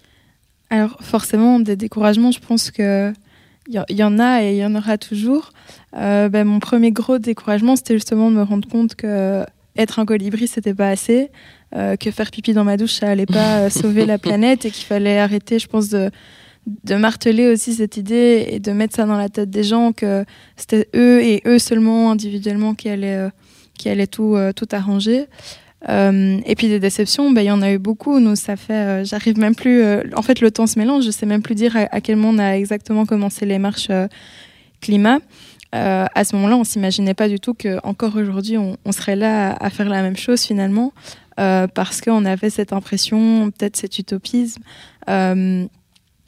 Alors 0.70 0.96
forcément, 1.00 1.60
des 1.60 1.76
découragements, 1.76 2.32
je 2.32 2.40
pense 2.40 2.70
que 2.70 3.12
il 3.68 3.96
y, 3.96 4.02
en 4.02 4.18
a 4.18 4.42
et 4.42 4.52
il 4.52 4.56
y 4.58 4.64
en 4.64 4.74
aura 4.74 4.98
toujours. 4.98 5.50
Euh, 5.96 6.28
ben, 6.28 6.44
mon 6.44 6.60
premier 6.60 6.92
gros 6.92 7.18
découragement, 7.18 7.76
c'était 7.76 7.94
justement 7.94 8.30
de 8.30 8.36
me 8.36 8.42
rendre 8.42 8.68
compte 8.68 8.94
que 8.94 9.44
être 9.76 9.98
un 9.98 10.06
colibri, 10.06 10.46
c'était 10.46 10.74
pas 10.74 10.88
assez, 10.88 11.30
euh, 11.74 11.96
que 11.96 12.10
faire 12.10 12.30
pipi 12.30 12.52
dans 12.52 12.64
ma 12.64 12.76
douche, 12.76 12.94
ça 12.94 13.08
allait 13.08 13.26
pas 13.26 13.60
euh, 13.60 13.70
sauver 13.70 14.06
la 14.06 14.18
planète 14.26 14.64
et 14.64 14.70
qu'il 14.70 14.86
fallait 14.86 15.18
arrêter, 15.18 15.58
je 15.58 15.66
pense, 15.66 15.88
de, 15.88 16.10
de 16.84 16.94
marteler 16.94 17.48
aussi 17.48 17.74
cette 17.74 17.96
idée 17.96 18.46
et 18.48 18.60
de 18.60 18.72
mettre 18.72 18.96
ça 18.96 19.04
dans 19.04 19.18
la 19.18 19.28
tête 19.28 19.50
des 19.50 19.64
gens 19.64 19.92
que 19.92 20.24
c'était 20.56 20.88
eux 20.94 21.22
et 21.22 21.42
eux 21.46 21.58
seulement 21.58 22.10
individuellement 22.10 22.74
qui 22.74 22.88
allaient, 22.88 23.28
qui 23.76 23.88
allaient 23.88 24.06
tout, 24.06 24.36
tout 24.54 24.68
arranger. 24.72 25.26
Euh, 25.88 26.40
et 26.46 26.54
puis 26.54 26.68
des 26.68 26.80
déceptions, 26.80 27.30
ben, 27.30 27.42
il 27.42 27.46
y 27.46 27.50
en 27.50 27.62
a 27.62 27.70
eu 27.72 27.78
beaucoup. 27.78 28.18
Nous, 28.18 28.36
ça 28.36 28.56
fait, 28.56 28.72
euh, 28.72 29.04
j'arrive 29.04 29.38
même 29.38 29.54
plus. 29.54 29.82
Euh, 29.82 30.02
en 30.14 30.22
fait, 30.22 30.40
le 30.40 30.50
temps 30.50 30.66
se 30.66 30.78
mélange. 30.78 31.04
Je 31.04 31.10
sais 31.10 31.26
même 31.26 31.42
plus 31.42 31.54
dire 31.54 31.76
à, 31.76 32.00
quel 32.00 32.16
moment 32.16 32.36
on 32.36 32.38
a 32.38 32.56
exactement 32.56 33.06
commencé 33.06 33.46
les 33.46 33.58
marches 33.58 33.90
climat. 34.80 35.18
à 35.72 36.24
ce 36.24 36.34
moment-là, 36.36 36.56
on 36.56 36.64
s'imaginait 36.64 37.14
pas 37.14 37.28
du 37.28 37.38
tout 37.38 37.54
que 37.54 37.78
encore 37.82 38.16
aujourd'hui, 38.16 38.56
on, 38.56 38.92
serait 38.92 39.16
là 39.16 39.54
à, 39.60 39.70
faire 39.70 39.88
la 39.88 40.02
même 40.02 40.16
chose 40.16 40.42
finalement, 40.42 40.92
parce 41.36 42.00
qu'on 42.00 42.24
avait 42.24 42.50
cette 42.50 42.72
impression, 42.72 43.50
peut-être 43.50 43.76
cet 43.76 43.98
utopisme 43.98 44.62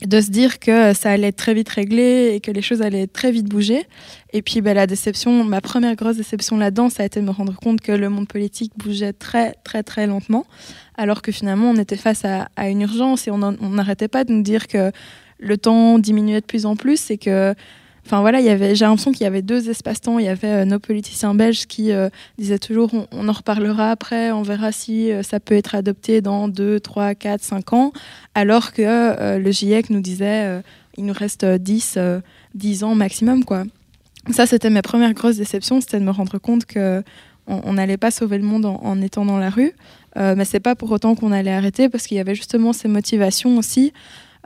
de 0.07 0.20
se 0.20 0.30
dire 0.30 0.61
que 0.61 0.94
ça 0.94 1.11
allait 1.11 1.28
être 1.28 1.36
très 1.36 1.55
vite 1.55 1.68
réglé 1.68 2.32
et 2.34 2.40
que 2.40 2.51
les 2.51 2.62
choses 2.62 2.82
allaient 2.82 3.09
très 3.09 3.32
vite 3.32 3.49
bouger. 3.49 3.84
Et 4.32 4.42
puis 4.42 4.61
bah, 4.61 4.74
la 4.74 4.86
déception, 4.86 5.42
ma 5.44 5.61
première 5.61 5.96
grosse 5.96 6.16
déception 6.16 6.57
là-dedans, 6.57 6.88
ça 6.88 7.03
a 7.03 7.07
été 7.07 7.20
de 7.20 7.24
me 7.24 7.30
rendre 7.30 7.57
compte 7.57 7.80
que 7.80 7.92
le 7.92 8.09
monde 8.09 8.28
politique 8.28 8.72
bougeait 8.76 9.12
très 9.12 9.55
très 9.64 9.82
très 9.82 10.07
lentement, 10.07 10.46
alors 10.96 11.20
que 11.22 11.32
finalement 11.32 11.70
on 11.70 11.76
était 11.76 11.96
face 11.96 12.24
à, 12.24 12.49
une 12.68 12.82
urgence 12.82 13.26
et 13.26 13.30
on 13.30 13.38
n'arrêtait 13.38 14.09
pas 14.09 14.24
de 14.24 14.32
nous 14.32 14.42
dire 14.42 14.68
que 14.68 14.92
le 15.38 15.57
temps 15.57 15.99
diminuait 15.99 16.40
de 16.40 16.46
plus 16.46 16.66
en 16.66 16.76
plus 16.76 17.11
et 17.11 17.18
que 17.18 17.55
Enfin 18.09 18.22
voilà, 18.22 18.40
j'ai 18.40 18.56
l'impression 18.86 19.12
qu'il 19.12 19.24
y 19.24 19.26
avait 19.26 19.42
deux 19.42 19.68
espaces-temps. 19.68 20.18
Il 20.18 20.24
y 20.24 20.30
avait 20.30 20.62
euh, 20.62 20.64
nos 20.64 20.78
politiciens 20.78 21.34
belges 21.34 21.66
qui 21.66 21.92
euh, 21.92 22.09
disaient 22.38 22.59
toujours 22.59 22.90
on, 23.12 23.28
en 23.28 23.32
reparlera 23.32 23.90
après, 23.90 24.30
on 24.30 24.40
verra 24.40 24.72
si 24.72 25.12
euh, 25.12 25.22
ça 25.22 25.40
peut 25.40 25.54
être 25.54 25.74
adopté 25.74 26.22
dans 26.22 26.48
2, 26.48 26.80
3, 26.80 27.14
4, 27.14 27.42
5 27.42 27.72
ans. 27.74 27.92
Alors 28.34 28.72
que 28.72 29.36
le 29.36 29.52
GIEC 29.52 29.90
nous 29.90 30.00
disait 30.00 30.62
il 30.96 31.04
nous 31.04 31.12
reste 31.12 31.44
10, 31.44 31.98
10 32.54 32.84
ans 32.84 32.94
maximum. 32.94 33.44
quoi. 33.44 33.64
Ça, 34.30 34.46
c'était 34.46 34.70
mes 34.70 34.80
premières 34.80 35.12
grosses 35.12 35.36
déceptions, 35.36 35.82
c'était 35.82 36.00
de 36.00 36.04
me 36.04 36.11
rendre 36.11 36.38
compte 36.38 36.64
que 36.64 37.02
on 37.46 37.74
n'allait 37.74 37.98
pas 37.98 38.11
sauver 38.11 38.38
le 38.38 38.44
monde 38.44 38.64
en, 38.64 39.02
étant 39.02 39.26
dans 39.26 39.38
la 39.38 39.50
rue. 39.50 39.72
mais 40.16 40.46
c'est 40.46 40.61
pas 40.61 40.74
pour 40.74 40.90
autant 40.92 41.14
qu'on 41.14 41.32
allait 41.32 41.52
arrêter 41.52 41.90
parce 41.90 42.06
qu'il 42.06 42.16
y 42.16 42.20
avait 42.20 42.34
justement 42.34 42.72
ces 42.72 42.88
motivations 42.88 43.59
aussi 43.59 43.92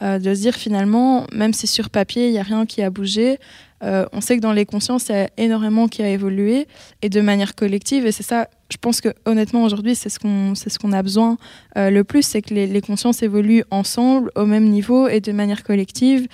euh, 0.03 0.19
de 0.19 0.35
se 0.35 0.41
dire 0.41 0.55
finalement, 0.55 1.27
même 1.33 1.53
si 1.53 1.67
sur 1.67 1.89
papier, 1.89 2.27
il 2.27 2.33
n'y 2.33 2.39
a 2.39 2.43
rien 2.43 2.67
qui 2.67 2.83
a 2.83 2.91
bougé, 2.91 3.39
euh, 3.85 4.05
on 4.13 4.21
sait 4.21 4.37
que 4.37 4.43
dans 4.43 4.53
les 4.53 4.67
consciences, 4.67 5.09
il 5.09 5.13
y 5.13 5.19
a 5.19 5.29
énormément 5.37 5.87
qui 5.87 6.03
a 6.03 6.09
évolué 6.09 6.67
et 7.03 7.09
de 7.09 7.21
manière 7.21 7.55
collective. 7.55 8.05
Et 8.07 8.13
c'est 8.13 8.25
ça, 8.25 8.49
je 8.71 8.79
pense 8.79 9.01
que 9.01 9.11
honnêtement, 9.27 9.63
aujourd'hui, 9.63 9.95
c'est 9.95 10.09
ce 10.09 10.19
qu'on 10.19 10.55
ce 10.55 10.95
a 10.95 11.03
besoin 11.03 11.37
euh, 11.77 11.91
le 11.91 12.03
plus, 12.03 12.23
c'est 12.23 12.43
que 12.43 12.53
les, 12.53 12.81
consciences 12.81 13.23
évoluent 13.23 13.65
ensemble, 13.71 14.33
au 14.35 14.45
même 14.45 14.69
niveau 14.69 15.07
et 15.07 15.21
de 15.21 15.31
manière 15.31 15.63
collective. 15.63 16.27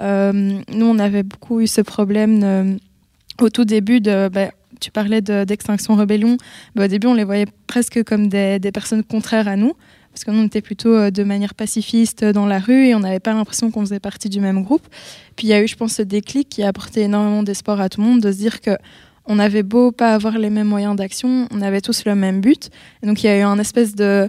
nous, 0.00 0.86
on 0.86 0.98
avait 0.98 1.22
beaucoup 1.22 1.60
eu 1.60 1.68
ce 1.68 1.80
problème 1.80 2.78
au 3.40 3.50
tout 3.50 3.64
début 3.64 4.00
de. 4.00 4.28
Bah, 4.28 4.50
tu 4.80 4.90
parlais 4.90 5.20
d'Extinction 5.20 5.94
Rebellion. 5.94 6.36
Bah, 6.74 6.86
au 6.86 6.88
début, 6.88 7.06
on 7.06 7.14
les 7.14 7.22
voyait 7.22 7.46
presque 7.68 8.02
comme 8.02 8.28
des, 8.28 8.58
des 8.58 8.72
personnes 8.72 9.04
contraires 9.04 9.46
à 9.46 9.54
nous 9.54 9.74
parce 10.12 10.24
que 10.24 10.30
nous, 10.30 10.42
on 10.42 10.46
était 10.46 10.60
plutôt 10.60 10.94
euh, 10.94 11.10
de 11.10 11.24
manière 11.24 11.54
pacifiste 11.54 12.24
dans 12.24 12.46
la 12.46 12.58
rue 12.58 12.86
et 12.86 12.94
on 12.94 13.00
n'avait 13.00 13.20
pas 13.20 13.32
l'impression 13.32 13.70
qu'on 13.70 13.80
faisait 13.80 14.00
partie 14.00 14.28
du 14.28 14.40
même 14.40 14.62
groupe. 14.62 14.86
Puis 15.36 15.46
il 15.46 15.50
y 15.50 15.54
a 15.54 15.62
eu, 15.62 15.66
je 15.66 15.76
pense, 15.76 15.94
ce 15.94 16.02
déclic 16.02 16.48
qui 16.48 16.62
a 16.62 16.68
apporté 16.68 17.02
énormément 17.02 17.42
d'espoir 17.42 17.80
à 17.80 17.88
tout 17.88 18.00
le 18.00 18.06
monde 18.06 18.20
de 18.20 18.30
se 18.30 18.36
dire 18.36 18.60
que 18.60 18.76
on 19.26 19.38
avait 19.38 19.62
beau 19.62 19.92
pas 19.92 20.14
avoir 20.14 20.36
les 20.36 20.50
mêmes 20.50 20.66
moyens 20.66 20.96
d'action, 20.96 21.46
on 21.52 21.62
avait 21.62 21.80
tous 21.80 22.04
le 22.04 22.14
même 22.14 22.40
but. 22.40 22.70
Et 23.02 23.06
donc 23.06 23.22
il 23.22 23.26
y 23.26 23.28
a 23.28 23.38
eu 23.38 23.42
un 23.42 23.58
espèce 23.58 23.94
de 23.94 24.28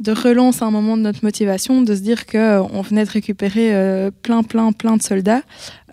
de 0.00 0.12
relance 0.12 0.62
à 0.62 0.64
un 0.64 0.70
moment 0.70 0.96
de 0.96 1.02
notre 1.02 1.22
motivation, 1.22 1.82
de 1.82 1.94
se 1.94 2.00
dire 2.00 2.24
qu'on 2.26 2.38
euh, 2.38 2.82
venait 2.82 3.04
de 3.04 3.10
récupérer 3.10 3.74
euh, 3.74 4.10
plein, 4.22 4.42
plein, 4.42 4.72
plein 4.72 4.96
de 4.96 5.02
soldats. 5.02 5.42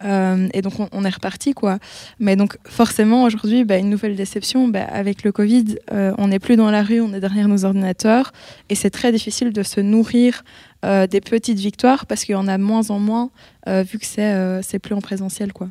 Euh, 0.04 0.48
et 0.54 0.62
donc, 0.62 0.74
on, 0.92 1.04
est 1.04 1.10
reparti, 1.10 1.54
quoi. 1.54 1.78
Mais 2.20 2.38
donc, 2.38 2.58
forcément, 2.66 3.24
aujourd'hui, 3.24 3.66
bah, 3.66 3.78
une 3.78 3.90
nouvelle 3.90 4.16
déception. 4.16 4.70
Bah, 4.70 4.86
avec 4.90 5.24
le 5.24 5.32
Covid, 5.32 5.76
on 5.92 6.28
n'est 6.30 6.40
plus 6.40 6.56
dans 6.56 6.72
la 6.72 6.84
rue, 6.84 7.02
on 7.02 7.14
est 7.14 7.20
derrière 7.20 7.48
nos 7.48 7.66
ordinateurs. 7.66 8.32
Et 8.70 8.76
c'est 8.76 8.92
très 8.92 9.12
difficile 9.12 9.52
de 9.52 9.64
se 9.64 9.82
nourrir 9.82 10.44
des 10.84 11.22
petites 11.22 11.60
victoires 11.60 12.06
parce 12.06 12.24
qu'il 12.24 12.34
y 12.34 12.36
en 12.36 12.48
a 12.48 12.58
moins 12.58 12.92
en 12.92 13.00
moins, 13.00 13.32
vu 13.68 13.98
que 13.98 14.06
c'est 14.06 14.80
plus 14.80 14.94
en 14.94 15.02
présentiel, 15.02 15.52
quoi. 15.52 15.70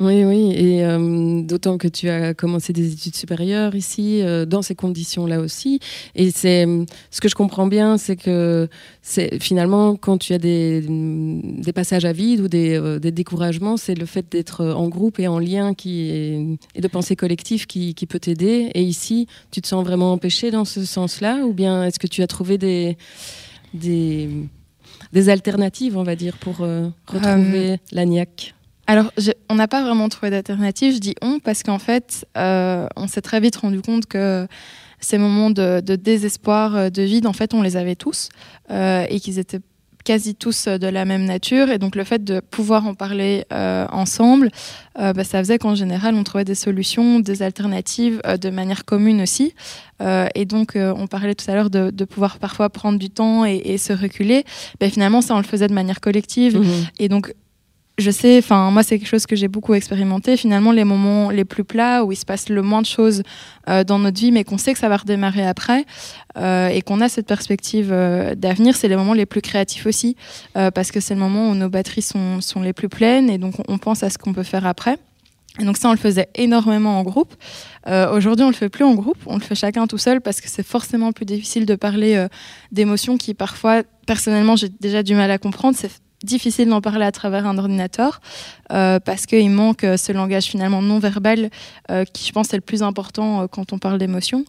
Oui, 0.00 0.22
oui, 0.24 0.52
et 0.52 0.84
euh, 0.84 1.42
d'autant 1.42 1.76
que 1.76 1.88
tu 1.88 2.08
as 2.08 2.32
commencé 2.32 2.72
des 2.72 2.92
études 2.92 3.16
supérieures 3.16 3.74
ici, 3.74 4.22
euh, 4.22 4.46
dans 4.46 4.62
ces 4.62 4.76
conditions-là 4.76 5.40
aussi. 5.40 5.80
Et 6.14 6.30
c'est 6.30 6.66
ce 7.10 7.20
que 7.20 7.28
je 7.28 7.34
comprends 7.34 7.66
bien, 7.66 7.98
c'est 7.98 8.14
que 8.14 8.68
c'est 9.02 9.42
finalement 9.42 9.96
quand 9.96 10.18
tu 10.18 10.34
as 10.34 10.38
des, 10.38 10.84
des 10.86 11.72
passages 11.72 12.04
à 12.04 12.12
vide 12.12 12.42
ou 12.42 12.48
des, 12.48 12.78
euh, 12.78 13.00
des 13.00 13.10
découragements, 13.10 13.76
c'est 13.76 13.96
le 13.96 14.06
fait 14.06 14.24
d'être 14.30 14.64
en 14.64 14.88
groupe 14.88 15.18
et 15.18 15.26
en 15.26 15.40
lien 15.40 15.74
qui 15.74 16.10
est, 16.10 16.58
et 16.76 16.80
de 16.80 16.88
penser 16.88 17.16
collectif 17.16 17.66
qui, 17.66 17.94
qui 17.94 18.06
peut 18.06 18.20
t'aider. 18.20 18.70
Et 18.74 18.82
ici, 18.82 19.26
tu 19.50 19.60
te 19.60 19.66
sens 19.66 19.84
vraiment 19.84 20.12
empêché 20.12 20.52
dans 20.52 20.64
ce 20.64 20.84
sens-là, 20.84 21.44
ou 21.44 21.52
bien 21.52 21.84
est-ce 21.84 21.98
que 21.98 22.06
tu 22.06 22.22
as 22.22 22.28
trouvé 22.28 22.56
des 22.56 22.96
des, 23.74 24.28
des 25.12 25.28
alternatives, 25.28 25.98
on 25.98 26.04
va 26.04 26.14
dire, 26.14 26.38
pour 26.38 26.58
retrouver 26.58 27.78
l'ANIAC 27.92 28.54
alors, 28.88 29.12
on 29.50 29.54
n'a 29.54 29.68
pas 29.68 29.82
vraiment 29.82 30.08
trouvé 30.08 30.30
d'alternative. 30.30 30.94
Je 30.94 30.98
dis 30.98 31.14
on 31.20 31.40
parce 31.40 31.62
qu'en 31.62 31.78
fait, 31.78 32.26
euh, 32.38 32.88
on 32.96 33.06
s'est 33.06 33.20
très 33.20 33.38
vite 33.38 33.56
rendu 33.56 33.82
compte 33.82 34.06
que 34.06 34.48
ces 34.98 35.18
moments 35.18 35.50
de, 35.50 35.80
désespoir, 35.80 36.74
euh, 36.74 36.88
de 36.88 37.02
vide, 37.02 37.26
en 37.26 37.34
fait, 37.34 37.52
on 37.52 37.60
les 37.60 37.76
avait 37.76 37.96
tous 37.96 38.30
euh, 38.70 39.04
et 39.10 39.20
qu'ils 39.20 39.38
étaient 39.38 39.60
quasi 40.06 40.34
tous 40.34 40.68
de 40.68 40.86
la 40.86 41.04
même 41.04 41.26
nature. 41.26 41.68
Et 41.68 41.76
donc, 41.76 41.96
le 41.96 42.04
fait 42.04 42.24
de 42.24 42.40
pouvoir 42.40 42.86
en 42.86 42.94
parler 42.94 43.44
ensemble, 43.50 44.48
bah, 44.94 45.22
ça 45.22 45.40
faisait 45.40 45.58
qu'en 45.58 45.74
général, 45.74 46.14
on 46.14 46.24
trouvait 46.24 46.46
des 46.46 46.54
solutions, 46.54 47.20
des 47.20 47.42
alternatives 47.42 48.22
de 48.24 48.48
manière 48.48 48.86
commune 48.86 49.20
aussi. 49.20 49.52
et 50.00 50.44
donc, 50.46 50.76
on 50.76 51.06
parlait 51.08 51.34
tout 51.34 51.44
à 51.50 51.54
l'heure 51.54 51.68
de, 51.68 52.04
pouvoir 52.06 52.38
parfois 52.38 52.70
prendre 52.70 52.98
du 52.98 53.10
temps 53.10 53.44
et, 53.44 53.76
se 53.76 53.92
reculer. 53.92 54.44
Bah, 54.80 54.88
finalement, 54.88 55.20
ça, 55.20 55.34
on 55.34 55.38
le 55.38 55.42
faisait 55.42 55.68
de 55.68 55.74
manière 55.74 56.00
collective. 56.00 56.58
Mmh. 56.58 56.86
Et 57.00 57.10
donc, 57.10 57.34
je 57.98 58.12
sais, 58.12 58.38
enfin 58.38 58.70
moi 58.70 58.84
c'est 58.84 58.98
quelque 58.98 59.08
chose 59.08 59.26
que 59.26 59.34
j'ai 59.34 59.48
beaucoup 59.48 59.74
expérimenté. 59.74 60.36
Finalement, 60.36 60.70
les 60.70 60.84
moments 60.84 61.30
les 61.30 61.44
plus 61.44 61.64
plats 61.64 62.04
où 62.04 62.12
il 62.12 62.16
se 62.16 62.24
passe 62.24 62.48
le 62.48 62.62
moins 62.62 62.80
de 62.80 62.86
choses 62.86 63.22
euh, 63.68 63.82
dans 63.82 63.98
notre 63.98 64.18
vie, 64.20 64.30
mais 64.30 64.44
qu'on 64.44 64.56
sait 64.56 64.72
que 64.72 64.78
ça 64.78 64.88
va 64.88 64.96
redémarrer 64.96 65.46
après 65.46 65.84
euh, 66.36 66.68
et 66.68 66.80
qu'on 66.80 67.00
a 67.00 67.08
cette 67.08 67.26
perspective 67.26 67.90
euh, 67.90 68.36
d'avenir, 68.36 68.76
c'est 68.76 68.86
les 68.86 68.96
moments 68.96 69.14
les 69.14 69.26
plus 69.26 69.40
créatifs 69.40 69.86
aussi, 69.86 70.16
parce 70.54 70.92
que 70.92 71.00
c'est 71.00 71.14
le 71.14 71.20
moment 71.20 71.50
où 71.50 71.54
nos 71.54 71.68
batteries 71.68 72.02
sont, 72.02 72.40
sont 72.40 72.62
les 72.62 72.72
plus 72.72 72.88
pleines 72.88 73.28
et 73.28 73.38
donc 73.38 73.54
on 73.66 73.78
pense 73.78 74.02
à 74.02 74.10
ce 74.10 74.18
qu'on 74.18 74.32
peut 74.32 74.42
faire 74.44 74.66
après. 74.66 74.96
Et 75.60 75.64
donc 75.64 75.76
ça, 75.76 75.88
on 75.88 75.92
le 75.92 75.98
faisait 75.98 76.28
énormément 76.36 77.00
en 77.00 77.02
groupe. 77.02 77.34
Aujourd'hui, 77.86 78.44
on 78.44 78.48
le 78.48 78.54
fait 78.54 78.68
plus 78.68 78.84
en 78.84 78.94
groupe, 78.94 79.18
on 79.26 79.34
le 79.34 79.42
fait 79.42 79.56
chacun 79.56 79.88
tout 79.88 79.98
seul 79.98 80.20
parce 80.20 80.40
que 80.40 80.48
c'est 80.48 80.64
forcément 80.64 81.10
plus 81.10 81.24
difficile 81.24 81.66
de 81.66 81.74
parler 81.74 82.26
d'émotions 82.70 83.16
qui 83.16 83.34
parfois, 83.34 83.82
personnellement, 84.06 84.54
j'ai 84.54 84.68
déjà 84.68 85.02
du 85.02 85.14
mal 85.14 85.30
à 85.30 85.38
comprendre. 85.38 85.76
Difficile 86.22 86.68
d'en 86.68 86.80
parler 86.80 87.04
à 87.04 87.12
travers 87.12 87.46
un 87.46 87.58
ordinateur 87.58 88.20
euh, 88.72 88.98
parce 89.00 89.26
qu'il 89.26 89.50
manque 89.50 89.84
euh, 89.84 89.96
ce 89.96 90.12
langage 90.12 90.44
finalement 90.44 90.82
non 90.82 90.98
verbal 90.98 91.50
euh, 91.90 92.04
qui 92.04 92.26
je 92.26 92.32
pense 92.32 92.52
est 92.52 92.56
le 92.56 92.62
plus 92.62 92.82
important 92.82 93.46
quand 93.48 93.72
on 93.72 93.78
parle 93.78 93.98
d'émotion. 93.98 94.44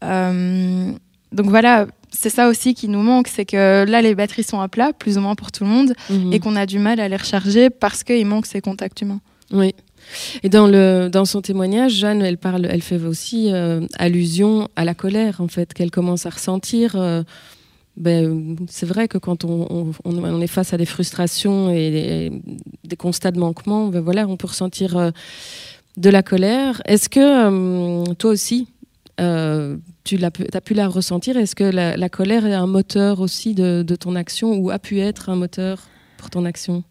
donc 0.00 1.46
voilà, 1.46 1.86
c'est 2.10 2.30
ça 2.30 2.48
aussi 2.48 2.74
qui 2.74 2.88
nous 2.88 3.02
manque, 3.02 3.28
c'est 3.28 3.44
que 3.44 3.84
là 3.84 4.00
les 4.00 4.14
batteries 4.14 4.44
sont 4.44 4.60
à 4.60 4.68
plat, 4.68 4.92
plus 4.92 5.18
ou 5.18 5.20
moins 5.20 5.34
pour 5.34 5.52
tout 5.52 5.64
le 5.64 5.70
monde, 5.70 5.92
mhm. 6.08 6.32
et 6.32 6.40
qu'on 6.40 6.56
a 6.56 6.66
du 6.66 6.78
mal 6.78 7.00
à 7.00 7.08
les 7.08 7.16
recharger 7.16 7.68
parce 7.68 8.04
qu'il 8.04 8.24
manque 8.26 8.46
ces 8.46 8.60
contacts 8.60 9.00
humains. 9.02 9.20
Oui. 9.50 9.74
Et 10.42 10.48
dans, 10.48 10.66
le, 10.66 11.08
dans 11.08 11.24
son 11.24 11.42
témoignage, 11.42 11.92
Jeanne, 11.92 12.22
elle, 12.22 12.38
parle, 12.38 12.66
elle 12.70 12.80
fait 12.80 13.02
aussi 13.02 13.50
allusion 13.98 14.68
à 14.76 14.84
la 14.84 14.94
colère, 14.94 15.40
en 15.40 15.48
fait, 15.48 15.74
qu'elle 15.74 15.90
commence 15.90 16.24
à 16.24 16.30
ressentir 16.30 16.96
ben, 17.98 18.56
c'est 18.68 18.86
vrai 18.86 19.08
que 19.08 19.18
quand 19.18 19.44
on, 19.44 20.40
est 20.40 20.46
face 20.46 20.72
à 20.72 20.76
des 20.76 20.86
frustrations 20.86 21.70
et 21.70 22.30
des, 22.84 22.96
constats 22.96 23.32
de 23.32 23.40
manquement, 23.40 23.88
ben 23.88 24.00
voilà, 24.00 24.26
on 24.28 24.36
peut 24.36 24.46
ressentir 24.46 24.96
euh, 24.96 25.10
de 25.96 26.08
la 26.08 26.22
colère. 26.22 26.80
Est-ce 26.84 27.08
que 27.08 28.12
toi 28.14 28.30
aussi, 28.30 28.68
tu 29.16 29.24
as 30.24 30.60
pu 30.60 30.74
la 30.74 30.86
ressentir? 30.86 31.36
Est-ce 31.36 31.56
que 31.56 31.64
la, 31.64 32.08
colère 32.08 32.46
est 32.46 32.54
un 32.54 32.68
moteur 32.68 33.20
aussi 33.20 33.54
de, 33.54 33.82
ton 33.98 34.14
action 34.14 34.54
ou 34.54 34.70
a 34.70 34.78
pu 34.78 35.00
être 35.00 35.28
un 35.28 35.36
moteur 35.36 35.88
pour 36.18 36.30
ton 36.30 36.44
action? 36.44 36.84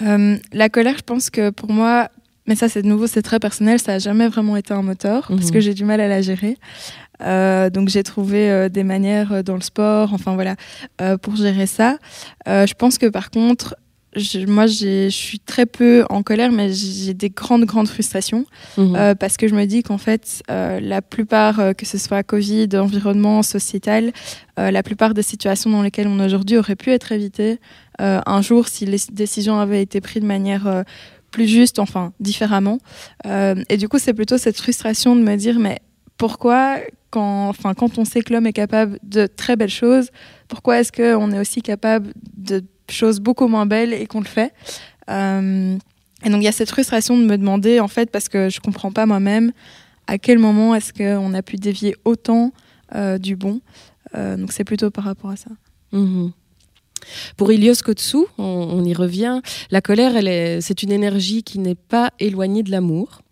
La 0.00 0.68
colère, 0.70 0.96
je 0.96 1.02
pense 1.02 1.28
que 1.28 1.50
pour 1.50 1.70
moi, 1.70 2.08
mais 2.46 2.54
ça 2.54 2.70
c'est 2.70 2.80
de 2.80 2.88
nouveau, 2.88 3.06
c'est 3.06 3.22
très 3.22 3.38
personnel, 3.38 3.78
ça 3.78 3.92
n'a 3.92 3.98
jamais 3.98 4.26
vraiment 4.26 4.56
été 4.56 4.72
un 4.72 4.82
moteur 4.82 5.26
parce 5.28 5.46
mhm. 5.46 5.50
que 5.50 5.60
j'ai 5.60 5.74
du 5.74 5.84
mal 5.84 6.00
à 6.00 6.08
la 6.08 6.22
gérer. 6.22 6.56
Euh, 7.22 7.70
donc 7.70 7.88
j'ai 7.88 8.02
trouvé 8.02 8.50
euh, 8.50 8.68
des 8.68 8.84
manières 8.84 9.32
euh, 9.32 9.42
dans 9.42 9.54
le 9.54 9.60
sport, 9.60 10.12
enfin 10.12 10.34
voilà, 10.34 10.56
pour 11.22 11.36
gérer 11.36 11.66
ça. 11.66 11.98
je 12.46 12.74
pense 12.74 12.98
que 12.98 13.06
par 13.06 13.30
contre, 13.30 13.76
moi 14.48 14.66
je 14.66 15.08
suis 15.08 15.38
très 15.38 15.66
peu 15.66 16.04
en 16.10 16.22
colère, 16.22 16.52
mais 16.52 16.72
j'ai 16.72 17.14
des 17.14 17.30
grandes, 17.30 17.64
grandes 17.64 17.88
frustrations 17.88 18.44
mhm. 18.76 19.14
parce 19.18 19.36
que 19.36 19.48
je 19.48 19.54
me 19.54 19.64
dis 19.66 19.82
qu'en 19.82 19.98
fait, 19.98 20.42
la 20.48 21.02
plupart, 21.02 21.74
que 21.76 21.86
ce 21.86 21.98
soit 21.98 22.22
Covid, 22.22 22.68
environnement, 22.74 23.42
sociétal, 23.42 24.12
la 24.56 24.82
plupart 24.82 25.14
des 25.14 25.22
situations 25.22 25.70
dans 25.70 25.82
lesquelles 25.82 26.08
on 26.08 26.20
est 26.20 26.26
aujourd'hui 26.26 26.58
auraient 26.58 26.76
pu 26.76 26.90
être 26.90 27.12
évitées 27.12 27.58
un 27.98 28.42
jour 28.42 28.68
si 28.68 28.86
les 28.86 28.98
décisions 29.12 29.60
avaient 29.60 29.82
été 29.82 30.00
prises 30.00 30.22
de 30.22 30.28
manière 30.28 30.84
plus 31.30 31.46
juste, 31.46 31.78
enfin 31.78 32.12
différemment. 32.20 32.78
et 33.24 33.76
du 33.76 33.88
coup, 33.88 33.98
c'est 33.98 34.14
plutôt 34.14 34.38
cette 34.38 34.56
frustration 34.56 35.16
de 35.16 35.22
me 35.22 35.36
dire, 35.36 35.58
mais 35.58 35.80
pourquoi, 36.20 36.76
quand, 37.08 37.48
enfin, 37.48 37.72
quand 37.72 37.96
on 37.96 38.04
sait 38.04 38.20
que 38.20 38.30
l'homme 38.34 38.46
est 38.46 38.52
capable 38.52 38.98
de 39.02 39.26
très 39.26 39.56
belles 39.56 39.70
choses, 39.70 40.10
pourquoi 40.48 40.78
est-ce 40.78 40.92
qu'on 40.92 41.32
est 41.32 41.40
aussi 41.40 41.62
capable 41.62 42.12
de 42.36 42.62
choses 42.90 43.20
beaucoup 43.20 43.48
moins 43.48 43.64
belles 43.64 43.94
et 43.94 44.06
qu'on 44.06 44.20
le 44.20 44.26
fait? 44.26 44.52
Euh, 45.08 45.78
Et 46.22 46.28
donc 46.28 46.42
il 46.42 46.44
y 46.44 46.48
a 46.48 46.52
cette 46.52 46.68
frustration 46.68 47.16
de 47.16 47.24
me 47.24 47.38
demander, 47.38 47.80
en 47.80 47.88
fait, 47.88 48.10
parce 48.10 48.28
que 48.28 48.50
je 48.50 48.60
comprends 48.60 48.92
pas 48.92 49.06
moi-même, 49.06 49.52
à 50.06 50.18
quel 50.18 50.38
moment 50.38 50.74
est-ce 50.74 50.92
qu'on 50.92 51.32
a 51.32 51.40
pu 51.40 51.56
dévier 51.56 51.96
autant 52.04 52.52
euh, 52.94 53.16
du 53.16 53.34
bon? 53.34 53.62
Euh, 54.14 54.36
donc 54.36 54.52
c'est 54.52 54.64
plutôt 54.64 54.90
par 54.90 55.04
rapport 55.04 55.30
à 55.30 55.36
ça. 55.36 55.50
Mhm. 55.92 56.32
Pour 57.38 57.50
Ilios 57.50 57.80
Kotsu, 57.82 58.18
on, 58.36 58.84
y 58.84 58.92
revient, 58.92 59.40
la 59.70 59.80
colère, 59.80 60.12
c'est 60.60 60.82
une 60.82 60.92
énergie 60.92 61.42
qui 61.42 61.58
n'est 61.58 61.74
pas 61.74 62.10
éloignée 62.18 62.62
de 62.62 62.70
l'amour. 62.70 63.22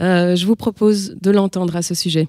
Euh, 0.00 0.36
je 0.36 0.46
vous 0.46 0.56
propose 0.56 1.16
de 1.20 1.30
l'entendre 1.30 1.76
à 1.76 1.82
ce 1.82 1.94
sujet. 1.94 2.28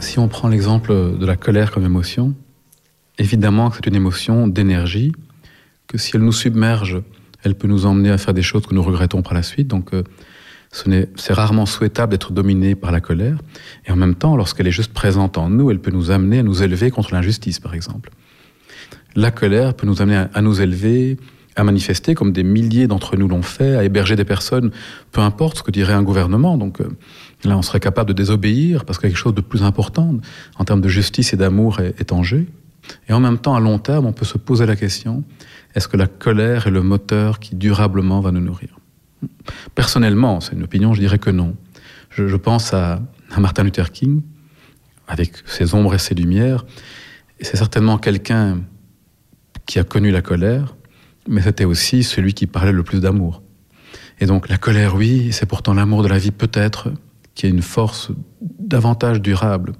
Si 0.00 0.18
on 0.18 0.26
prend 0.26 0.48
l'exemple 0.48 0.92
de 1.18 1.24
la 1.24 1.36
colère 1.36 1.70
comme 1.70 1.84
émotion, 1.84 2.34
évidemment 3.18 3.70
que 3.70 3.76
c'est 3.76 3.86
une 3.86 3.94
émotion 3.94 4.48
d'énergie, 4.48 5.12
que 5.86 5.98
si 5.98 6.16
elle 6.16 6.22
nous 6.22 6.32
submerge, 6.32 7.00
elle 7.42 7.54
peut 7.54 7.68
nous 7.68 7.86
emmener 7.86 8.10
à 8.10 8.18
faire 8.18 8.34
des 8.34 8.42
choses 8.42 8.66
que 8.66 8.74
nous 8.74 8.82
regrettons 8.82 9.22
par 9.22 9.34
la 9.34 9.42
suite. 9.42 9.68
Donc, 9.68 9.94
euh, 9.94 10.02
c'est 10.72 11.32
rarement 11.32 11.66
souhaitable 11.66 12.12
d'être 12.12 12.32
dominé 12.32 12.74
par 12.74 12.92
la 12.92 13.00
colère. 13.00 13.38
Et 13.86 13.92
en 13.92 13.96
même 13.96 14.14
temps, 14.14 14.36
lorsqu'elle 14.36 14.68
est 14.68 14.72
juste 14.72 14.92
présente 14.92 15.36
en 15.36 15.50
nous, 15.50 15.70
elle 15.70 15.80
peut 15.80 15.90
nous 15.90 16.10
amener 16.10 16.38
à 16.38 16.42
nous 16.42 16.62
élever 16.62 16.90
contre 16.90 17.12
l'injustice, 17.12 17.58
par 17.58 17.74
exemple. 17.74 18.10
La 19.16 19.32
colère 19.32 19.74
peut 19.74 19.86
nous 19.86 20.00
amener 20.00 20.26
à, 20.32 20.42
nous 20.42 20.60
élever, 20.60 21.16
à 21.56 21.64
manifester, 21.64 22.14
comme 22.14 22.32
des 22.32 22.44
milliers 22.44 22.86
d'entre 22.86 23.16
nous 23.16 23.26
l'ont 23.26 23.42
fait, 23.42 23.74
à 23.74 23.82
héberger 23.82 24.14
des 24.14 24.24
personnes, 24.24 24.70
peu 25.10 25.20
importe 25.20 25.58
ce 25.58 25.62
que 25.64 25.72
dirait 25.72 25.92
un 25.92 26.04
gouvernement. 26.04 26.56
Donc 26.56 26.80
euh, 26.80 26.88
là, 27.42 27.58
on 27.58 27.62
serait 27.62 27.80
capable 27.80 28.08
de 28.08 28.14
désobéir 28.14 28.84
parce 28.84 28.98
que 28.98 29.08
quelque 29.08 29.16
chose 29.16 29.34
de 29.34 29.40
plus 29.40 29.64
important 29.64 30.14
en 30.56 30.64
termes 30.64 30.80
de 30.80 30.88
justice 30.88 31.32
et 31.32 31.36
d'amour 31.36 31.80
est, 31.80 32.00
est 32.00 32.12
en 32.12 32.22
jeu. 32.22 32.46
Et 33.08 33.12
en 33.12 33.20
même 33.20 33.38
temps, 33.38 33.56
à 33.56 33.60
long 33.60 33.80
terme, 33.80 34.06
on 34.06 34.12
peut 34.12 34.24
se 34.24 34.38
poser 34.38 34.66
la 34.66 34.76
question, 34.76 35.24
est-ce 35.74 35.88
que 35.88 35.96
la 35.96 36.06
colère 36.06 36.68
est 36.68 36.70
le 36.70 36.82
moteur 36.82 37.40
qui 37.40 37.56
durablement 37.56 38.20
va 38.20 38.30
nous 38.30 38.40
nourrir? 38.40 38.79
Personnellement, 39.74 40.40
c'est 40.40 40.52
une 40.52 40.62
opinion, 40.62 40.94
je 40.94 41.00
dirais 41.00 41.18
que 41.18 41.30
non. 41.30 41.56
Je, 42.10 42.36
pense 42.36 42.74
à, 42.74 43.00
Martin 43.38 43.64
Luther 43.64 43.92
King, 43.92 44.22
avec 45.06 45.32
ses 45.46 45.74
ombres 45.74 45.94
et 45.94 45.98
ses 45.98 46.14
lumières. 46.14 46.64
C'est 47.40 47.56
certainement 47.56 47.98
quelqu'un 47.98 48.62
qui 49.66 49.78
a 49.78 49.84
connu 49.84 50.10
la 50.10 50.22
colère, 50.22 50.76
mais 51.28 51.40
c'était 51.40 51.64
aussi 51.64 52.02
celui 52.02 52.34
qui 52.34 52.46
parlait 52.46 52.72
le 52.72 52.82
plus 52.82 53.00
d'amour. 53.00 53.42
Et 54.18 54.26
donc 54.26 54.48
la 54.48 54.58
colère, 54.58 54.96
oui, 54.96 55.32
c'est 55.32 55.46
pourtant 55.46 55.72
l'amour 55.72 56.02
de 56.02 56.08
la 56.08 56.18
vie 56.18 56.32
peut-être 56.32 56.92
qui 57.34 57.46
est 57.46 57.50
une 57.50 57.62
force 57.62 58.10
davantage 58.40 59.22
durable. 59.22 59.72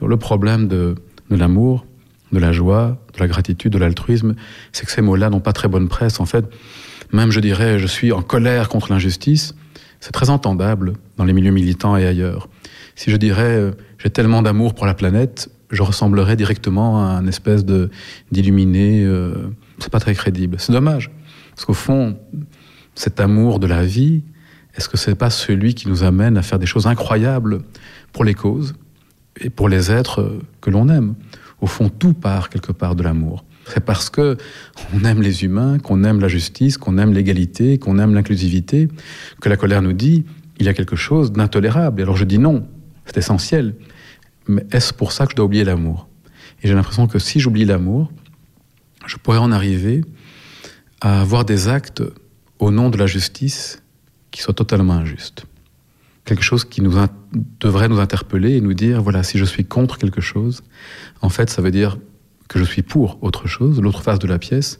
le 0.00 0.16
problème 0.16 0.66
de 0.66 0.96
l'amour, 1.30 1.86
de 2.32 2.38
la 2.38 2.52
joie, 2.52 2.98
de 3.14 3.20
la 3.20 3.28
gratitude, 3.28 3.72
de 3.72 3.78
l'altruisme, 3.78 4.34
c'est 4.72 4.86
que 4.86 4.92
ces 4.92 5.02
mots-là 5.02 5.30
n'ont 5.30 5.40
pas 5.40 5.52
très 5.52 5.68
bonne 5.68 5.88
presse. 5.88 6.20
En 6.20 6.26
fait, 6.26 6.44
même 7.12 7.30
je 7.30 7.40
dirais, 7.40 7.78
je 7.78 7.86
suis 7.86 8.12
en 8.12 8.22
colère 8.22 8.68
contre 8.68 8.90
l'injustice, 8.92 9.54
c'est 10.00 10.12
très 10.12 10.30
entendable 10.30 10.94
dans 11.16 11.24
les 11.24 11.32
milieux 11.32 11.50
militants 11.50 11.96
et 11.96 12.06
ailleurs. 12.06 12.48
Si 12.94 13.10
je 13.10 13.16
dirais, 13.16 13.56
euh, 13.56 13.72
j'ai 13.98 14.10
tellement 14.10 14.42
d'amour 14.42 14.74
pour 14.74 14.86
la 14.86 14.94
planète, 14.94 15.50
je 15.70 15.82
ressemblerais 15.82 16.36
directement 16.36 17.00
à 17.04 17.10
un 17.10 17.26
espèce 17.26 17.64
de 17.64 17.90
d'illuminé. 18.30 19.04
Euh, 19.04 19.34
c'est 19.78 19.90
pas 19.90 20.00
très 20.00 20.14
crédible. 20.14 20.56
C'est 20.58 20.72
dommage, 20.72 21.10
parce 21.54 21.64
qu'au 21.64 21.74
fond, 21.74 22.18
cet 22.94 23.20
amour 23.20 23.58
de 23.58 23.66
la 23.66 23.84
vie, 23.84 24.22
est-ce 24.76 24.88
que 24.88 24.96
c'est 24.96 25.14
pas 25.14 25.30
celui 25.30 25.74
qui 25.74 25.88
nous 25.88 26.02
amène 26.02 26.36
à 26.36 26.42
faire 26.42 26.58
des 26.58 26.66
choses 26.66 26.86
incroyables 26.86 27.62
pour 28.12 28.24
les 28.24 28.34
causes 28.34 28.74
et 29.40 29.50
pour 29.50 29.68
les 29.68 29.90
êtres 29.90 30.38
que 30.60 30.70
l'on 30.70 30.88
aime? 30.88 31.14
Au 31.60 31.66
fond, 31.66 31.88
tout 31.88 32.12
part 32.12 32.50
quelque 32.50 32.72
part 32.72 32.94
de 32.94 33.02
l'amour. 33.02 33.44
C'est 33.68 33.84
parce 33.84 34.10
que 34.10 34.36
on 34.94 35.04
aime 35.04 35.22
les 35.22 35.44
humains, 35.44 35.78
qu'on 35.78 36.04
aime 36.04 36.20
la 36.20 36.28
justice, 36.28 36.78
qu'on 36.78 36.98
aime 36.98 37.12
l'égalité, 37.12 37.78
qu'on 37.78 37.98
aime 37.98 38.14
l'inclusivité, 38.14 38.88
que 39.40 39.48
la 39.48 39.56
colère 39.56 39.82
nous 39.82 39.92
dit 39.92 40.24
il 40.58 40.66
y 40.66 40.68
a 40.68 40.74
quelque 40.74 40.96
chose 40.96 41.32
d'intolérable. 41.32 42.00
Alors 42.02 42.16
je 42.16 42.24
dis 42.24 42.38
non, 42.38 42.68
c'est 43.04 43.18
essentiel. 43.18 43.74
Mais 44.46 44.64
est-ce 44.70 44.92
pour 44.92 45.12
ça 45.12 45.26
que 45.26 45.32
je 45.32 45.36
dois 45.36 45.46
oublier 45.46 45.64
l'amour? 45.64 46.08
Et 46.62 46.68
j'ai 46.68 46.74
l'impression 46.74 47.06
que 47.06 47.18
si 47.18 47.40
j'oublie 47.40 47.64
l'amour, 47.64 48.12
je 49.06 49.16
pourrais 49.16 49.38
en 49.38 49.52
arriver 49.52 50.02
à 51.00 51.20
avoir 51.20 51.44
des 51.44 51.68
actes 51.68 52.02
au 52.58 52.70
nom 52.70 52.88
de 52.88 52.96
la 52.96 53.06
justice 53.06 53.82
qui 54.30 54.40
soient 54.40 54.54
totalement 54.54 54.94
injustes. 54.94 55.44
Quelque 56.24 56.42
chose 56.42 56.64
qui 56.64 56.80
nous 56.82 56.94
devrait 57.60 57.88
nous 57.88 58.00
interpeller 58.00 58.56
et 58.56 58.60
nous 58.60 58.74
dire, 58.74 59.02
voilà, 59.02 59.22
si 59.22 59.38
je 59.38 59.44
suis 59.44 59.64
contre 59.64 59.98
quelque 59.98 60.20
chose, 60.20 60.62
en 61.20 61.28
fait, 61.28 61.50
ça 61.50 61.62
veut 61.62 61.70
dire 61.70 61.98
que 62.48 62.58
je 62.58 62.64
suis 62.64 62.82
pour 62.82 63.18
autre 63.22 63.46
chose, 63.46 63.80
l'autre 63.80 64.02
face 64.02 64.18
de 64.18 64.26
la 64.26 64.38
pièce. 64.38 64.78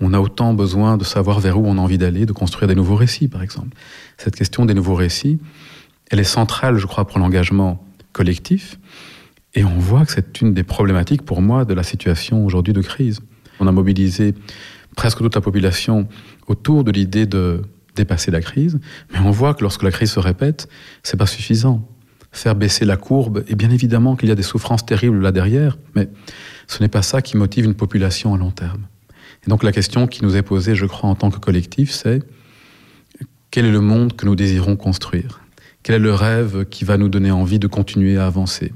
On 0.00 0.14
a 0.14 0.20
autant 0.20 0.54
besoin 0.54 0.96
de 0.96 1.04
savoir 1.04 1.40
vers 1.40 1.58
où 1.58 1.66
on 1.66 1.76
a 1.76 1.80
envie 1.80 1.98
d'aller, 1.98 2.24
de 2.24 2.32
construire 2.32 2.68
des 2.68 2.74
nouveaux 2.74 2.96
récits, 2.96 3.28
par 3.28 3.42
exemple. 3.42 3.76
Cette 4.16 4.36
question 4.36 4.64
des 4.64 4.74
nouveaux 4.74 4.94
récits, 4.94 5.38
elle 6.10 6.20
est 6.20 6.24
centrale, 6.24 6.78
je 6.78 6.86
crois, 6.86 7.06
pour 7.06 7.18
l'engagement 7.18 7.84
collectif. 8.12 8.78
Et 9.54 9.64
on 9.64 9.78
voit 9.78 10.06
que 10.06 10.12
c'est 10.12 10.40
une 10.40 10.54
des 10.54 10.62
problématiques 10.62 11.22
pour 11.22 11.42
moi 11.42 11.64
de 11.64 11.74
la 11.74 11.82
situation 11.82 12.44
aujourd'hui 12.44 12.72
de 12.72 12.82
crise. 12.82 13.20
On 13.58 13.66
a 13.66 13.72
mobilisé 13.72 14.34
presque 14.96 15.18
toute 15.18 15.34
la 15.34 15.40
population 15.40 16.08
autour 16.46 16.84
de 16.84 16.90
l'idée 16.90 17.26
de 17.26 17.62
dépasser 17.96 18.30
la 18.30 18.40
crise, 18.40 18.78
mais 19.12 19.18
on 19.18 19.30
voit 19.30 19.54
que 19.54 19.62
lorsque 19.62 19.82
la 19.82 19.90
crise 19.90 20.12
se 20.12 20.20
répète, 20.20 20.68
c'est 21.02 21.16
pas 21.16 21.26
suffisant. 21.26 21.86
Faire 22.32 22.54
baisser 22.54 22.84
la 22.84 22.96
courbe, 22.96 23.44
et 23.48 23.54
bien 23.54 23.70
évidemment 23.70 24.16
qu'il 24.16 24.28
y 24.28 24.32
a 24.32 24.36
des 24.36 24.42
souffrances 24.42 24.86
terribles 24.86 25.20
là 25.20 25.32
derrière, 25.32 25.78
mais 25.94 26.08
ce 26.68 26.82
n'est 26.82 26.88
pas 26.88 27.02
ça 27.02 27.22
qui 27.22 27.36
motive 27.36 27.64
une 27.64 27.74
population 27.74 28.34
à 28.34 28.38
long 28.38 28.50
terme. 28.50 28.86
Et 29.44 29.50
donc 29.50 29.62
la 29.62 29.72
question 29.72 30.06
qui 30.06 30.22
nous 30.22 30.36
est 30.36 30.42
posée, 30.42 30.74
je 30.74 30.86
crois, 30.86 31.10
en 31.10 31.14
tant 31.14 31.30
que 31.30 31.38
collectif, 31.38 31.90
c'est 31.90 32.22
quel 33.50 33.64
est 33.64 33.72
le 33.72 33.80
monde 33.80 34.14
que 34.14 34.26
nous 34.26 34.36
désirons 34.36 34.76
construire? 34.76 35.40
Quel 35.82 35.96
est 35.96 36.00
le 36.00 36.14
rêve 36.14 36.66
qui 36.66 36.84
va 36.84 36.98
nous 36.98 37.08
donner 37.08 37.30
envie 37.30 37.58
de 37.58 37.66
continuer 37.66 38.16
à 38.16 38.26
avancer? 38.26 38.72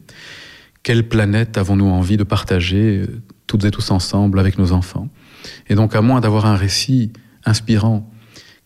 Quelle 0.83 1.09
planète 1.09 1.57
avons-nous 1.59 1.87
envie 1.87 2.17
de 2.17 2.25
partager 2.25 2.99
euh, 2.99 3.23
toutes 3.47 3.65
et 3.65 3.71
tous 3.71 3.91
ensemble 3.91 4.39
avec 4.39 4.59
nos 4.59 4.73
enfants? 4.73 5.09
Et 5.69 5.75
donc 5.75 5.95
à 5.95 6.01
moins 6.01 6.21
d'avoir 6.21 6.47
un 6.47 6.57
récit 6.57 7.13
inspirant, 7.45 8.11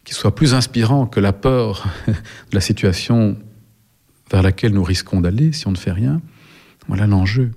qui 0.05 0.15
soit 0.15 0.35
plus 0.35 0.55
inspirant 0.55 1.07
que 1.07 1.21
la 1.21 1.33
peur 1.33 1.87
de 2.07 2.15
la 2.53 2.61
situation 2.61 3.37
vers 4.31 4.43
laquelle 4.43 4.73
nous 4.73 4.83
risquons 4.83 5.21
d'aller 5.21 5.53
si 5.53 5.67
on 5.67 5.73
ne 5.73 5.77
fait 5.77 5.93
rien, 5.93 6.21
voilà 6.87 7.07
l'enjeu. 7.07 7.51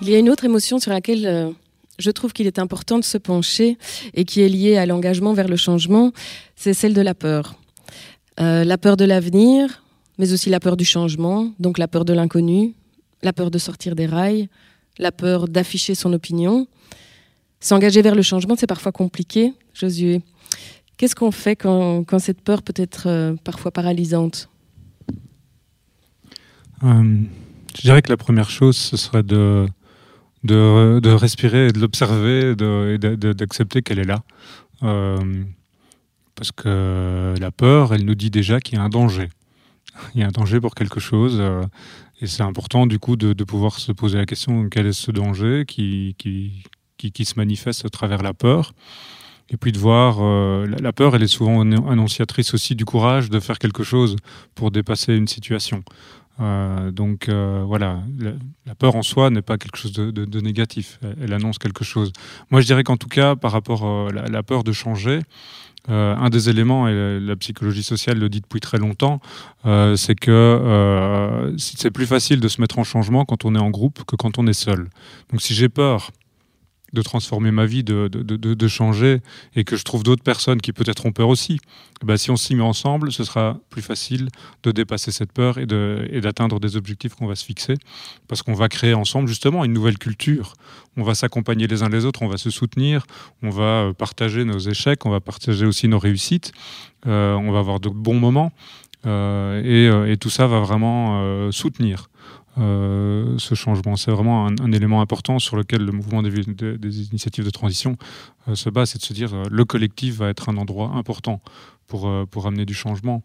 Il 0.00 0.08
y 0.08 0.14
a 0.14 0.18
une 0.18 0.30
autre 0.30 0.44
émotion 0.44 0.78
sur 0.78 0.92
laquelle 0.92 1.26
euh, 1.26 1.50
je 1.98 2.10
trouve 2.10 2.32
qu'il 2.32 2.46
est 2.46 2.60
important 2.60 2.98
de 2.98 3.04
se 3.04 3.18
pencher 3.18 3.76
et 4.14 4.24
qui 4.24 4.40
est 4.40 4.48
liée 4.48 4.76
à 4.76 4.86
l'engagement 4.86 5.32
vers 5.32 5.48
le 5.48 5.56
changement, 5.56 6.12
c'est 6.54 6.72
celle 6.72 6.94
de 6.94 7.00
la 7.00 7.14
peur. 7.14 7.56
Euh, 8.40 8.62
la 8.62 8.78
peur 8.78 8.96
de 8.96 9.04
l'avenir, 9.04 9.82
mais 10.18 10.32
aussi 10.32 10.50
la 10.50 10.60
peur 10.60 10.76
du 10.76 10.84
changement, 10.84 11.52
donc 11.58 11.78
la 11.78 11.88
peur 11.88 12.04
de 12.04 12.12
l'inconnu, 12.12 12.74
la 13.22 13.32
peur 13.32 13.50
de 13.50 13.58
sortir 13.58 13.96
des 13.96 14.06
rails, 14.06 14.48
la 14.98 15.10
peur 15.10 15.48
d'afficher 15.48 15.96
son 15.96 16.12
opinion. 16.12 16.68
S'engager 17.60 18.02
vers 18.02 18.14
le 18.14 18.22
changement, 18.22 18.54
c'est 18.56 18.68
parfois 18.68 18.92
compliqué. 18.92 19.52
Josué. 19.78 20.22
Qu'est-ce 20.96 21.14
qu'on 21.14 21.30
fait 21.30 21.54
quand, 21.54 22.18
cette 22.18 22.40
peur 22.40 22.62
peut 22.62 22.74
être 22.76 23.36
parfois 23.44 23.70
paralysante? 23.70 24.48
Je 26.82 27.82
dirais 27.82 28.02
que 28.02 28.10
la 28.10 28.16
première 28.16 28.50
chose, 28.50 28.76
ce 28.76 28.96
serait 28.96 29.22
de, 29.22 29.68
de, 30.42 31.10
respirer, 31.10 31.70
de 31.70 31.78
l'observer 31.78 32.54
et 32.54 32.98
d'accepter 33.34 33.82
qu'elle 33.82 34.00
est 34.00 34.04
là. 34.04 34.22
parce 36.34 36.52
que 36.52 37.34
la 37.40 37.50
peur, 37.50 37.94
elle 37.94 38.04
nous 38.04 38.14
dit 38.14 38.30
déjà 38.30 38.60
qu'il 38.60 38.78
y 38.78 38.80
a 38.80 38.82
un 38.82 38.88
danger. 38.88 39.28
Il 40.14 40.20
y 40.20 40.24
a 40.24 40.26
un 40.26 40.32
danger 40.32 40.60
pour 40.60 40.74
quelque 40.74 41.00
chose. 41.00 41.42
Et 42.20 42.26
c'est 42.26 42.42
important 42.42 42.86
du 42.86 42.98
coup 42.98 43.16
de, 43.16 43.44
pouvoir 43.44 43.78
se 43.78 43.92
poser 43.92 44.18
la 44.18 44.26
question 44.26 44.68
quel 44.68 44.86
est 44.86 44.92
ce 44.92 45.10
danger 45.10 45.64
qui, 45.66 46.16
qui, 46.18 46.64
qui, 46.96 47.24
se 47.24 47.34
manifeste 47.36 47.84
à 47.84 47.88
travers 47.88 48.22
la 48.22 48.34
peur? 48.34 48.72
Et 49.50 49.56
puis 49.56 49.72
de 49.72 49.78
voir, 49.78 50.18
euh, 50.20 50.66
la, 50.80 50.92
peur, 50.92 51.16
elle 51.16 51.22
est 51.22 51.26
souvent 51.26 51.60
annonciatrice 51.60 52.52
aussi 52.54 52.74
du 52.74 52.84
courage 52.84 53.30
de 53.30 53.40
faire 53.40 53.58
quelque 53.58 53.82
chose 53.82 54.16
pour 54.54 54.70
dépasser 54.70 55.14
une 55.14 55.26
situation. 55.26 55.82
Euh, 56.40 56.92
donc 56.92 57.28
euh, 57.28 57.64
voilà, 57.66 58.00
la, 58.66 58.74
peur 58.74 58.94
en 58.94 59.02
soi 59.02 59.30
n'est 59.30 59.42
pas 59.42 59.56
quelque 59.56 59.76
chose 59.76 59.92
de, 59.92 60.40
négatif, 60.40 61.00
elle, 61.20 61.32
annonce 61.32 61.58
quelque 61.58 61.82
chose. 61.82 62.12
Moi 62.50 62.60
je 62.60 62.66
dirais 62.66 62.84
qu'en 62.84 62.96
tout 62.96 63.08
cas, 63.08 63.36
par 63.36 63.52
rapport 63.52 63.84
à 63.86 64.28
la 64.28 64.42
peur 64.42 64.64
de 64.64 64.72
changer, 64.72 65.20
un 65.88 66.28
des 66.28 66.50
éléments, 66.50 66.86
et 66.86 67.18
la 67.18 67.34
psychologie 67.36 67.82
sociale 67.82 68.18
le 68.18 68.28
dit 68.28 68.42
depuis 68.42 68.60
très 68.60 68.76
longtemps, 68.76 69.20
c'est 69.96 70.14
que 70.14 71.54
c'est 71.56 71.90
plus 71.90 72.06
facile 72.06 72.40
de 72.40 72.48
se 72.48 72.60
mettre 72.60 72.78
en 72.78 72.84
changement 72.84 73.24
quand 73.24 73.46
on 73.46 73.54
est 73.54 73.60
en 73.60 73.70
groupe 73.70 74.04
que 74.04 74.14
quand 74.14 74.38
on 74.38 74.46
est 74.46 74.52
seul. 74.52 74.90
Donc 75.30 75.40
si 75.40 75.54
j'ai 75.54 75.70
peur 75.70 76.10
de 76.92 77.02
transformer 77.02 77.50
ma 77.50 77.66
vie, 77.66 77.84
de, 77.84 78.08
de, 78.08 78.22
de, 78.36 78.68
changer, 78.68 79.20
et 79.54 79.64
que 79.64 79.76
je 79.76 79.84
trouve 79.84 80.02
d'autres 80.02 80.22
personnes 80.22 80.60
qui 80.60 80.72
peut-être 80.72 81.04
ont 81.06 81.12
peur 81.12 81.28
aussi, 81.28 81.60
bah, 82.02 82.16
si 82.16 82.30
on 82.30 82.36
s'y 82.36 82.54
met 82.54 82.62
ensemble, 82.62 83.12
ce 83.12 83.24
sera 83.24 83.58
plus 83.70 83.82
facile 83.82 84.28
de 84.62 84.70
dépasser 84.70 85.10
cette 85.10 85.32
peur 85.32 85.58
et 85.58 85.66
d'atteindre 85.66 86.60
des 86.60 86.76
objectifs 86.76 87.14
qu'on 87.14 87.26
va 87.26 87.34
se 87.34 87.44
fixer, 87.44 87.74
parce 88.26 88.42
qu'on 88.42 88.54
va 88.54 88.68
créer 88.68 88.94
ensemble 88.94 89.28
justement 89.28 89.64
une 89.64 89.72
nouvelle 89.72 89.98
culture. 89.98 90.54
On 90.96 91.02
va 91.02 91.14
s'accompagner 91.14 91.66
les 91.66 91.82
uns 91.82 91.88
les 91.88 92.04
autres, 92.04 92.22
on 92.22 92.28
va 92.28 92.38
se 92.38 92.50
soutenir, 92.50 93.06
on 93.42 93.50
va 93.50 93.62
euh, 93.62 93.92
partager 93.92 94.44
nos 94.44 94.58
échecs, 94.58 95.04
on 95.04 95.10
va 95.10 95.20
partager 95.20 95.66
aussi 95.66 95.88
nos 95.88 95.98
réussites, 95.98 96.52
euh, 97.06 97.34
on 97.34 97.52
va 97.52 97.58
avoir 97.58 97.80
de 97.80 97.88
bons 97.88 98.18
moments, 98.18 98.52
euh, 99.06 99.62
et, 100.06 100.12
et, 100.12 100.16
tout 100.16 100.30
ça 100.30 100.46
va 100.46 100.60
vraiment 100.60 101.52
soutenir. 101.52 102.08
Euh, 102.58 103.36
ce 103.38 103.54
changement. 103.54 103.96
C'est 103.96 104.10
vraiment 104.10 104.46
un, 104.46 104.72
élément 104.72 105.00
important 105.00 105.38
sur 105.38 105.56
lequel 105.56 105.84
le 105.84 105.92
mouvement 105.92 106.22
des, 106.22 107.08
initiatives 107.08 107.44
de 107.44 107.50
transition 107.50 107.96
euh, 108.48 108.54
se 108.54 108.68
base, 108.68 108.90
c'est 108.90 108.98
de 108.98 109.04
se 109.04 109.12
dire 109.12 109.32
euh, 109.32 109.44
le 109.48 109.64
collectif 109.64 110.16
va 110.16 110.28
être 110.28 110.48
un 110.48 110.56
endroit 110.56 110.90
important 110.94 111.40
pour, 111.86 112.10
pour 112.28 112.46
amener 112.46 112.64
du 112.64 112.74
changement. 112.74 113.22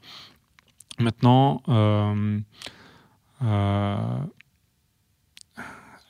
Maintenant, 0.99 1.63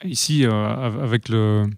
ici, 0.03 0.45
avec 0.45 1.29
le, 1.29 1.69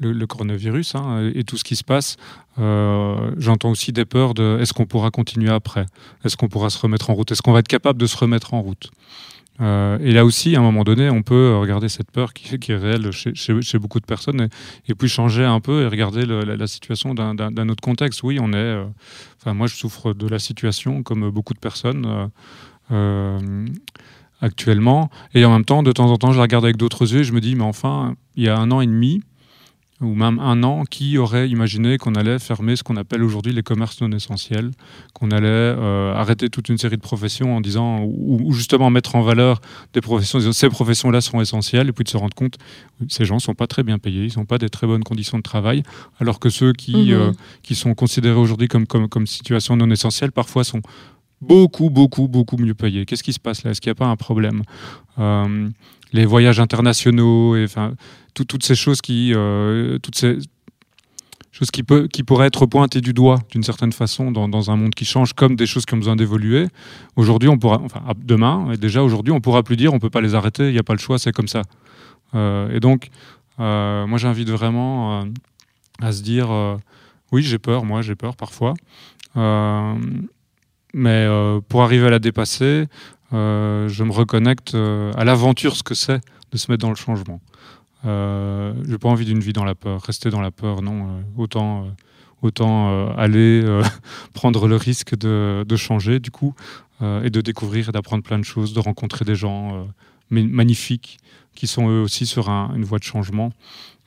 le, 0.00 0.26
coronavirus 0.26 0.96
hein, 0.96 1.30
et 1.34 1.44
tout 1.44 1.56
ce 1.56 1.64
qui 1.64 1.76
se 1.76 1.84
passe, 1.84 2.16
j'entends 2.56 3.70
aussi 3.70 3.92
des 3.92 4.04
peurs 4.04 4.34
de 4.34 4.58
est-ce 4.60 4.72
qu'on 4.72 4.86
pourra 4.86 5.10
continuer 5.10 5.50
après? 5.50 5.86
Est-ce 6.24 6.36
qu'on 6.36 6.48
pourra 6.48 6.70
se 6.70 6.78
remettre 6.78 7.10
en 7.10 7.14
route? 7.14 7.30
Est-ce 7.30 7.42
qu'on 7.42 7.52
va 7.52 7.60
être 7.60 7.68
capable 7.68 8.00
de 8.00 8.06
se 8.06 8.16
remettre 8.16 8.52
en 8.52 8.60
route? 8.60 8.90
Euh, 9.60 9.98
et 10.00 10.12
là 10.12 10.24
aussi, 10.24 10.54
à 10.56 10.60
un 10.60 10.62
moment 10.62 10.84
donné, 10.84 11.10
on 11.10 11.22
peut 11.22 11.56
regarder 11.56 11.88
cette 11.88 12.10
peur 12.10 12.32
qui, 12.32 12.54
est 12.54 12.76
réelle 12.76 13.10
chez, 13.12 13.78
beaucoup 13.78 14.00
de 14.00 14.06
personnes 14.06 14.48
et, 14.88 14.94
puis 14.94 15.08
changer 15.08 15.44
un 15.44 15.60
peu 15.60 15.82
et 15.82 15.86
regarder 15.86 16.26
la, 16.26 16.66
situation 16.66 17.14
d'un 17.14 17.68
autre 17.68 17.82
contexte. 17.82 18.22
Oui, 18.22 18.38
on 18.40 18.52
est. 18.52 18.56
Euh, 18.56 18.84
enfin, 19.40 19.54
moi, 19.54 19.66
je 19.66 19.74
souffre 19.74 20.12
de 20.12 20.28
la 20.28 20.38
situation 20.38 21.02
comme 21.02 21.30
beaucoup 21.30 21.54
de 21.54 21.58
personnes 21.58 22.30
euh, 22.92 23.66
actuellement. 24.40 25.10
Et 25.34 25.44
en 25.44 25.52
même 25.52 25.64
temps, 25.64 25.82
de 25.82 25.92
temps 25.92 26.10
en 26.10 26.16
temps, 26.16 26.32
je 26.32 26.36
la 26.36 26.42
regarde 26.42 26.64
avec 26.64 26.76
d'autres 26.76 27.12
yeux 27.12 27.20
et 27.20 27.24
je 27.24 27.32
me 27.32 27.40
dis, 27.40 27.54
mais 27.54 27.64
enfin, 27.64 28.14
il 28.36 28.44
y 28.44 28.48
a 28.48 28.58
un 28.58 28.70
an 28.70 28.80
et 28.80 28.86
demi, 28.86 29.22
ou 30.00 30.14
même 30.14 30.38
un 30.38 30.62
an, 30.62 30.84
qui 30.84 31.16
aurait 31.16 31.48
imaginé 31.48 31.96
qu'on 31.96 32.14
allait 32.14 32.38
fermer 32.38 32.76
ce 32.76 32.82
qu'on 32.82 32.96
appelle 32.96 33.22
aujourd'hui 33.22 33.52
les 33.52 33.62
commerces 33.62 34.00
non 34.02 34.10
essentiels, 34.12 34.70
qu'on 35.14 35.30
allait 35.30 35.46
euh, 35.48 36.14
arrêter 36.14 36.50
toute 36.50 36.68
une 36.68 36.76
série 36.76 36.96
de 36.96 37.02
professions 37.02 37.56
en 37.56 37.60
disant, 37.62 38.02
ou, 38.04 38.52
justement 38.52 38.90
mettre 38.90 39.16
en 39.16 39.22
valeur 39.22 39.60
des 39.94 40.02
professions, 40.02 40.38
disant 40.38 40.52
ces 40.52 40.68
professions-là 40.68 41.20
sont 41.22 41.40
essentielles, 41.40 41.88
et 41.88 41.92
puis 41.92 42.04
de 42.04 42.10
se 42.10 42.16
rendre 42.16 42.34
compte 42.34 42.58
ces 43.08 43.24
gens 43.24 43.36
ne 43.36 43.40
sont 43.40 43.54
pas 43.54 43.66
très 43.66 43.82
bien 43.82 43.98
payés, 43.98 44.26
ils 44.26 44.38
n'ont 44.38 44.44
pas 44.44 44.58
des 44.58 44.68
très 44.68 44.86
bonnes 44.86 45.04
conditions 45.04 45.38
de 45.38 45.42
travail, 45.42 45.82
alors 46.20 46.38
que 46.40 46.50
ceux 46.50 46.72
qui, 46.72 46.96
mhm. 46.96 47.12
euh, 47.12 47.32
qui 47.62 47.74
sont 47.74 47.94
considérés 47.94 48.38
aujourd'hui 48.38 48.68
comme, 48.68 48.86
comme, 48.86 49.08
comme 49.08 49.26
situation 49.26 49.76
non 49.76 49.90
essentielle, 49.90 50.32
parfois 50.32 50.64
sont 50.64 50.82
beaucoup, 51.40 51.90
beaucoup, 51.90 52.28
beaucoup 52.28 52.56
mieux 52.56 52.74
payés. 52.74 53.04
Qu'est-ce 53.04 53.22
qui 53.22 53.32
se 53.32 53.40
passe 53.40 53.64
là? 53.64 53.70
Est-ce 53.70 53.80
qu'il 53.80 53.90
n'y 53.90 53.96
a 53.96 54.00
pas 54.04 54.06
un 54.06 54.16
problème? 54.16 54.62
Euh, 55.18 55.68
Les 56.12 56.24
voyages 56.24 56.60
internationaux, 56.60 57.56
et, 57.56 57.64
enfin, 57.64 57.94
toutes 58.44 58.64
ces 58.64 58.74
choses 58.74 59.00
qui, 59.00 59.32
euh, 59.34 59.98
toutes 59.98 60.16
ces 60.16 60.38
choses 61.52 61.70
qui, 61.70 61.82
peut, 61.82 62.06
qui 62.08 62.22
pourraient 62.22 62.48
être 62.48 62.66
pointées 62.66 63.00
du 63.00 63.12
doigt 63.12 63.38
d'une 63.50 63.62
certaine 63.62 63.92
façon 63.92 64.30
dans, 64.30 64.70
un 64.70 64.76
monde 64.76 64.94
qui 64.94 65.04
change, 65.04 65.32
comme 65.32 65.56
des 65.56 65.66
choses 65.66 65.86
qui 65.86 65.94
ont 65.94 65.98
besoin 65.98 66.16
d'évoluer. 66.16 66.66
Aujourd'hui, 67.16 67.48
on 67.48 67.56
pourra, 67.56 67.80
enfin 67.82 68.02
demain, 68.18 68.70
et 68.72 68.76
déjà 68.76 69.02
aujourd'hui, 69.02 69.32
on 69.32 69.40
pourra 69.40 69.62
plus 69.62 69.76
dire, 69.76 69.94
on 69.94 69.98
peut 69.98 70.10
pas 70.10 70.20
les 70.20 70.34
arrêter, 70.34 70.66
il 70.68 70.72
n'y 70.72 70.78
a 70.78 70.82
pas 70.82 70.92
le 70.92 70.98
choix, 70.98 71.18
c'est 71.18 71.32
comme 71.32 71.48
ça. 71.48 71.62
Euh, 72.34 72.74
et 72.74 72.80
donc, 72.80 73.08
euh, 73.58 74.06
moi, 74.06 74.18
j'invite 74.18 74.50
vraiment 74.50 75.24
à 76.00 76.12
se 76.12 76.22
dire, 76.22 76.50
oui, 77.32 77.42
j'ai 77.42 77.58
peur, 77.58 77.84
moi, 77.84 78.02
j'ai 78.02 78.16
peur 78.16 78.36
parfois, 78.36 78.74
mais 80.92 81.26
pour 81.68 81.82
arriver 81.82 82.06
à 82.06 82.10
la 82.10 82.18
dépasser, 82.18 82.84
je 83.32 84.02
me 84.02 84.12
reconnecte 84.12 84.74
à 84.74 85.24
l'aventure, 85.24 85.74
ce 85.74 85.82
que 85.82 85.94
c'est 85.94 86.20
de 86.52 86.58
se 86.58 86.70
mettre 86.70 86.82
dans 86.82 86.90
le 86.90 86.96
changement. 86.96 87.40
Euh, 88.06 88.72
je 88.84 88.90
n'ai 88.90 88.98
pas 88.98 89.08
envie 89.08 89.24
d'une 89.24 89.40
vie 89.40 89.52
dans 89.52 89.64
la 89.64 89.74
peur, 89.74 90.02
rester 90.02 90.30
dans 90.30 90.40
la 90.40 90.50
peur, 90.50 90.82
non. 90.82 91.06
Euh, 91.06 91.22
autant 91.36 91.84
euh, 91.84 91.88
autant 92.42 93.14
aller 93.16 93.64
prendre 94.34 94.68
le 94.68 94.76
risque 94.76 95.16
de, 95.16 95.64
de 95.66 95.76
changer, 95.76 96.20
du 96.20 96.30
coup, 96.30 96.54
et 97.02 97.30
de 97.30 97.40
découvrir 97.40 97.88
et 97.88 97.92
d'apprendre 97.92 98.22
plein 98.22 98.38
de 98.38 98.44
choses, 98.44 98.74
de 98.74 98.78
rencontrer 98.78 99.24
des 99.24 99.34
gens 99.34 99.88
magnifiques 100.30 101.18
qui 101.54 101.66
sont 101.66 101.88
eux 101.88 102.02
aussi 102.02 102.26
sur 102.26 102.50
une 102.50 102.84
voie 102.84 102.98
de 102.98 103.04
changement. 103.04 103.52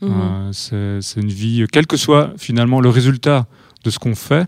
Mhm. 0.02 0.54
c'est 0.54 1.20
une 1.20 1.28
vie, 1.28 1.66
quel 1.72 1.88
que 1.88 1.98
soit 1.98 2.34
finalement 2.38 2.82
le 2.82 2.90
résultat 2.90 3.48
de 3.84 3.90
ce 3.90 3.98
qu'on 3.98 4.16
fait, 4.16 4.48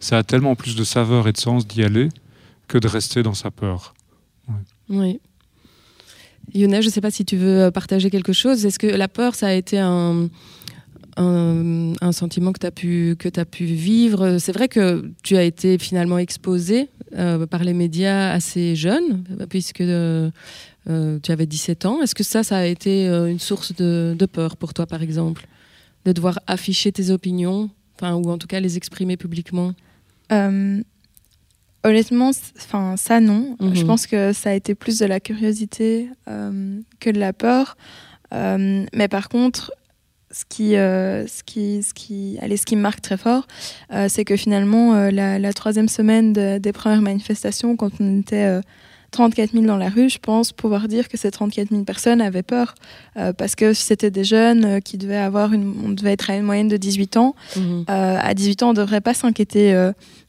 ça 0.00 0.16
a 0.18 0.22
tellement 0.24 0.56
plus 0.56 0.74
de 0.74 0.82
saveur 0.82 1.28
et 1.28 1.32
de 1.32 1.38
sens 1.38 1.66
d'y 1.66 1.84
aller 1.84 2.08
que 2.66 2.78
de 2.78 2.88
rester 2.88 3.22
dans 3.22 3.34
sa 3.34 3.50
peur. 3.50 3.94
Oui. 4.88 5.20
Yona, 6.54 6.80
je 6.80 6.86
ne 6.86 6.92
sais 6.92 7.00
pas 7.00 7.10
si 7.10 7.24
tu 7.24 7.36
veux 7.36 7.62
euh, 7.62 7.70
partager 7.70 8.10
quelque 8.10 8.32
chose. 8.32 8.64
Est-ce 8.64 8.78
que 8.78 8.86
la 8.86 9.08
peur, 9.08 9.34
ça 9.34 9.48
a 9.48 9.52
été 9.52 9.78
un, 9.78 10.28
sentiment 12.12 12.52
que 12.52 12.60
tu 12.60 12.66
as, 13.40 13.44
pu, 13.44 13.64
vivre? 13.64 14.38
C'est 14.38 14.52
vrai 14.52 14.68
que 14.68 15.10
tu 15.22 15.36
as 15.36 15.42
été 15.42 15.78
finalement 15.78 16.18
exposé 16.18 16.88
euh, 17.16 17.46
par 17.46 17.64
les 17.64 17.74
médias 17.74 18.30
assez 18.30 18.76
jeune, 18.76 19.24
puisque 19.48 19.80
euh, 19.80 20.30
tu 20.84 21.32
avais 21.32 21.46
17 21.46 21.86
ans. 21.86 22.02
Est-ce 22.02 22.14
que 22.14 22.24
ça, 22.24 22.42
ça 22.42 22.58
a 22.58 22.64
été 22.64 23.06
une 23.06 23.40
source 23.40 23.74
de, 23.74 24.16
de, 24.18 24.26
peur 24.26 24.56
pour 24.56 24.74
toi, 24.74 24.86
par 24.86 25.02
exemple 25.02 25.46
De 26.04 26.12
devoir 26.12 26.38
afficher 26.46 26.92
tes 26.92 27.10
opinions, 27.10 27.68
ou 28.00 28.30
en 28.30 28.38
tout 28.38 28.46
cas 28.46 28.60
les 28.60 28.76
exprimer 28.76 29.16
publiquement? 29.16 29.74
Honnêtement, 31.84 32.30
enfin 32.56 32.96
ça 32.96 33.20
non. 33.20 33.56
Je 33.60 33.66
mhm. 33.66 33.86
pense 33.86 34.06
que 34.06 34.32
ça 34.32 34.50
a 34.50 34.52
été 34.54 34.74
plus 34.74 34.98
de 34.98 35.06
la 35.06 35.20
curiosité 35.20 36.08
euh, 36.28 36.80
que 36.98 37.10
de 37.10 37.20
la 37.20 37.32
peur. 37.32 37.76
Euh, 38.34 38.84
mais 38.92 39.08
par 39.08 39.28
contre, 39.28 39.72
ce 40.30 40.44
qui, 40.44 40.76
euh, 40.76 41.26
ce 41.26 41.42
qui, 41.44 41.82
ce 41.82 41.94
qui, 41.94 42.36
allez, 42.42 42.56
ce 42.56 42.66
qui 42.66 42.74
me 42.74 42.82
marque 42.82 43.00
très 43.00 43.16
fort, 43.16 43.46
c'est 44.08 44.24
que 44.24 44.36
finalement 44.36 44.94
la, 45.10 45.38
la, 45.38 45.52
troisième 45.52 45.88
semaine 45.88 46.32
des 46.32 46.72
premières 46.72 47.00
manifestations, 47.00 47.76
quand 47.76 47.92
on 48.00 48.20
était 48.20 48.60
34 49.10 49.52
000 49.52 49.64
dans 49.64 49.76
la 49.76 49.88
rue, 49.88 50.10
je 50.10 50.18
pense 50.18 50.52
pouvoir 50.52 50.86
dire 50.86 51.08
que 51.08 51.16
ces 51.16 51.30
34 51.30 51.70
000 51.70 51.84
personnes 51.84 52.20
avaient 52.20 52.42
peur 52.42 52.74
euh, 53.16 53.32
parce 53.32 53.54
que 53.54 53.72
c'était 53.72 54.10
des 54.10 54.24
jeunes 54.24 54.64
euh, 54.64 54.80
qui 54.80 54.98
devaient 54.98 55.16
avoir 55.16 55.52
une, 55.52 55.74
on 55.82 55.88
devait 55.88 56.12
être 56.12 56.30
à 56.30 56.36
une 56.36 56.42
moyenne 56.42 56.68
de 56.68 56.76
18 56.76 57.16
ans. 57.16 57.34
Euh, 57.56 57.84
à 57.88 58.34
18 58.34 58.62
ans, 58.62 58.66
on 58.68 58.72
ne 58.72 58.76
devrait 58.76 59.00
pas 59.00 59.14
s'inquiéter 59.14 59.72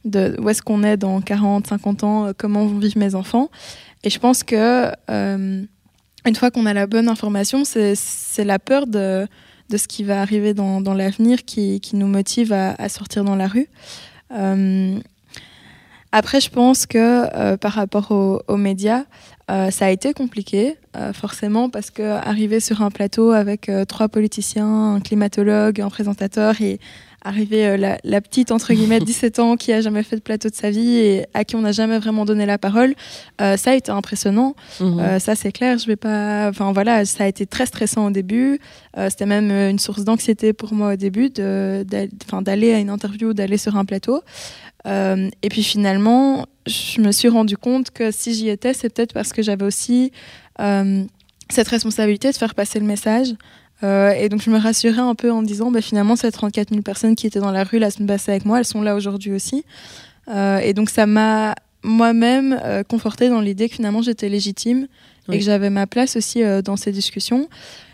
de 0.04 0.36
où 0.40 0.48
est-ce 0.48 0.62
qu'on 0.62 0.82
est 0.82 0.96
dans 0.96 1.20
40, 1.20 1.66
50 1.66 2.04
ans, 2.04 2.30
comment 2.36 2.66
vont 2.66 2.78
vivre 2.78 2.98
mes 2.98 3.14
enfants. 3.14 3.50
Et 4.02 4.10
je 4.10 4.18
pense 4.18 4.42
que 4.42 4.90
une 5.08 6.36
fois 6.36 6.50
qu'on 6.50 6.66
a 6.66 6.74
la 6.74 6.86
bonne 6.86 7.08
information, 7.08 7.64
c'est 7.64 8.44
la 8.44 8.58
peur 8.58 8.86
de, 8.86 9.26
de, 9.68 9.76
ce 9.76 9.88
qui 9.88 10.04
va 10.04 10.20
arriver 10.22 10.54
dans, 10.54 10.80
dans 10.80 10.94
l'avenir 10.94 11.44
qui, 11.44 11.80
qui, 11.80 11.96
nous 11.96 12.06
motive 12.06 12.52
à, 12.52 12.74
à, 12.74 12.88
sortir 12.88 13.24
dans 13.24 13.36
la 13.36 13.46
rue. 13.46 13.68
Après, 16.12 16.40
je 16.40 16.50
pense 16.50 16.86
que 16.86 16.98
euh, 16.98 17.56
par 17.56 17.72
rapport 17.72 18.10
aux, 18.10 18.56
médias, 18.56 19.04
euh, 19.50 19.70
ça 19.70 19.86
a 19.86 19.90
été 19.90 20.12
compliqué, 20.12 20.76
euh, 20.96 21.12
forcément, 21.12 21.70
parce 21.70 21.90
que 21.90 22.02
arriver 22.02 22.58
sur 22.60 22.82
un 22.82 22.90
plateau 22.90 23.30
avec 23.30 23.70
trois 23.86 24.08
politiciens, 24.08 24.94
un 24.94 25.00
climatologue, 25.00 25.80
un 25.80 25.88
présentateur 25.88 26.60
et 26.60 26.80
arriver 27.22 27.76
la, 27.76 28.20
petite, 28.22 28.50
entre 28.50 28.72
guillemets, 28.72 28.98
de 29.00 29.04
17 29.04 29.38
ans 29.38 29.56
qui 29.56 29.72
a 29.72 29.82
jamais 29.82 30.02
fait 30.02 30.16
de 30.16 30.22
plateau 30.22 30.48
de 30.48 30.54
sa 30.54 30.70
vie 30.70 30.96
et 30.96 31.26
à 31.34 31.44
qui 31.44 31.54
on 31.54 31.60
n'a 31.60 31.70
jamais 31.70 31.98
vraiment 31.98 32.24
donné 32.24 32.46
la 32.46 32.58
parole. 32.58 32.94
ça 33.38 33.70
a 33.70 33.74
été 33.74 33.92
impressionnant. 33.92 34.56
Mhm. 34.80 35.20
ça, 35.20 35.36
c'est 35.36 35.52
clair. 35.52 35.78
Je 35.78 35.86
vais 35.86 35.96
pas. 35.96 36.48
Enfin, 36.48 36.72
voilà, 36.72 37.04
ça 37.04 37.24
a 37.24 37.26
été 37.28 37.46
très 37.46 37.66
stressant 37.66 38.06
au 38.06 38.10
début. 38.10 38.58
C'était 38.96 39.26
même 39.26 39.50
une 39.50 39.78
source 39.78 40.02
d'anxiété 40.02 40.54
pour 40.54 40.72
moi 40.72 40.94
au 40.94 40.96
début 40.96 41.28
d'aller 41.30 42.72
à 42.72 42.78
une 42.78 42.90
interview, 42.90 43.32
d'aller 43.32 43.58
sur 43.58 43.76
un 43.76 43.84
plateau. 43.84 44.22
Et 44.86 45.48
puis 45.50 45.62
finalement, 45.62 46.46
je 46.66 47.00
me 47.00 47.12
suis 47.12 47.28
rendu 47.28 47.56
compte 47.56 47.90
que 47.90 48.10
si 48.10 48.34
j'y 48.34 48.48
étais, 48.48 48.72
c'est 48.74 48.88
peut-être 48.88 49.12
parce 49.12 49.32
que 49.32 49.42
j'avais 49.42 49.64
aussi 49.64 50.12
cette 51.50 51.68
responsabilité 51.68 52.30
de 52.30 52.36
faire 52.36 52.54
passer 52.54 52.80
le 52.80 52.86
message. 52.86 53.34
Euh, 53.82 54.10
et 54.10 54.28
donc 54.28 54.42
je 54.42 54.50
me 54.50 54.58
rassurais 54.58 55.00
un 55.00 55.14
peu 55.14 55.30
en 55.32 55.42
disant, 55.42 55.70
bah, 55.70 55.80
finalement, 55.80 56.16
ces 56.16 56.30
34 56.30 56.70
000 56.70 56.82
personnes 56.82 57.16
qui 57.16 57.26
étaient 57.26 57.40
dans 57.40 57.52
la 57.52 57.64
rue 57.64 57.78
la 57.78 57.90
semaine 57.90 58.08
passée 58.08 58.32
avec 58.32 58.44
moi, 58.44 58.58
elles 58.58 58.66
sont 58.66 58.82
là 58.82 58.94
aujourd'hui 58.94 59.32
aussi. 59.32 59.64
Euh, 60.28 60.58
et 60.58 60.74
donc 60.74 60.90
ça 60.90 61.06
m'a 61.06 61.54
moi-même 61.82 62.60
euh, 62.62 62.82
conforté 62.82 63.30
dans 63.30 63.40
l'idée 63.40 63.68
que 63.68 63.76
finalement 63.76 64.02
j'étais 64.02 64.28
légitime 64.28 64.86
et 65.32 65.38
que 65.38 65.44
j'avais 65.44 65.70
ma 65.70 65.86
place 65.86 66.16
aussi 66.16 66.42
dans 66.64 66.76
ces 66.76 66.90
discussions. 66.90 67.48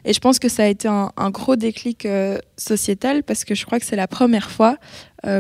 Et 0.06 0.14
je 0.14 0.20
pense 0.20 0.38
que 0.38 0.48
ça 0.48 0.62
a 0.62 0.66
été 0.68 0.88
un, 0.88 1.30
gros 1.30 1.54
déclic 1.54 2.08
sociétal 2.56 3.22
parce 3.24 3.44
que 3.44 3.54
je 3.54 3.66
crois 3.66 3.78
que 3.78 3.84
c'est 3.84 3.96
la 3.96 4.08
première 4.08 4.50
fois 4.50 4.78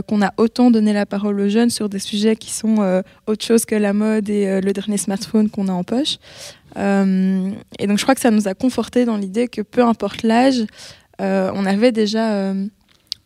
qu'on 0.06 0.20
a 0.20 0.32
autant 0.36 0.70
donné 0.70 0.92
la 0.92 1.06
parole 1.06 1.40
aux 1.40 1.48
jeunes 1.48 1.70
sur 1.70 1.88
des 1.88 2.00
sujets 2.00 2.34
qui 2.34 2.50
sont 2.50 3.02
autre 3.26 3.44
chose 3.44 3.64
que 3.64 3.74
la 3.74 3.92
mode 3.92 4.28
et 4.28 4.60
le 4.60 4.72
dernier 4.72 4.96
smartphone 4.96 5.48
qu'on 5.48 5.68
a 5.68 5.72
en 5.72 5.84
poche. 5.84 6.18
Euh, 6.76 7.50
et 7.78 7.86
donc 7.86 7.98
je 7.98 8.02
crois 8.02 8.14
que 8.14 8.20
ça 8.20 8.30
nous 8.30 8.48
a 8.48 8.54
conforté 8.54 9.04
dans 9.04 9.16
l'idée 9.16 9.48
que 9.48 9.62
peu 9.62 9.82
importe 9.82 10.22
l'âge, 10.22 10.64
euh, 11.20 11.50
on 11.54 11.64
avait 11.64 11.92
déjà, 11.92 12.34
euh, 12.34 12.66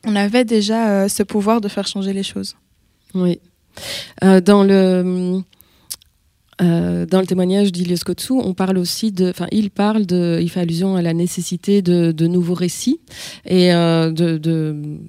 on 0.07 0.15
avait 0.15 0.45
déjà 0.45 1.09
ce 1.09 1.23
pouvoir 1.23 1.61
de 1.61 1.69
faire 1.69 1.87
changer 1.87 2.13
les 2.13 2.23
choses. 2.23 2.57
Oui. 3.15 3.41
dans 4.23 4.63
le 4.63 5.43
dans 6.61 7.21
le 7.21 7.27
témoignage 7.27 7.73
d'Ilios 7.73 8.05
Kotsou, 8.05 8.39
on 8.45 8.53
parle 8.53 8.77
aussi 8.77 9.13
de, 9.13 9.31
enfin, 9.31 9.47
il 9.51 9.71
parle 9.71 10.05
de, 10.05 10.39
il 10.43 10.51
fait 10.51 10.61
allusion 10.61 10.95
à 10.95 11.01
la 11.01 11.15
nécessité 11.15 11.81
de, 11.81 12.13
de 12.13 12.27
nouveaux 12.27 12.53
récits 12.53 13.01
et 13.47 13.71
de, 13.71 15.01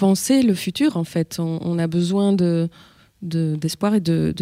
penser 0.00 0.42
le 0.42 0.54
futur. 0.54 0.96
En 0.96 1.04
fait, 1.04 1.38
on, 1.38 1.78
a 1.78 1.86
besoin 1.86 2.32
de 2.32 2.68
d'espoir 3.22 3.94
et 3.94 4.00
de, 4.00 4.32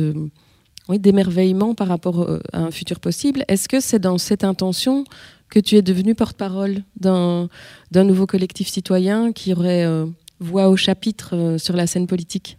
oui, 0.88 1.00
d'émerveillement 1.00 1.74
par 1.74 1.88
rapport 1.88 2.22
euh, 2.22 2.40
à 2.52 2.60
un 2.60 2.70
futur 2.70 3.00
possible. 3.00 3.44
Est-ce 3.48 3.68
que 3.68 3.80
c'est 3.80 3.98
dans 3.98 4.18
cette 4.18 4.44
intention 4.44 5.02
que 5.50 5.58
tu 5.58 5.74
es 5.74 5.82
devenu 5.82 6.14
porte-parole 6.14 6.84
d'un, 7.00 7.48
nouveau 7.92 8.26
collectif 8.26 8.68
citoyen 8.68 9.32
qui 9.32 9.52
aurait 9.52 9.84
euh, 9.84 10.06
voix 10.38 10.68
au 10.68 10.76
chapitre 10.76 11.34
euh, 11.34 11.58
sur 11.58 11.74
la 11.74 11.86
scène 11.86 12.06
politique? 12.06 12.56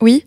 Oui. 0.00 0.24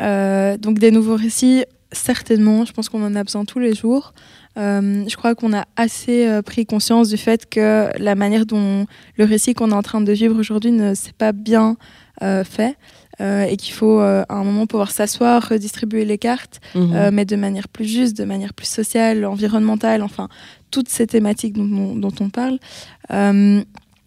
donc 0.00 0.78
des 0.80 0.90
nouveaux 0.90 1.16
récits, 1.16 1.64
certainement. 1.92 2.64
Je 2.64 2.72
pense 2.72 2.88
qu'on 2.88 3.04
en 3.04 3.14
a 3.14 3.22
besoin 3.22 3.44
tous 3.44 3.60
les 3.60 3.74
jours. 3.74 4.12
Je 4.56 5.16
crois 5.16 5.34
qu'on 5.34 5.52
a 5.52 5.64
assez 5.76 6.28
pris 6.44 6.66
conscience 6.66 7.08
du 7.08 7.16
fait 7.16 7.48
que 7.48 7.88
la 7.98 8.14
manière 8.14 8.46
dont 8.46 8.86
le 9.16 9.24
récit 9.24 9.54
qu'on 9.54 9.70
est 9.70 9.74
en 9.74 9.82
train 9.82 10.00
de 10.00 10.12
vivre 10.12 10.38
aujourd'hui 10.38 10.72
ne 10.72 10.94
s'est 10.94 11.14
pas 11.16 11.32
bien 11.32 11.76
fait. 12.20 12.76
Euh, 13.20 13.42
et 13.42 13.58
qu'il 13.58 13.74
faut 13.74 14.00
euh, 14.00 14.24
à 14.30 14.36
un 14.36 14.44
moment 14.44 14.66
pouvoir 14.66 14.90
s'asseoir, 14.90 15.46
redistribuer 15.46 16.06
les 16.06 16.16
cartes, 16.16 16.60
mhm. 16.74 16.92
euh, 16.94 17.10
mais 17.12 17.26
de 17.26 17.36
manière 17.36 17.68
plus 17.68 17.84
juste, 17.84 18.16
de 18.16 18.24
manière 18.24 18.54
plus 18.54 18.68
sociale, 18.68 19.26
environnementale, 19.26 20.02
enfin, 20.02 20.28
toutes 20.70 20.88
ces 20.88 21.06
thématiques 21.06 21.52
dont, 21.52 22.12
on 22.18 22.30
parle. 22.30 22.58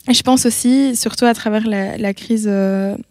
Et 0.10 0.14
je 0.14 0.22
pense 0.22 0.45
aussi, 0.45 0.95
surtout 0.95 1.26
à 1.26 1.34
travers 1.34 1.66
la, 1.66 2.14
crise 2.14 2.51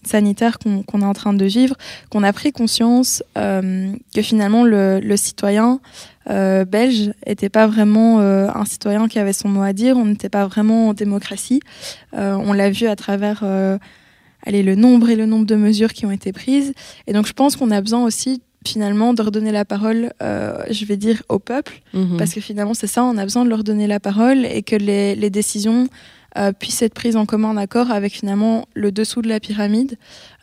sanitaire 0.05 0.59
qu'on 0.59 1.01
est 1.01 1.05
en 1.05 1.14
train 1.14 1.32
de 1.32 1.45
vivre, 1.47 1.74
qu'on 2.11 2.22
a 2.22 2.32
pris 2.34 2.53
conscience 2.53 3.22
que 3.34 4.22
finalement 4.22 4.62
le, 4.62 5.16
citoyen 5.16 5.80
belge 6.28 7.12
n'était 7.26 7.49
pas 7.49 7.66
vraiment 7.66 8.20
un 8.20 8.64
citoyen 8.66 9.09
qui 9.09 9.18
avait 9.18 9.32
son 9.32 9.49
mot 9.49 9.62
à 9.62 9.72
dire, 9.72 9.97
on 9.97 10.05
n'était 10.05 10.28
pas 10.28 10.47
vraiment 10.47 10.88
en 10.88 10.93
démocratie. 10.93 11.61
on 12.12 12.53
l'a 12.53 12.68
vu 12.68 12.86
à 12.86 12.95
travers 12.95 13.43
allez, 14.47 14.62
le 14.62 14.74
nombre 14.74 15.11
et 15.11 15.16
le 15.16 15.26
nombre 15.26 15.47
de 15.47 15.57
mesures 15.57 15.93
qui 15.93 16.07
ont 16.07 16.11
été 16.11 16.32
prises. 16.32 16.72
Et 17.07 17.12
donc 17.12 17.26
je 17.26 17.32
pense 17.32 17.57
qu'on 17.57 17.70
a 17.70 17.80
besoin 17.80 18.05
aussi 18.05 18.43
finalement 18.66 19.12
de 19.12 19.22
redonner 19.22 19.51
la 19.51 19.64
parole, 19.64 20.12
euh, 20.22 20.57
je 20.70 20.84
vais 20.84 20.97
dire, 20.97 21.22
au 21.28 21.40
peuple, 21.40 21.80
mhm. 21.95 22.16
parce 22.16 22.32
que 22.32 22.40
finalement 22.40 22.74
c'est 22.74 22.86
ça, 22.86 23.03
on 23.03 23.16
a 23.18 23.24
besoin 23.24 23.45
de 23.45 23.51
leur 23.51 23.64
donner 23.64 23.86
la 23.86 23.99
parole 23.99 24.47
et 24.47 24.62
que 24.62 24.76
les, 24.76 25.16
les 25.16 25.30
décisions 25.30 25.88
euh, 26.38 26.52
puissent 26.52 26.82
être 26.82 26.94
prises 26.94 27.16
en 27.16 27.26
commun 27.26 27.56
accord 27.56 27.90
avec 27.90 28.12
finalement 28.12 28.66
le 28.74 28.92
dessous 28.92 29.22
de 29.22 29.28
la 29.28 29.40
pyramide, 29.40 29.98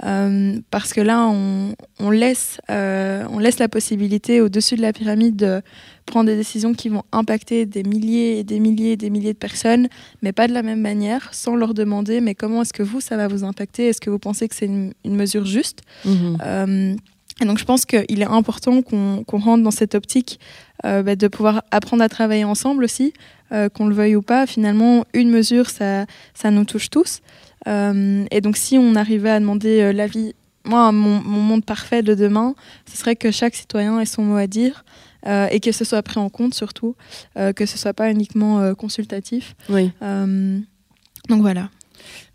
euh, 0.05 0.59
parce 0.71 0.93
que 0.93 1.01
là 1.01 1.27
on, 1.27 1.75
on 1.99 2.09
laisse, 2.09 2.59
on 2.69 3.39
laisse 3.39 3.59
la 3.59 3.69
possibilité 3.69 4.41
au-dessus 4.41 4.75
de 4.75 4.81
la 4.81 4.93
pyramide 4.93 5.35
de 5.35 5.61
prendre 6.05 6.27
des 6.27 6.35
décisions 6.35 6.73
qui 6.73 6.89
vont 6.89 7.03
impacter 7.11 7.65
des 7.65 7.83
milliers 7.83 8.39
et 8.39 8.43
des 8.43 8.59
milliers 8.59 8.93
et 8.93 8.97
des 8.97 9.09
milliers 9.09 9.33
de 9.33 9.37
personnes, 9.37 9.87
mais 10.21 10.31
pas 10.31 10.47
de 10.47 10.53
la 10.53 10.63
même 10.63 10.81
manière, 10.81 11.33
sans 11.33 11.55
leur 11.55 11.73
demander 11.73 12.21
mais 12.21 12.35
comment 12.35 12.61
est-ce 12.61 12.73
que 12.73 12.83
vous, 12.83 13.01
ça 13.01 13.17
va 13.17 13.27
vous 13.27 13.43
impacter? 13.43 13.87
Est-ce 13.87 14.01
que 14.01 14.09
vous 14.09 14.19
pensez 14.19 14.47
que 14.47 14.55
c'est 14.55 14.65
une, 14.65 14.93
mesure 15.05 15.45
juste? 15.45 15.81
Mhm. 16.05 16.97
Euh, 17.41 17.43
et 17.43 17.47
donc 17.47 17.57
je 17.57 17.65
pense 17.65 17.85
qu'il 17.85 18.21
est 18.21 18.27
important 18.27 18.81
qu'on 18.81 19.23
rentre 19.39 19.63
dans 19.63 19.71
cette 19.71 19.95
optique 19.95 20.39
euh, 20.85 21.03
bah, 21.03 21.15
de 21.15 21.27
pouvoir 21.27 21.63
apprendre 21.71 22.03
à 22.03 22.09
travailler 22.09 22.43
ensemble 22.43 22.83
aussi, 22.83 23.13
euh, 23.51 23.69
qu'on 23.69 23.87
le 23.87 23.95
veuille 23.95 24.15
ou 24.15 24.21
pas. 24.21 24.47
Finalement, 24.47 25.05
une 25.13 25.29
mesure, 25.29 25.69
ça, 25.69 26.05
ça 26.33 26.51
nous 26.51 26.65
touche 26.65 26.89
tous. 26.89 27.21
et 27.67 28.41
donc 28.41 28.57
si 28.57 28.77
on 28.77 28.95
arrivait 28.95 29.31
à 29.31 29.39
demander 29.39 29.93
l'avis, 29.93 30.33
moi, 30.65 30.91
mon, 30.91 31.21
mon, 31.21 31.39
monde 31.39 31.65
parfait 31.65 32.03
de 32.03 32.13
demain, 32.13 32.53
ce 32.85 32.97
serait 32.97 33.15
que 33.15 33.31
chaque 33.31 33.55
citoyen 33.55 33.99
ait 33.99 34.05
son 34.05 34.23
mot 34.23 34.37
à 34.37 34.47
dire. 34.47 34.83
Euh, 35.27 35.47
et 35.51 35.59
que 35.59 35.71
ce 35.71 35.83
soit 35.83 36.01
pris 36.01 36.19
en 36.19 36.29
compte 36.29 36.53
surtout, 36.53 36.95
euh, 37.37 37.51
que 37.51 37.65
ce 37.65 37.77
soit 37.77 37.93
pas 37.93 38.09
uniquement 38.09 38.61
euh, 38.61 38.73
consultatif. 38.73 39.55
Oui. 39.67 39.91
donc 40.01 41.41
voilà. 41.41 41.69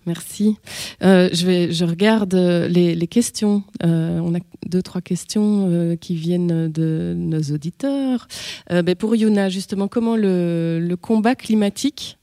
Merci. 0.06 0.56
je, 1.00 1.46
vais, 1.46 1.72
je 1.72 1.84
regarde 1.84 2.34
les, 2.34 3.06
questions. 3.06 3.62
on 3.82 4.34
a 4.34 4.38
deux, 4.66 4.82
trois 4.82 5.00
questions 5.00 5.96
qui 6.00 6.14
viennent 6.14 6.70
de 6.70 7.14
nos 7.16 7.40
auditeurs. 7.40 8.28
Ben 8.70 8.94
pour 8.94 9.14
Yuna, 9.14 9.48
justement, 9.48 9.88
comment 9.88 10.16
le, 10.16 10.94
combat 11.00 11.34
climatique 11.34 12.18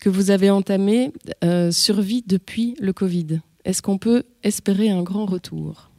que 0.00 0.08
vous 0.08 0.30
avez 0.30 0.50
entamé 0.50 1.12
survit 1.70 2.24
depuis 2.26 2.74
le 2.80 2.92
Covid? 2.92 3.40
Est-ce 3.64 3.80
qu'on 3.80 3.98
peut 3.98 4.24
espérer 4.42 4.90
un 4.90 5.02
grand 5.02 5.26
retour? 5.26 5.90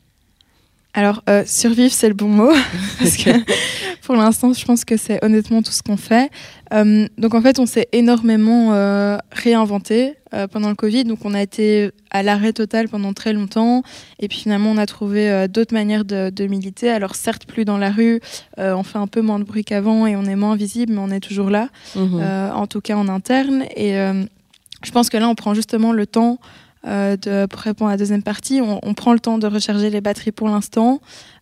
Alors, 0.96 1.22
euh, 1.30 1.44
survivre, 1.46 1.92
c'est 1.92 2.08
le 2.08 2.14
bon 2.14 2.30
mot, 2.30 2.54
parce 3.00 3.18
que 3.18 3.30
pour 4.02 4.16
l'instant, 4.16 4.54
je 4.54 4.64
pense 4.64 4.86
que 4.86 4.96
c'est 4.96 5.24
honnêtement 5.26 5.62
tout 5.62 5.74
ce 5.74 5.84
qu'on 5.84 5.98
fait. 5.98 6.32
Euh, 6.74 7.06
donc, 7.18 7.34
en 7.34 7.42
fait, 7.42 7.60
on 7.60 7.66
s'est 7.66 7.90
énormément 7.92 8.74
euh, 8.74 9.18
réinventé 9.32 10.14
pendant 10.52 10.68
le 10.68 10.76
Covid. 10.76 11.06
Donc, 11.06 11.20
on 11.24 11.34
a 11.34 11.42
été 11.42 11.92
à 12.12 12.22
l'arrêt 12.22 12.52
total 12.52 12.90
pendant 12.90 13.14
très 13.14 13.32
longtemps. 13.32 13.84
Et 14.20 14.28
puis, 14.28 14.40
finalement, 14.40 14.70
on 14.72 14.78
a 14.78 14.86
trouvé 14.86 15.48
d'autres 15.48 15.74
manières 15.74 16.04
de, 16.04 16.48
militer. 16.48 16.90
Alors, 16.90 17.16
certes, 17.16 17.46
plus 17.46 17.64
dans 17.64 17.78
la 17.78 17.90
rue, 17.90 18.20
on 18.58 18.84
fait 18.84 18.98
un 18.98 19.08
peu 19.08 19.22
moins 19.22 19.40
de 19.40 19.46
bruit 19.46 19.64
qu'avant 19.64 20.06
et 20.06 20.18
on 20.18 20.26
est 20.26 20.36
moins 20.36 20.58
visible, 20.58 20.92
mais 20.92 21.00
on 21.00 21.10
est 21.10 21.22
toujours 21.22 21.50
là, 21.50 21.70
mhm. 21.96 22.22
en 22.54 22.68
tout 22.68 22.82
cas 22.82 22.98
en 22.98 23.08
interne. 23.08 23.64
Et 23.78 23.94
je 23.94 24.92
pense 24.92 25.10
que 25.10 25.16
là, 25.16 25.30
on 25.30 25.36
prend 25.36 25.54
justement 25.54 25.94
le 25.94 26.06
temps 26.06 26.38
de, 26.86 27.46
pour 27.48 27.62
répondre 27.62 27.90
à 27.90 27.94
la 27.94 27.98
deuxième 27.98 28.24
partie, 28.24 28.62
on, 28.62 28.94
prend 28.94 29.14
le 29.14 29.20
temps 29.20 29.38
de 29.38 29.48
recharger 29.48 29.90
les 29.90 30.02
batteries 30.02 30.32
pour 30.32 30.48
l'instant, 30.48 31.02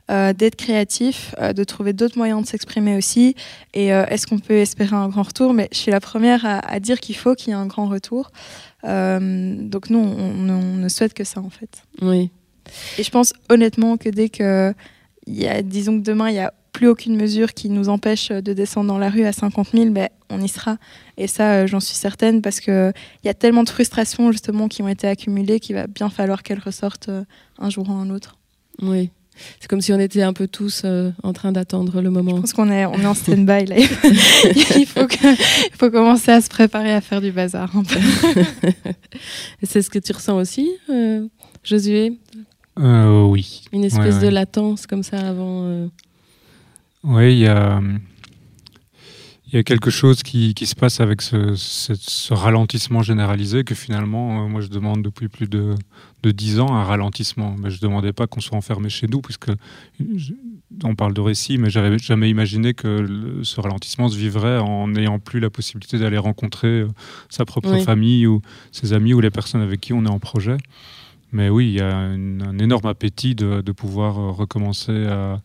euh, 0.10 0.34
d'être 0.34 0.56
créatif, 0.56 1.36
euh, 1.40 1.54
de 1.54 1.64
trouver 1.64 1.94
d'autres 1.94 2.18
moyens 2.18 2.44
de 2.44 2.48
s'exprimer 2.48 2.98
aussi. 2.98 3.36
Et 3.74 3.88
est-ce 3.88 4.28
qu'on 4.28 4.40
peut 4.40 4.56
espérer 4.56 4.96
un 4.96 5.10
grand 5.10 5.24
retour? 5.24 5.54
Mais 5.54 5.68
je 5.72 5.78
suis 5.78 5.92
la 5.92 6.00
première 6.00 6.46
à, 6.46 6.80
dire 6.80 7.00
qu'il 7.00 7.16
faut 7.16 7.36
qu'il 7.36 7.50
y 7.50 7.52
ait 7.52 7.60
un 7.60 7.66
grand 7.66 7.88
retour. 7.88 8.32
donc 8.84 9.90
nous, 9.90 10.00
on, 10.00 10.34
ne 10.34 10.90
souhaite 10.90 11.14
que 11.14 11.24
ça 11.24 11.42
en 11.42 11.50
fait. 11.50 11.84
Oui. 12.02 12.32
Et 12.98 13.04
je 13.04 13.12
pense 13.12 13.34
honnêtement 13.50 13.98
que 13.98 14.10
dès 14.10 14.30
que, 14.30 14.74
y 15.28 15.48
a, 15.48 15.62
disons 15.62 16.00
que 16.00 16.04
demain, 16.04 16.30
il 16.30 16.36
y 16.36 16.40
a 16.40 16.54
plus 16.74 16.88
aucune 16.88 17.16
mesure 17.16 17.54
qui 17.54 17.70
nous 17.70 17.88
empêche 17.88 18.30
de 18.30 18.52
descendre 18.52 18.88
dans 18.88 18.98
la 18.98 19.10
rue 19.10 19.26
à 19.26 19.32
50 19.32 19.70
000, 19.74 19.92
ben, 19.92 20.10
on 20.30 20.42
y 20.42 20.50
sera. 20.50 20.78
Et 21.18 21.28
ça, 21.28 21.54
euh, 21.54 21.68
j'en 21.68 21.80
suis 21.80 21.96
certaine 21.96 22.42
parce 22.42 22.60
qu'il 22.60 22.94
y 23.24 23.30
a 23.30 23.34
tellement 23.34 23.64
de 23.64 23.70
frustrations 23.70 24.32
justement 24.32 24.68
qui 24.68 24.82
ont 24.82 24.90
été 24.90 25.08
accumulées 25.08 25.60
qu'il 25.60 25.76
va 25.76 25.88
bien 25.88 26.10
falloir 26.10 26.44
qu'elles 26.44 26.60
ressortent 26.60 27.10
euh, 27.10 27.24
un 27.60 27.70
jour 27.70 27.88
ou 27.90 27.94
un 27.94 28.10
autre. 28.10 28.38
Oui. 28.82 29.12
C'est 29.60 29.68
comme 29.68 29.82
si 29.82 29.92
on 29.94 30.00
était 30.00 30.22
un 30.22 30.34
peu 30.34 30.48
tous 30.48 30.82
euh, 30.86 31.12
en 31.24 31.34
train 31.34 31.52
d'attendre 31.52 32.02
le 32.02 32.10
moment. 32.10 32.36
Je 32.36 32.42
pense 32.42 32.54
qu'on 32.54 32.70
est, 32.70 32.86
on 32.86 33.00
est 33.00 33.06
en 33.06 33.16
stand-by 33.16 33.66
là. 33.66 33.76
il, 34.76 34.86
faut 34.86 35.08
il 35.08 35.78
faut 35.78 35.90
commencer 35.90 36.32
à 36.32 36.42
se 36.42 36.50
préparer 36.50 36.94
à 36.94 37.02
faire 37.02 37.22
du 37.22 37.32
bazar. 37.32 37.72
C'est 39.64 39.82
ce 39.82 39.90
que 39.90 40.00
tu 40.00 40.12
ressens 40.12 40.38
aussi, 40.38 40.72
Josué? 41.64 42.20
Oui. 42.78 43.64
Une 43.72 43.84
espèce 43.84 44.20
de 44.20 44.28
latence 44.28 44.86
comme 44.86 45.04
ça 45.04 45.18
avant 45.18 45.90
oui, 47.04 47.34
il 47.34 47.40
y 47.40 47.48
a, 47.48 47.82
il 49.54 49.58
y 49.58 49.60
a 49.60 49.64
quelque 49.64 49.92
chose 49.92 50.24
qui, 50.24 50.56
qui 50.56 50.66
se 50.66 50.74
passe 50.74 51.00
avec 51.00 51.22
ce, 51.22 51.54
ce, 51.56 52.34
ralentissement 52.34 53.04
généralisé 53.04 53.64
que 53.64 53.76
finalement, 53.76 54.44
euh, 54.44 54.48
moi 54.48 54.62
je 54.62 54.68
demande 54.68 55.04
depuis 55.04 55.28
plus 55.28 55.48
de, 55.48 55.76
de 56.24 56.32
10 56.32 56.60
ans 56.60 56.74
un 56.74 56.84
ralentissement. 56.84 57.56
Mais 57.60 57.70
je 57.70 57.76
ne 57.76 57.82
demandais 57.82 58.14
pas 58.14 58.26
qu'on 58.26 58.42
soit 58.42 58.58
enfermé 58.58 58.90
chez 58.90 59.06
nous, 59.06 59.22
puisque 59.22 59.52
on 60.84 60.96
parle 60.96 61.14
de 61.14 61.22
récit, 61.22 61.60
mais 61.60 61.70
j'avais 61.70 62.00
jamais 62.00 62.32
imaginé 62.32 62.74
que 62.74 63.42
ce 63.44 63.62
ralentissement 63.62 64.10
se 64.10 64.18
vivrait 64.18 64.58
en 64.58 64.88
n'ayant 64.88 65.20
plus 65.20 65.40
la 65.40 65.52
possibilité 65.52 66.00
d'aller 66.00 66.18
rencontrer 66.18 66.68
euh, 66.68 66.88
sa 67.30 67.46
propre 67.46 67.78
famille 67.78 68.26
ou 68.26 68.42
ses 68.72 68.94
amis 68.94 69.14
ou 69.14 69.22
les 69.22 69.30
personnes 69.30 69.62
avec 69.62 69.82
qui 69.82 69.94
on 69.94 70.04
est 70.04 70.10
en 70.10 70.20
projet. 70.20 70.58
Mais 71.32 71.50
oui, 71.50 71.68
il 71.68 71.74
y 71.74 71.82
a 71.82 71.96
un 71.96 72.58
énorme 72.58 72.88
appétit 72.88 73.36
de, 73.36 73.62
de 73.62 73.72
pouvoir 73.72 74.18
euh, 74.18 74.32
recommencer 74.32 75.06
à, 75.06 75.42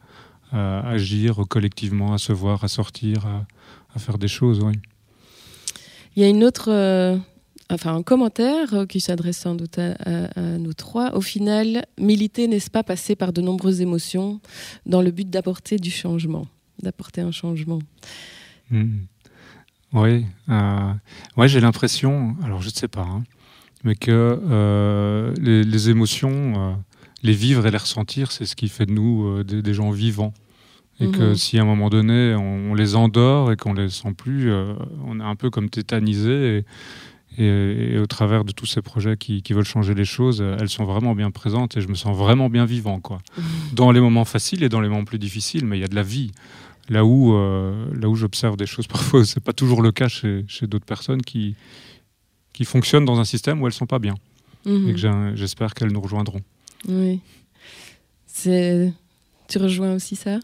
à, 0.53 0.89
agir 0.89 1.43
collectivement, 1.49 2.13
à 2.15 2.19
se 2.19 2.33
voir, 2.33 2.65
à 2.65 2.69
sortir, 2.69 3.27
à, 3.27 3.47
à 3.95 3.99
faire 3.99 4.19
des 4.19 4.29
choses. 4.29 4.61
Oui. 4.61 4.75
Il 6.19 6.23
y 6.23 6.25
a 6.25 6.29
une 6.29 6.43
autre, 6.43 6.69
euh, 6.69 7.17
enfin 7.71 7.95
un 7.95 8.03
commentaire 8.03 8.75
euh, 8.75 8.87
qui 8.87 9.01
s'adresse 9.01 9.39
sans 9.39 9.55
doute 9.55 9.79
à, 9.79 10.59
nous 10.59 10.75
trois. 10.75 11.15
Au 11.15 11.21
final, 11.21 11.87
militer 11.97 12.49
n'est-ce 12.49 12.71
pas 12.71 12.83
passer 12.83 13.15
par 13.15 13.33
de 13.33 13.41
nombreuses 13.41 13.81
émotions 13.81 14.41
dans 14.85 15.01
le 15.01 15.13
but 15.13 15.31
d'apporter 15.31 15.77
du 15.77 15.93
changement, 15.93 16.49
d'apporter 16.83 17.21
un 17.21 17.31
changement. 17.31 17.79
Hmm. 18.73 19.03
Oui, 19.93 20.27
euh, 20.49 20.93
ouais, 21.37 21.49
j'ai 21.49 21.61
l'impression, 21.61 22.37
alors 22.43 22.63
je 22.63 22.69
ne 22.69 22.75
sais 22.75 22.89
pas, 22.89 23.07
hein, 23.09 23.23
mais 23.85 23.95
que 23.95 25.33
les, 25.41 25.89
émotions, 25.89 26.77
les 27.23 27.33
vivre 27.33 27.67
et 27.67 27.71
les 27.71 27.79
ressentir, 27.79 28.33
c'est 28.33 28.47
ce 28.47 28.57
qui 28.57 28.69
fait 28.69 28.87
de 28.87 28.93
nous 28.93 29.43
des 29.43 29.75
gens 29.75 29.91
vivants. 29.91 30.33
Et 31.01 31.09
que 31.11 31.31
mhm. 31.31 31.35
si 31.37 31.59
à 31.59 31.63
un 31.63 31.65
moment 31.65 31.91
donné, 31.91 32.35
on, 32.35 32.75
les 32.75 32.97
endort 32.97 33.53
et 33.53 33.57
qu'on 33.57 33.73
les 33.73 33.89
sent 33.89 34.15
plus, 34.17 34.51
euh, 34.51 34.75
on 35.07 35.21
est 35.21 35.25
un 35.25 35.37
peu 35.37 35.49
comme 35.49 35.71
tétanisé. 35.71 36.65
Et, 37.39 37.45
et, 37.45 37.99
au 37.99 38.07
travers 38.07 38.45
de 38.45 38.51
tous 38.51 38.67
ces 38.67 38.83
projets 38.83 39.17
qui, 39.17 39.43
qui, 39.43 39.53
veulent 39.53 39.65
changer 39.65 39.95
les 39.95 40.05
choses, 40.05 40.45
elles 40.59 40.69
sont 40.69 40.85
vraiment 40.85 41.15
bien 41.15 41.31
présentes 41.31 41.77
et 41.77 41.81
je 41.81 41.87
me 41.87 41.95
sens 41.95 42.17
vraiment 42.17 42.51
bien 42.51 42.65
vivant. 42.65 42.99
Quoi. 42.99 43.19
Mhm. 43.37 43.45
Dans 43.75 43.93
les 43.93 44.01
moments 44.01 44.25
faciles 44.25 44.65
et 44.65 44.69
dans 44.69 44.81
les 44.81 44.89
moments 44.89 45.05
plus 45.05 45.21
difficiles, 45.21 45.65
mais 45.65 45.79
il 45.79 45.81
y 45.81 45.85
a 45.85 45.89
de 45.89 45.95
la 45.95 46.03
vie. 46.03 46.33
Là 46.89 47.05
où, 47.05 47.35
euh, 47.35 47.87
là 47.95 48.09
où 48.09 48.17
j'observe 48.17 48.57
des 48.57 48.67
choses 48.67 48.87
parfois, 48.89 49.25
ce 49.25 49.39
n'est 49.39 49.45
pas 49.45 49.53
toujours 49.53 49.83
le 49.83 49.93
cas 49.93 50.09
chez, 50.09 50.45
chez 50.49 50.67
d'autres 50.67 50.87
personnes 50.87 51.23
qui, 51.23 51.55
qui 52.53 52.65
fonctionnent 52.65 53.05
dans 53.05 53.21
un 53.21 53.25
système 53.25 53.63
où 53.63 53.67
elles 53.67 53.73
ne 53.73 53.79
sont 53.79 53.87
pas 53.87 54.01
bien. 54.01 54.15
Mhm. 54.67 54.89
Et 54.89 54.95
que 54.95 55.37
j'espère 55.37 55.75
qu'elles 55.75 55.93
nous 55.93 56.01
rejoindront. 56.01 56.41
Oui. 56.87 57.21
Tu 58.45 59.59
rejoins 59.59 59.95
aussi 59.95 60.17
ça 60.17 60.39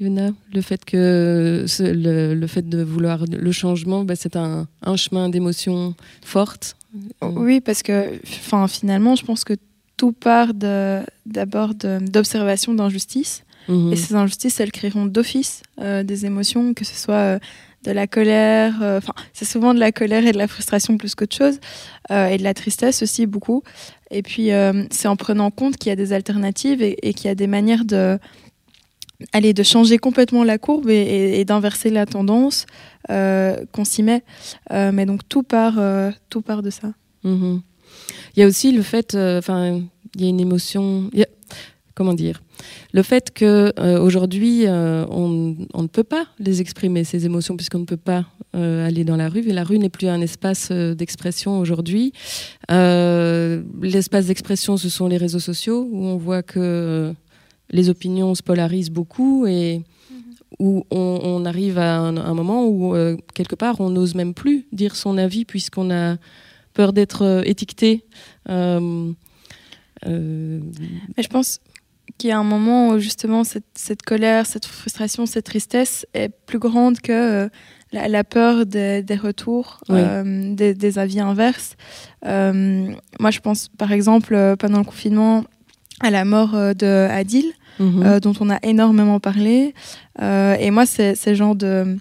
le 0.00 0.60
fait 0.62 0.84
que 0.84 1.66
le, 1.80 2.46
fait 2.46 2.68
de 2.68 2.82
vouloir 2.82 3.24
le 3.30 3.52
changement, 3.52 4.04
bah, 4.04 4.14
c'est 4.16 4.36
un, 4.36 4.66
chemin 4.96 5.28
d'émotions 5.28 5.94
fortes. 6.22 6.76
Oui, 7.22 7.60
parce 7.60 7.82
que 7.82 8.18
finalement, 8.68 9.14
je 9.14 9.24
pense 9.24 9.44
que 9.44 9.54
tout 9.96 10.12
part 10.12 10.54
d'abord 10.54 11.74
d'observation 11.74 12.74
d'injustice. 12.74 13.44
Mhm. 13.68 13.92
Et 13.92 13.96
ces 13.96 14.14
injustices, 14.14 14.58
elles 14.58 14.72
créeront 14.72 15.04
d'office 15.04 15.62
euh, 15.80 16.02
des 16.02 16.24
émotions, 16.24 16.72
que 16.72 16.84
ce 16.86 16.94
soit 16.94 17.14
euh, 17.14 17.38
de 17.84 17.92
la 17.92 18.06
colère, 18.06 18.82
euh, 18.82 18.98
enfin, 18.98 19.12
c'est 19.34 19.44
souvent 19.44 19.74
de 19.74 19.78
la 19.78 19.92
colère 19.92 20.26
et 20.26 20.32
de 20.32 20.38
la 20.38 20.48
frustration 20.48 20.96
plus 20.96 21.14
qu'autre 21.14 21.36
chose, 21.36 21.60
et 22.10 22.38
de 22.38 22.42
la 22.42 22.54
tristesse 22.54 23.02
aussi 23.02 23.26
beaucoup. 23.26 23.62
Et 24.10 24.22
puis, 24.22 24.50
c'est 24.90 25.08
en 25.08 25.16
prenant 25.16 25.50
compte 25.50 25.76
qu'il 25.76 25.90
y 25.90 25.92
a 25.92 25.96
des 25.96 26.12
alternatives 26.12 26.82
et 26.82 27.14
qu'il 27.14 27.26
y 27.26 27.28
a 27.28 27.34
des 27.34 27.46
manières 27.46 27.84
de, 27.84 28.18
de 29.34 29.62
changer 29.62 29.98
complètement 29.98 30.44
la 30.44 30.58
courbe 30.58 30.88
et, 30.90 31.44
d'inverser 31.44 31.90
la 31.90 32.06
tendance 32.06 32.66
euh, 33.10 33.56
qu'on 33.72 33.84
s'y 33.84 34.02
met. 34.02 34.22
Euh, 34.72 34.92
mais 34.92 35.06
donc 35.06 35.28
tout 35.28 35.42
part, 35.42 35.78
euh, 35.78 36.10
tout 36.28 36.42
part 36.42 36.62
de 36.62 36.70
ça. 36.70 36.92
Mhm. 37.24 37.62
Il 38.36 38.40
y 38.40 38.42
a 38.42 38.46
aussi 38.46 38.72
le 38.72 38.82
fait, 38.82 39.14
enfin, 39.14 39.80
il 40.14 40.20
y 40.20 40.26
a 40.26 40.28
une 40.28 40.40
émotion. 40.40 41.10
Comment 42.00 42.14
dire 42.14 42.40
Le 42.94 43.02
fait 43.02 43.30
que 43.30 43.74
aujourd'hui 44.00 44.64
on, 44.66 45.54
on, 45.74 45.82
ne 45.82 45.86
peut 45.86 46.02
pas 46.02 46.24
les 46.38 46.62
exprimer 46.62 47.04
ces 47.04 47.26
émotions 47.26 47.58
puisqu'on 47.58 47.80
ne 47.80 47.84
peut 47.84 47.98
pas 47.98 48.24
aller 48.54 49.04
dans 49.04 49.16
la 49.16 49.28
rue 49.28 49.46
et 49.46 49.52
la 49.52 49.64
rue 49.64 49.78
n'est 49.78 49.90
plus 49.90 50.08
un 50.08 50.22
espace 50.22 50.72
d'expression 50.72 51.58
aujourd'hui. 51.58 52.14
L'espace 52.70 54.26
d'expression, 54.28 54.78
ce 54.78 54.88
sont 54.88 55.08
les 55.08 55.18
réseaux 55.18 55.40
sociaux 55.40 55.86
où 55.92 56.06
on 56.06 56.16
voit 56.16 56.42
que 56.42 57.14
les 57.70 57.88
opinions 57.88 58.34
se 58.34 58.42
polarisent 58.42 58.90
beaucoup 58.90 59.46
et 59.46 59.78
mhm. 60.10 60.16
où 60.58 60.84
on, 60.90 61.44
arrive 61.44 61.78
à 61.78 61.98
un, 61.98 62.34
moment 62.34 62.66
où, 62.66 62.94
euh, 62.94 63.16
quelque 63.34 63.54
part, 63.54 63.80
on 63.80 63.90
n'ose 63.90 64.14
même 64.14 64.34
plus 64.34 64.66
dire 64.72 64.96
son 64.96 65.18
avis 65.18 65.44
puisqu'on 65.44 65.90
a 65.90 66.16
peur 66.74 66.92
d'être 66.92 67.22
euh, 67.22 67.42
étiqueté. 67.44 68.04
Euh, 68.48 69.12
Mais 70.06 71.22
je 71.22 71.28
pense 71.28 71.60
qu'il 72.20 72.30
y 72.30 72.32
a 72.32 72.38
un 72.38 72.44
moment 72.44 72.90
où, 72.90 72.98
justement, 72.98 73.42
cette, 73.44 74.02
colère, 74.02 74.46
cette 74.46 74.66
frustration, 74.66 75.26
cette 75.26 75.46
tristesse 75.46 76.06
est 76.14 76.28
plus 76.28 76.58
grande 76.58 77.00
que 77.00 77.48
la, 77.92 78.24
peur 78.24 78.66
des, 78.66 79.02
retours, 79.20 79.80
des, 79.88 80.74
des, 80.74 80.98
avis 80.98 81.20
inverses. 81.20 81.76
moi, 82.24 83.30
je 83.30 83.40
pense, 83.40 83.68
par 83.68 83.92
exemple, 83.92 84.56
pendant 84.58 84.78
le 84.78 84.84
confinement, 84.84 85.44
à 86.00 86.10
la 86.10 86.24
mort 86.24 86.52
de 86.74 87.08
Adil, 87.10 87.52
Mhm. 87.80 88.02
Euh, 88.04 88.20
dont 88.20 88.34
on 88.40 88.50
a 88.50 88.58
énormément 88.62 89.20
parlé. 89.20 89.74
Euh, 90.20 90.54
et 90.60 90.70
moi, 90.70 90.84
c'est 90.86 91.16
le 91.26 91.34
genre 91.34 91.54
de 91.54 91.96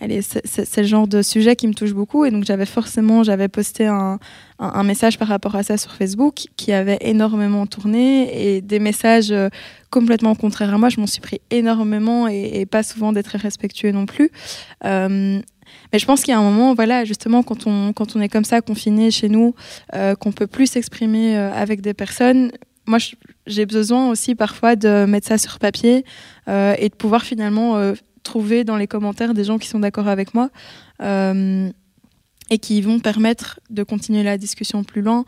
c'est 0.00 0.82
le 0.82 0.86
genre 0.86 1.08
de 1.08 1.22
sujet 1.22 1.56
qui 1.56 1.66
me 1.66 1.72
touche 1.72 1.92
beaucoup 1.92 2.24
et 2.24 2.30
donc 2.30 2.44
j'avais 2.44 2.66
forcément 2.66 3.22
j'avais 3.22 3.48
posté 3.48 3.86
un, 3.86 4.18
un, 4.58 4.82
message 4.82 5.18
par 5.18 5.28
rapport 5.28 5.54
à 5.56 5.62
ça 5.62 5.78
sur 5.78 5.92
Facebook 5.92 6.46
qui 6.56 6.72
avait 6.72 6.98
énormément 7.00 7.66
tourné 7.66 8.56
et 8.56 8.60
des 8.60 8.78
messages 8.78 9.32
euh, 9.32 9.48
complètement 9.90 10.34
contraires 10.34 10.74
à 10.74 10.78
moi. 10.78 10.90
Je 10.90 11.00
m'en 11.00 11.06
suis 11.06 11.20
pris 11.20 11.40
énormément 11.50 12.28
et, 12.28 12.66
pas 12.66 12.82
souvent 12.82 13.12
d'être 13.12 13.26
très 13.26 13.38
respectueux 13.38 13.92
non 13.92 14.06
plus. 14.06 14.30
Mais 14.84 15.98
je 15.98 16.04
pense 16.04 16.22
qu'il 16.22 16.32
y 16.32 16.34
a 16.34 16.38
un 16.38 16.42
moment 16.42 16.74
voilà 16.74 17.04
justement 17.04 17.42
quand 17.42 17.66
on 17.66 17.92
quand 17.92 18.16
on 18.16 18.20
est 18.20 18.28
comme 18.28 18.44
ça 18.44 18.60
confiné 18.60 19.10
chez 19.10 19.28
nous 19.28 19.54
qu'on 20.20 20.32
peut 20.32 20.46
plus 20.46 20.66
s'exprimer 20.66 21.36
avec 21.36 21.80
des 21.80 21.94
personnes 21.94 22.50
moi, 22.86 22.98
j'ai 23.46 23.66
besoin 23.66 24.08
aussi 24.10 24.34
parfois 24.34 24.76
de 24.76 25.04
mettre 25.06 25.26
ça 25.26 25.38
sur 25.38 25.58
papier 25.58 26.04
euh, 26.48 26.74
et 26.78 26.88
de 26.88 26.94
pouvoir 26.94 27.22
finalement 27.22 27.76
euh, 27.76 27.94
trouver 28.26 28.64
dans 28.64 28.76
les 28.76 28.86
commentaires 28.86 29.32
des 29.32 29.44
gens 29.44 29.58
qui 29.58 29.68
sont 29.68 29.80
d'accord 29.80 30.08
avec 30.08 30.34
moi 30.34 30.50
euh, 31.00 31.70
et 32.50 32.58
qui 32.58 32.80
vont 32.82 33.00
permettre 33.00 33.60
de 33.70 33.82
continuer 33.82 34.22
la 34.22 34.36
discussion 34.36 34.84
plus 34.84 35.02
loin. 35.02 35.24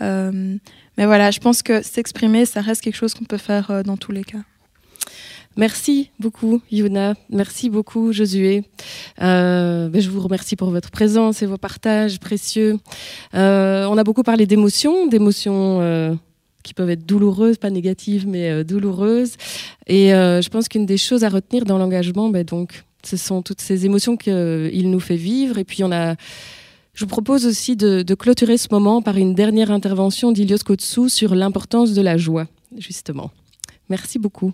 mais 0.00 1.06
voilà, 1.06 1.30
je 1.30 1.38
pense 1.38 1.62
que 1.62 1.82
s'exprimer, 1.82 2.44
ça 2.44 2.60
reste 2.60 2.82
quelque 2.82 2.96
chose 2.96 3.14
qu'on 3.14 3.24
peut 3.24 3.38
faire 3.38 3.84
dans 3.84 3.96
tous 3.96 4.12
les 4.12 4.24
cas. 4.24 4.42
Merci 5.56 6.10
beaucoup, 6.20 6.60
Yuna. 6.70 7.14
Merci 7.30 7.70
beaucoup, 7.70 8.12
Josué. 8.12 8.64
Ben, 9.18 9.90
je 9.94 10.10
vous 10.10 10.20
remercie 10.20 10.56
pour 10.56 10.70
votre 10.70 10.90
présence 10.90 11.42
et 11.42 11.46
vos 11.46 11.58
partages 11.58 12.18
précieux. 12.20 12.78
on 13.32 13.98
a 13.98 14.04
beaucoup 14.04 14.22
parlé 14.22 14.46
d'émotions, 14.46 15.06
d'émotions 15.06 16.18
qui 16.62 16.74
peuvent 16.74 16.90
être 16.90 17.06
douloureuses, 17.06 17.58
pas 17.58 17.70
négatives, 17.70 18.26
mais 18.26 18.50
euh, 18.50 18.64
douloureuses. 18.64 19.34
Et 19.86 20.14
euh, 20.14 20.42
je 20.42 20.48
pense 20.48 20.68
qu'une 20.68 20.86
des 20.86 20.98
choses 20.98 21.24
à 21.24 21.28
retenir 21.28 21.64
dans 21.64 21.78
l'engagement, 21.78 22.28
ben, 22.28 22.44
donc, 22.44 22.84
ce 23.04 23.16
sont 23.16 23.42
toutes 23.42 23.60
ces 23.60 23.86
émotions 23.86 24.16
qu'il 24.16 24.90
nous 24.90 25.00
fait 25.00 25.16
vivre. 25.16 25.58
Et 25.58 25.64
puis, 25.64 25.84
on 25.84 25.92
a. 25.92 26.14
Je 26.94 27.04
vous 27.04 27.08
propose 27.08 27.46
aussi 27.46 27.76
de, 27.76 28.02
de 28.02 28.14
clôturer 28.14 28.58
ce 28.58 28.68
moment 28.72 29.02
par 29.02 29.16
une 29.16 29.32
dernière 29.34 29.70
intervention 29.70 30.32
d'Ilios 30.32 30.58
Kotsou 30.64 31.08
sur 31.08 31.36
l'importance 31.36 31.92
de 31.92 32.02
la 32.02 32.16
joie, 32.16 32.48
justement. 32.76 33.30
Merci 33.88 34.18
beaucoup. 34.18 34.52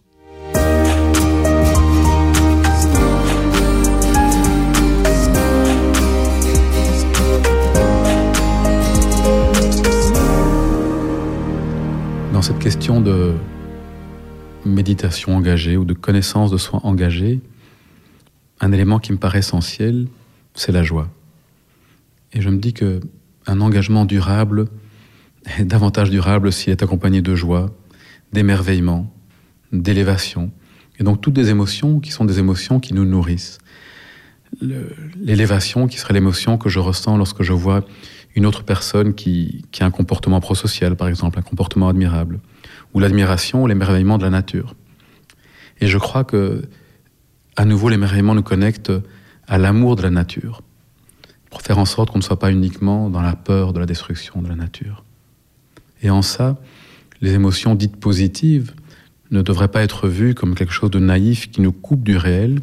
Cette 12.45 12.59
question 12.59 13.01
de 13.01 13.33
méditation 14.67 15.35
engagée 15.35 15.79
ou 15.79 15.87
de 15.87 15.95
connaissance 15.95 16.51
de 16.51 16.59
soi 16.59 16.79
engagée, 16.83 17.41
un 18.61 18.71
élément 18.71 18.99
qui 18.99 19.13
me 19.13 19.17
paraît 19.17 19.39
essentiel, 19.39 20.09
c'est 20.53 20.71
la 20.71 20.83
joie. 20.83 21.09
Et 22.35 22.43
je 22.43 22.51
me 22.51 22.59
dis 22.59 22.75
que 22.75 23.01
un 23.47 23.63
engagement 23.63 24.05
durable 24.05 24.67
est 25.59 25.65
davantage 25.65 26.11
durable 26.11 26.53
s'il 26.53 26.71
est 26.71 26.83
accompagné 26.83 27.23
de 27.23 27.35
joie, 27.35 27.75
d'émerveillement, 28.35 29.11
d'élévation, 29.73 30.51
et 30.99 31.03
donc 31.03 31.23
toutes 31.23 31.33
des 31.33 31.49
émotions 31.49 31.99
qui 31.99 32.11
sont 32.11 32.27
des 32.27 32.41
émotions 32.41 32.79
qui 32.79 32.93
nous 32.93 33.07
nourrissent. 33.07 33.57
L'élévation 34.61 35.87
qui 35.87 35.97
serait 35.97 36.13
l'émotion 36.13 36.59
que 36.59 36.69
je 36.69 36.79
ressens 36.79 37.17
lorsque 37.17 37.43
je 37.43 37.55
vois 37.55 37.87
une 38.35 38.47
autre 38.47 38.65
personne 38.65 39.15
qui, 39.15 39.65
a 39.81 39.85
un 39.85 39.91
comportement 39.91 40.41
prosocial, 40.41 40.97
par 40.97 41.09
exemple, 41.09 41.39
un 41.39 41.43
comportement 41.43 41.89
admirable, 41.89 42.41
ou 42.93 43.01
l'admiration 43.01 43.63
ou 43.63 43.67
l'émerveillement 43.67 44.19
de 44.19 44.25
la 44.25 44.31
nature. 44.31 44.75
Et 45.81 45.87
je 45.87 45.99
crois 45.99 46.25
que, 46.25 46.63
à 47.57 47.65
nouveau, 47.65 47.89
l'émerveillement 47.89 48.35
nous 48.35 48.43
connecte 48.43 48.93
à 49.47 49.59
l'amour 49.59 49.97
de 49.97 50.03
la 50.03 50.11
nature, 50.11 50.63
pour 51.51 51.63
faire 51.63 51.79
en 51.79 51.85
sorte 51.85 52.11
qu'on 52.11 52.19
ne 52.19 52.25
soit 52.25 52.39
pas 52.39 52.51
uniquement 52.51 53.11
dans 53.11 53.23
la 53.23 53.37
peur 53.37 53.73
de 53.73 53.79
la 53.79 53.87
destruction 53.87 54.43
de 54.43 54.49
la 54.49 54.57
nature. 54.57 55.05
Et 56.03 56.11
en 56.11 56.23
ça, 56.23 56.57
les 57.21 57.35
émotions 57.35 57.75
dites 57.75 57.97
positives 57.97 58.75
ne 59.31 59.43
devraient 59.43 59.69
pas 59.69 59.83
être 59.83 60.09
vues 60.09 60.35
comme 60.35 60.55
quelque 60.55 60.73
chose 60.73 60.91
de 60.91 60.99
naïf 60.99 61.51
qui 61.51 61.61
nous 61.61 61.73
coupe 61.73 62.03
du 62.03 62.17
réel, 62.17 62.61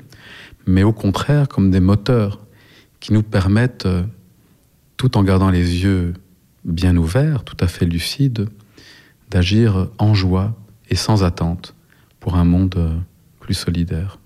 mais 0.68 0.84
au 0.84 0.94
contraire 0.94 1.48
comme 1.48 1.72
des 1.72 1.80
moteurs 1.80 2.40
qui 3.00 3.14
nous 3.14 3.24
permettent, 3.24 3.86
euh, 3.86 4.04
tout 5.02 5.18
en 5.18 5.24
gardant 5.24 5.50
les 5.50 5.82
yeux 5.82 6.14
bien 6.64 6.96
ouverts, 6.96 7.44
tout 7.44 7.58
à 7.60 7.68
fait 7.68 7.86
lucides, 7.86 8.48
d'agir 9.32 9.88
en 9.98 10.14
joie 10.14 10.54
et 10.92 10.96
sans 10.96 11.24
attente 11.24 11.74
pour 12.20 12.36
un 12.36 12.44
monde 12.44 13.02
plus 13.40 13.56
solidaire. 13.56 14.20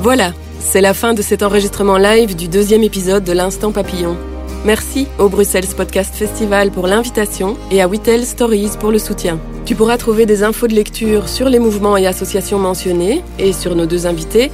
Voilà, 0.00 0.34
c'est 0.60 0.82
la 0.82 0.92
fin 0.92 1.14
de 1.14 1.22
cet 1.22 1.42
enregistrement 1.42 1.96
live 1.96 2.36
du 2.36 2.48
deuxième 2.48 2.82
épisode 2.82 3.24
de 3.24 3.32
l'Instant 3.32 3.72
Papillon. 3.72 4.18
Merci 4.64 5.06
au 5.18 5.28
Bruxelles 5.28 5.66
Podcast 5.76 6.14
Festival 6.14 6.70
pour 6.70 6.86
l'invitation 6.86 7.56
et 7.70 7.80
à 7.80 7.88
Whittle 7.88 8.24
Stories 8.24 8.72
pour 8.80 8.90
le 8.90 8.98
soutien. 8.98 9.38
Tu 9.64 9.74
pourras 9.74 9.96
trouver 9.96 10.26
des 10.26 10.42
infos 10.42 10.66
de 10.66 10.74
lecture 10.74 11.28
sur 11.28 11.48
les 11.48 11.58
mouvements 11.58 11.96
et 11.96 12.06
associations 12.06 12.58
mentionnés 12.58 13.22
et 13.38 13.52
sur 13.52 13.74
nos 13.74 13.86
deux 13.86 14.06
invités 14.06 14.50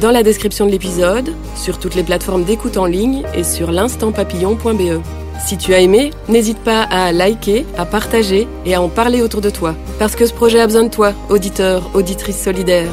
dans 0.00 0.10
la 0.10 0.22
description 0.22 0.66
de 0.66 0.70
l'épisode, 0.70 1.32
sur 1.56 1.78
toutes 1.78 1.94
les 1.94 2.02
plateformes 2.02 2.44
d'écoute 2.44 2.76
en 2.76 2.86
ligne 2.86 3.22
et 3.34 3.44
sur 3.44 3.70
l'instantpapillon.be. 3.70 5.00
Si 5.44 5.56
tu 5.56 5.74
as 5.74 5.80
aimé, 5.80 6.10
n'hésite 6.28 6.58
pas 6.58 6.82
à 6.82 7.12
liker, 7.12 7.66
à 7.76 7.86
partager 7.86 8.46
et 8.64 8.74
à 8.74 8.82
en 8.82 8.88
parler 8.88 9.22
autour 9.22 9.40
de 9.40 9.50
toi. 9.50 9.74
Parce 9.98 10.16
que 10.16 10.26
ce 10.26 10.34
projet 10.34 10.60
a 10.60 10.66
besoin 10.66 10.84
de 10.84 10.90
toi, 10.90 11.12
auditeur, 11.28 11.90
auditrice 11.94 12.42
solidaire. 12.42 12.92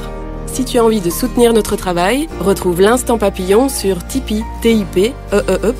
Si 0.53 0.65
tu 0.65 0.77
as 0.77 0.85
envie 0.85 1.01
de 1.01 1.09
soutenir 1.09 1.51
notre 1.51 1.75
travail, 1.75 2.29
retrouve 2.39 2.79
l'Instant 2.79 3.17
Papillon 3.17 3.69
sur 3.69 4.05
tipeee, 4.05 4.43
t 4.61 4.71
i 4.71 4.85
p 4.85 5.11
-E 5.31 5.73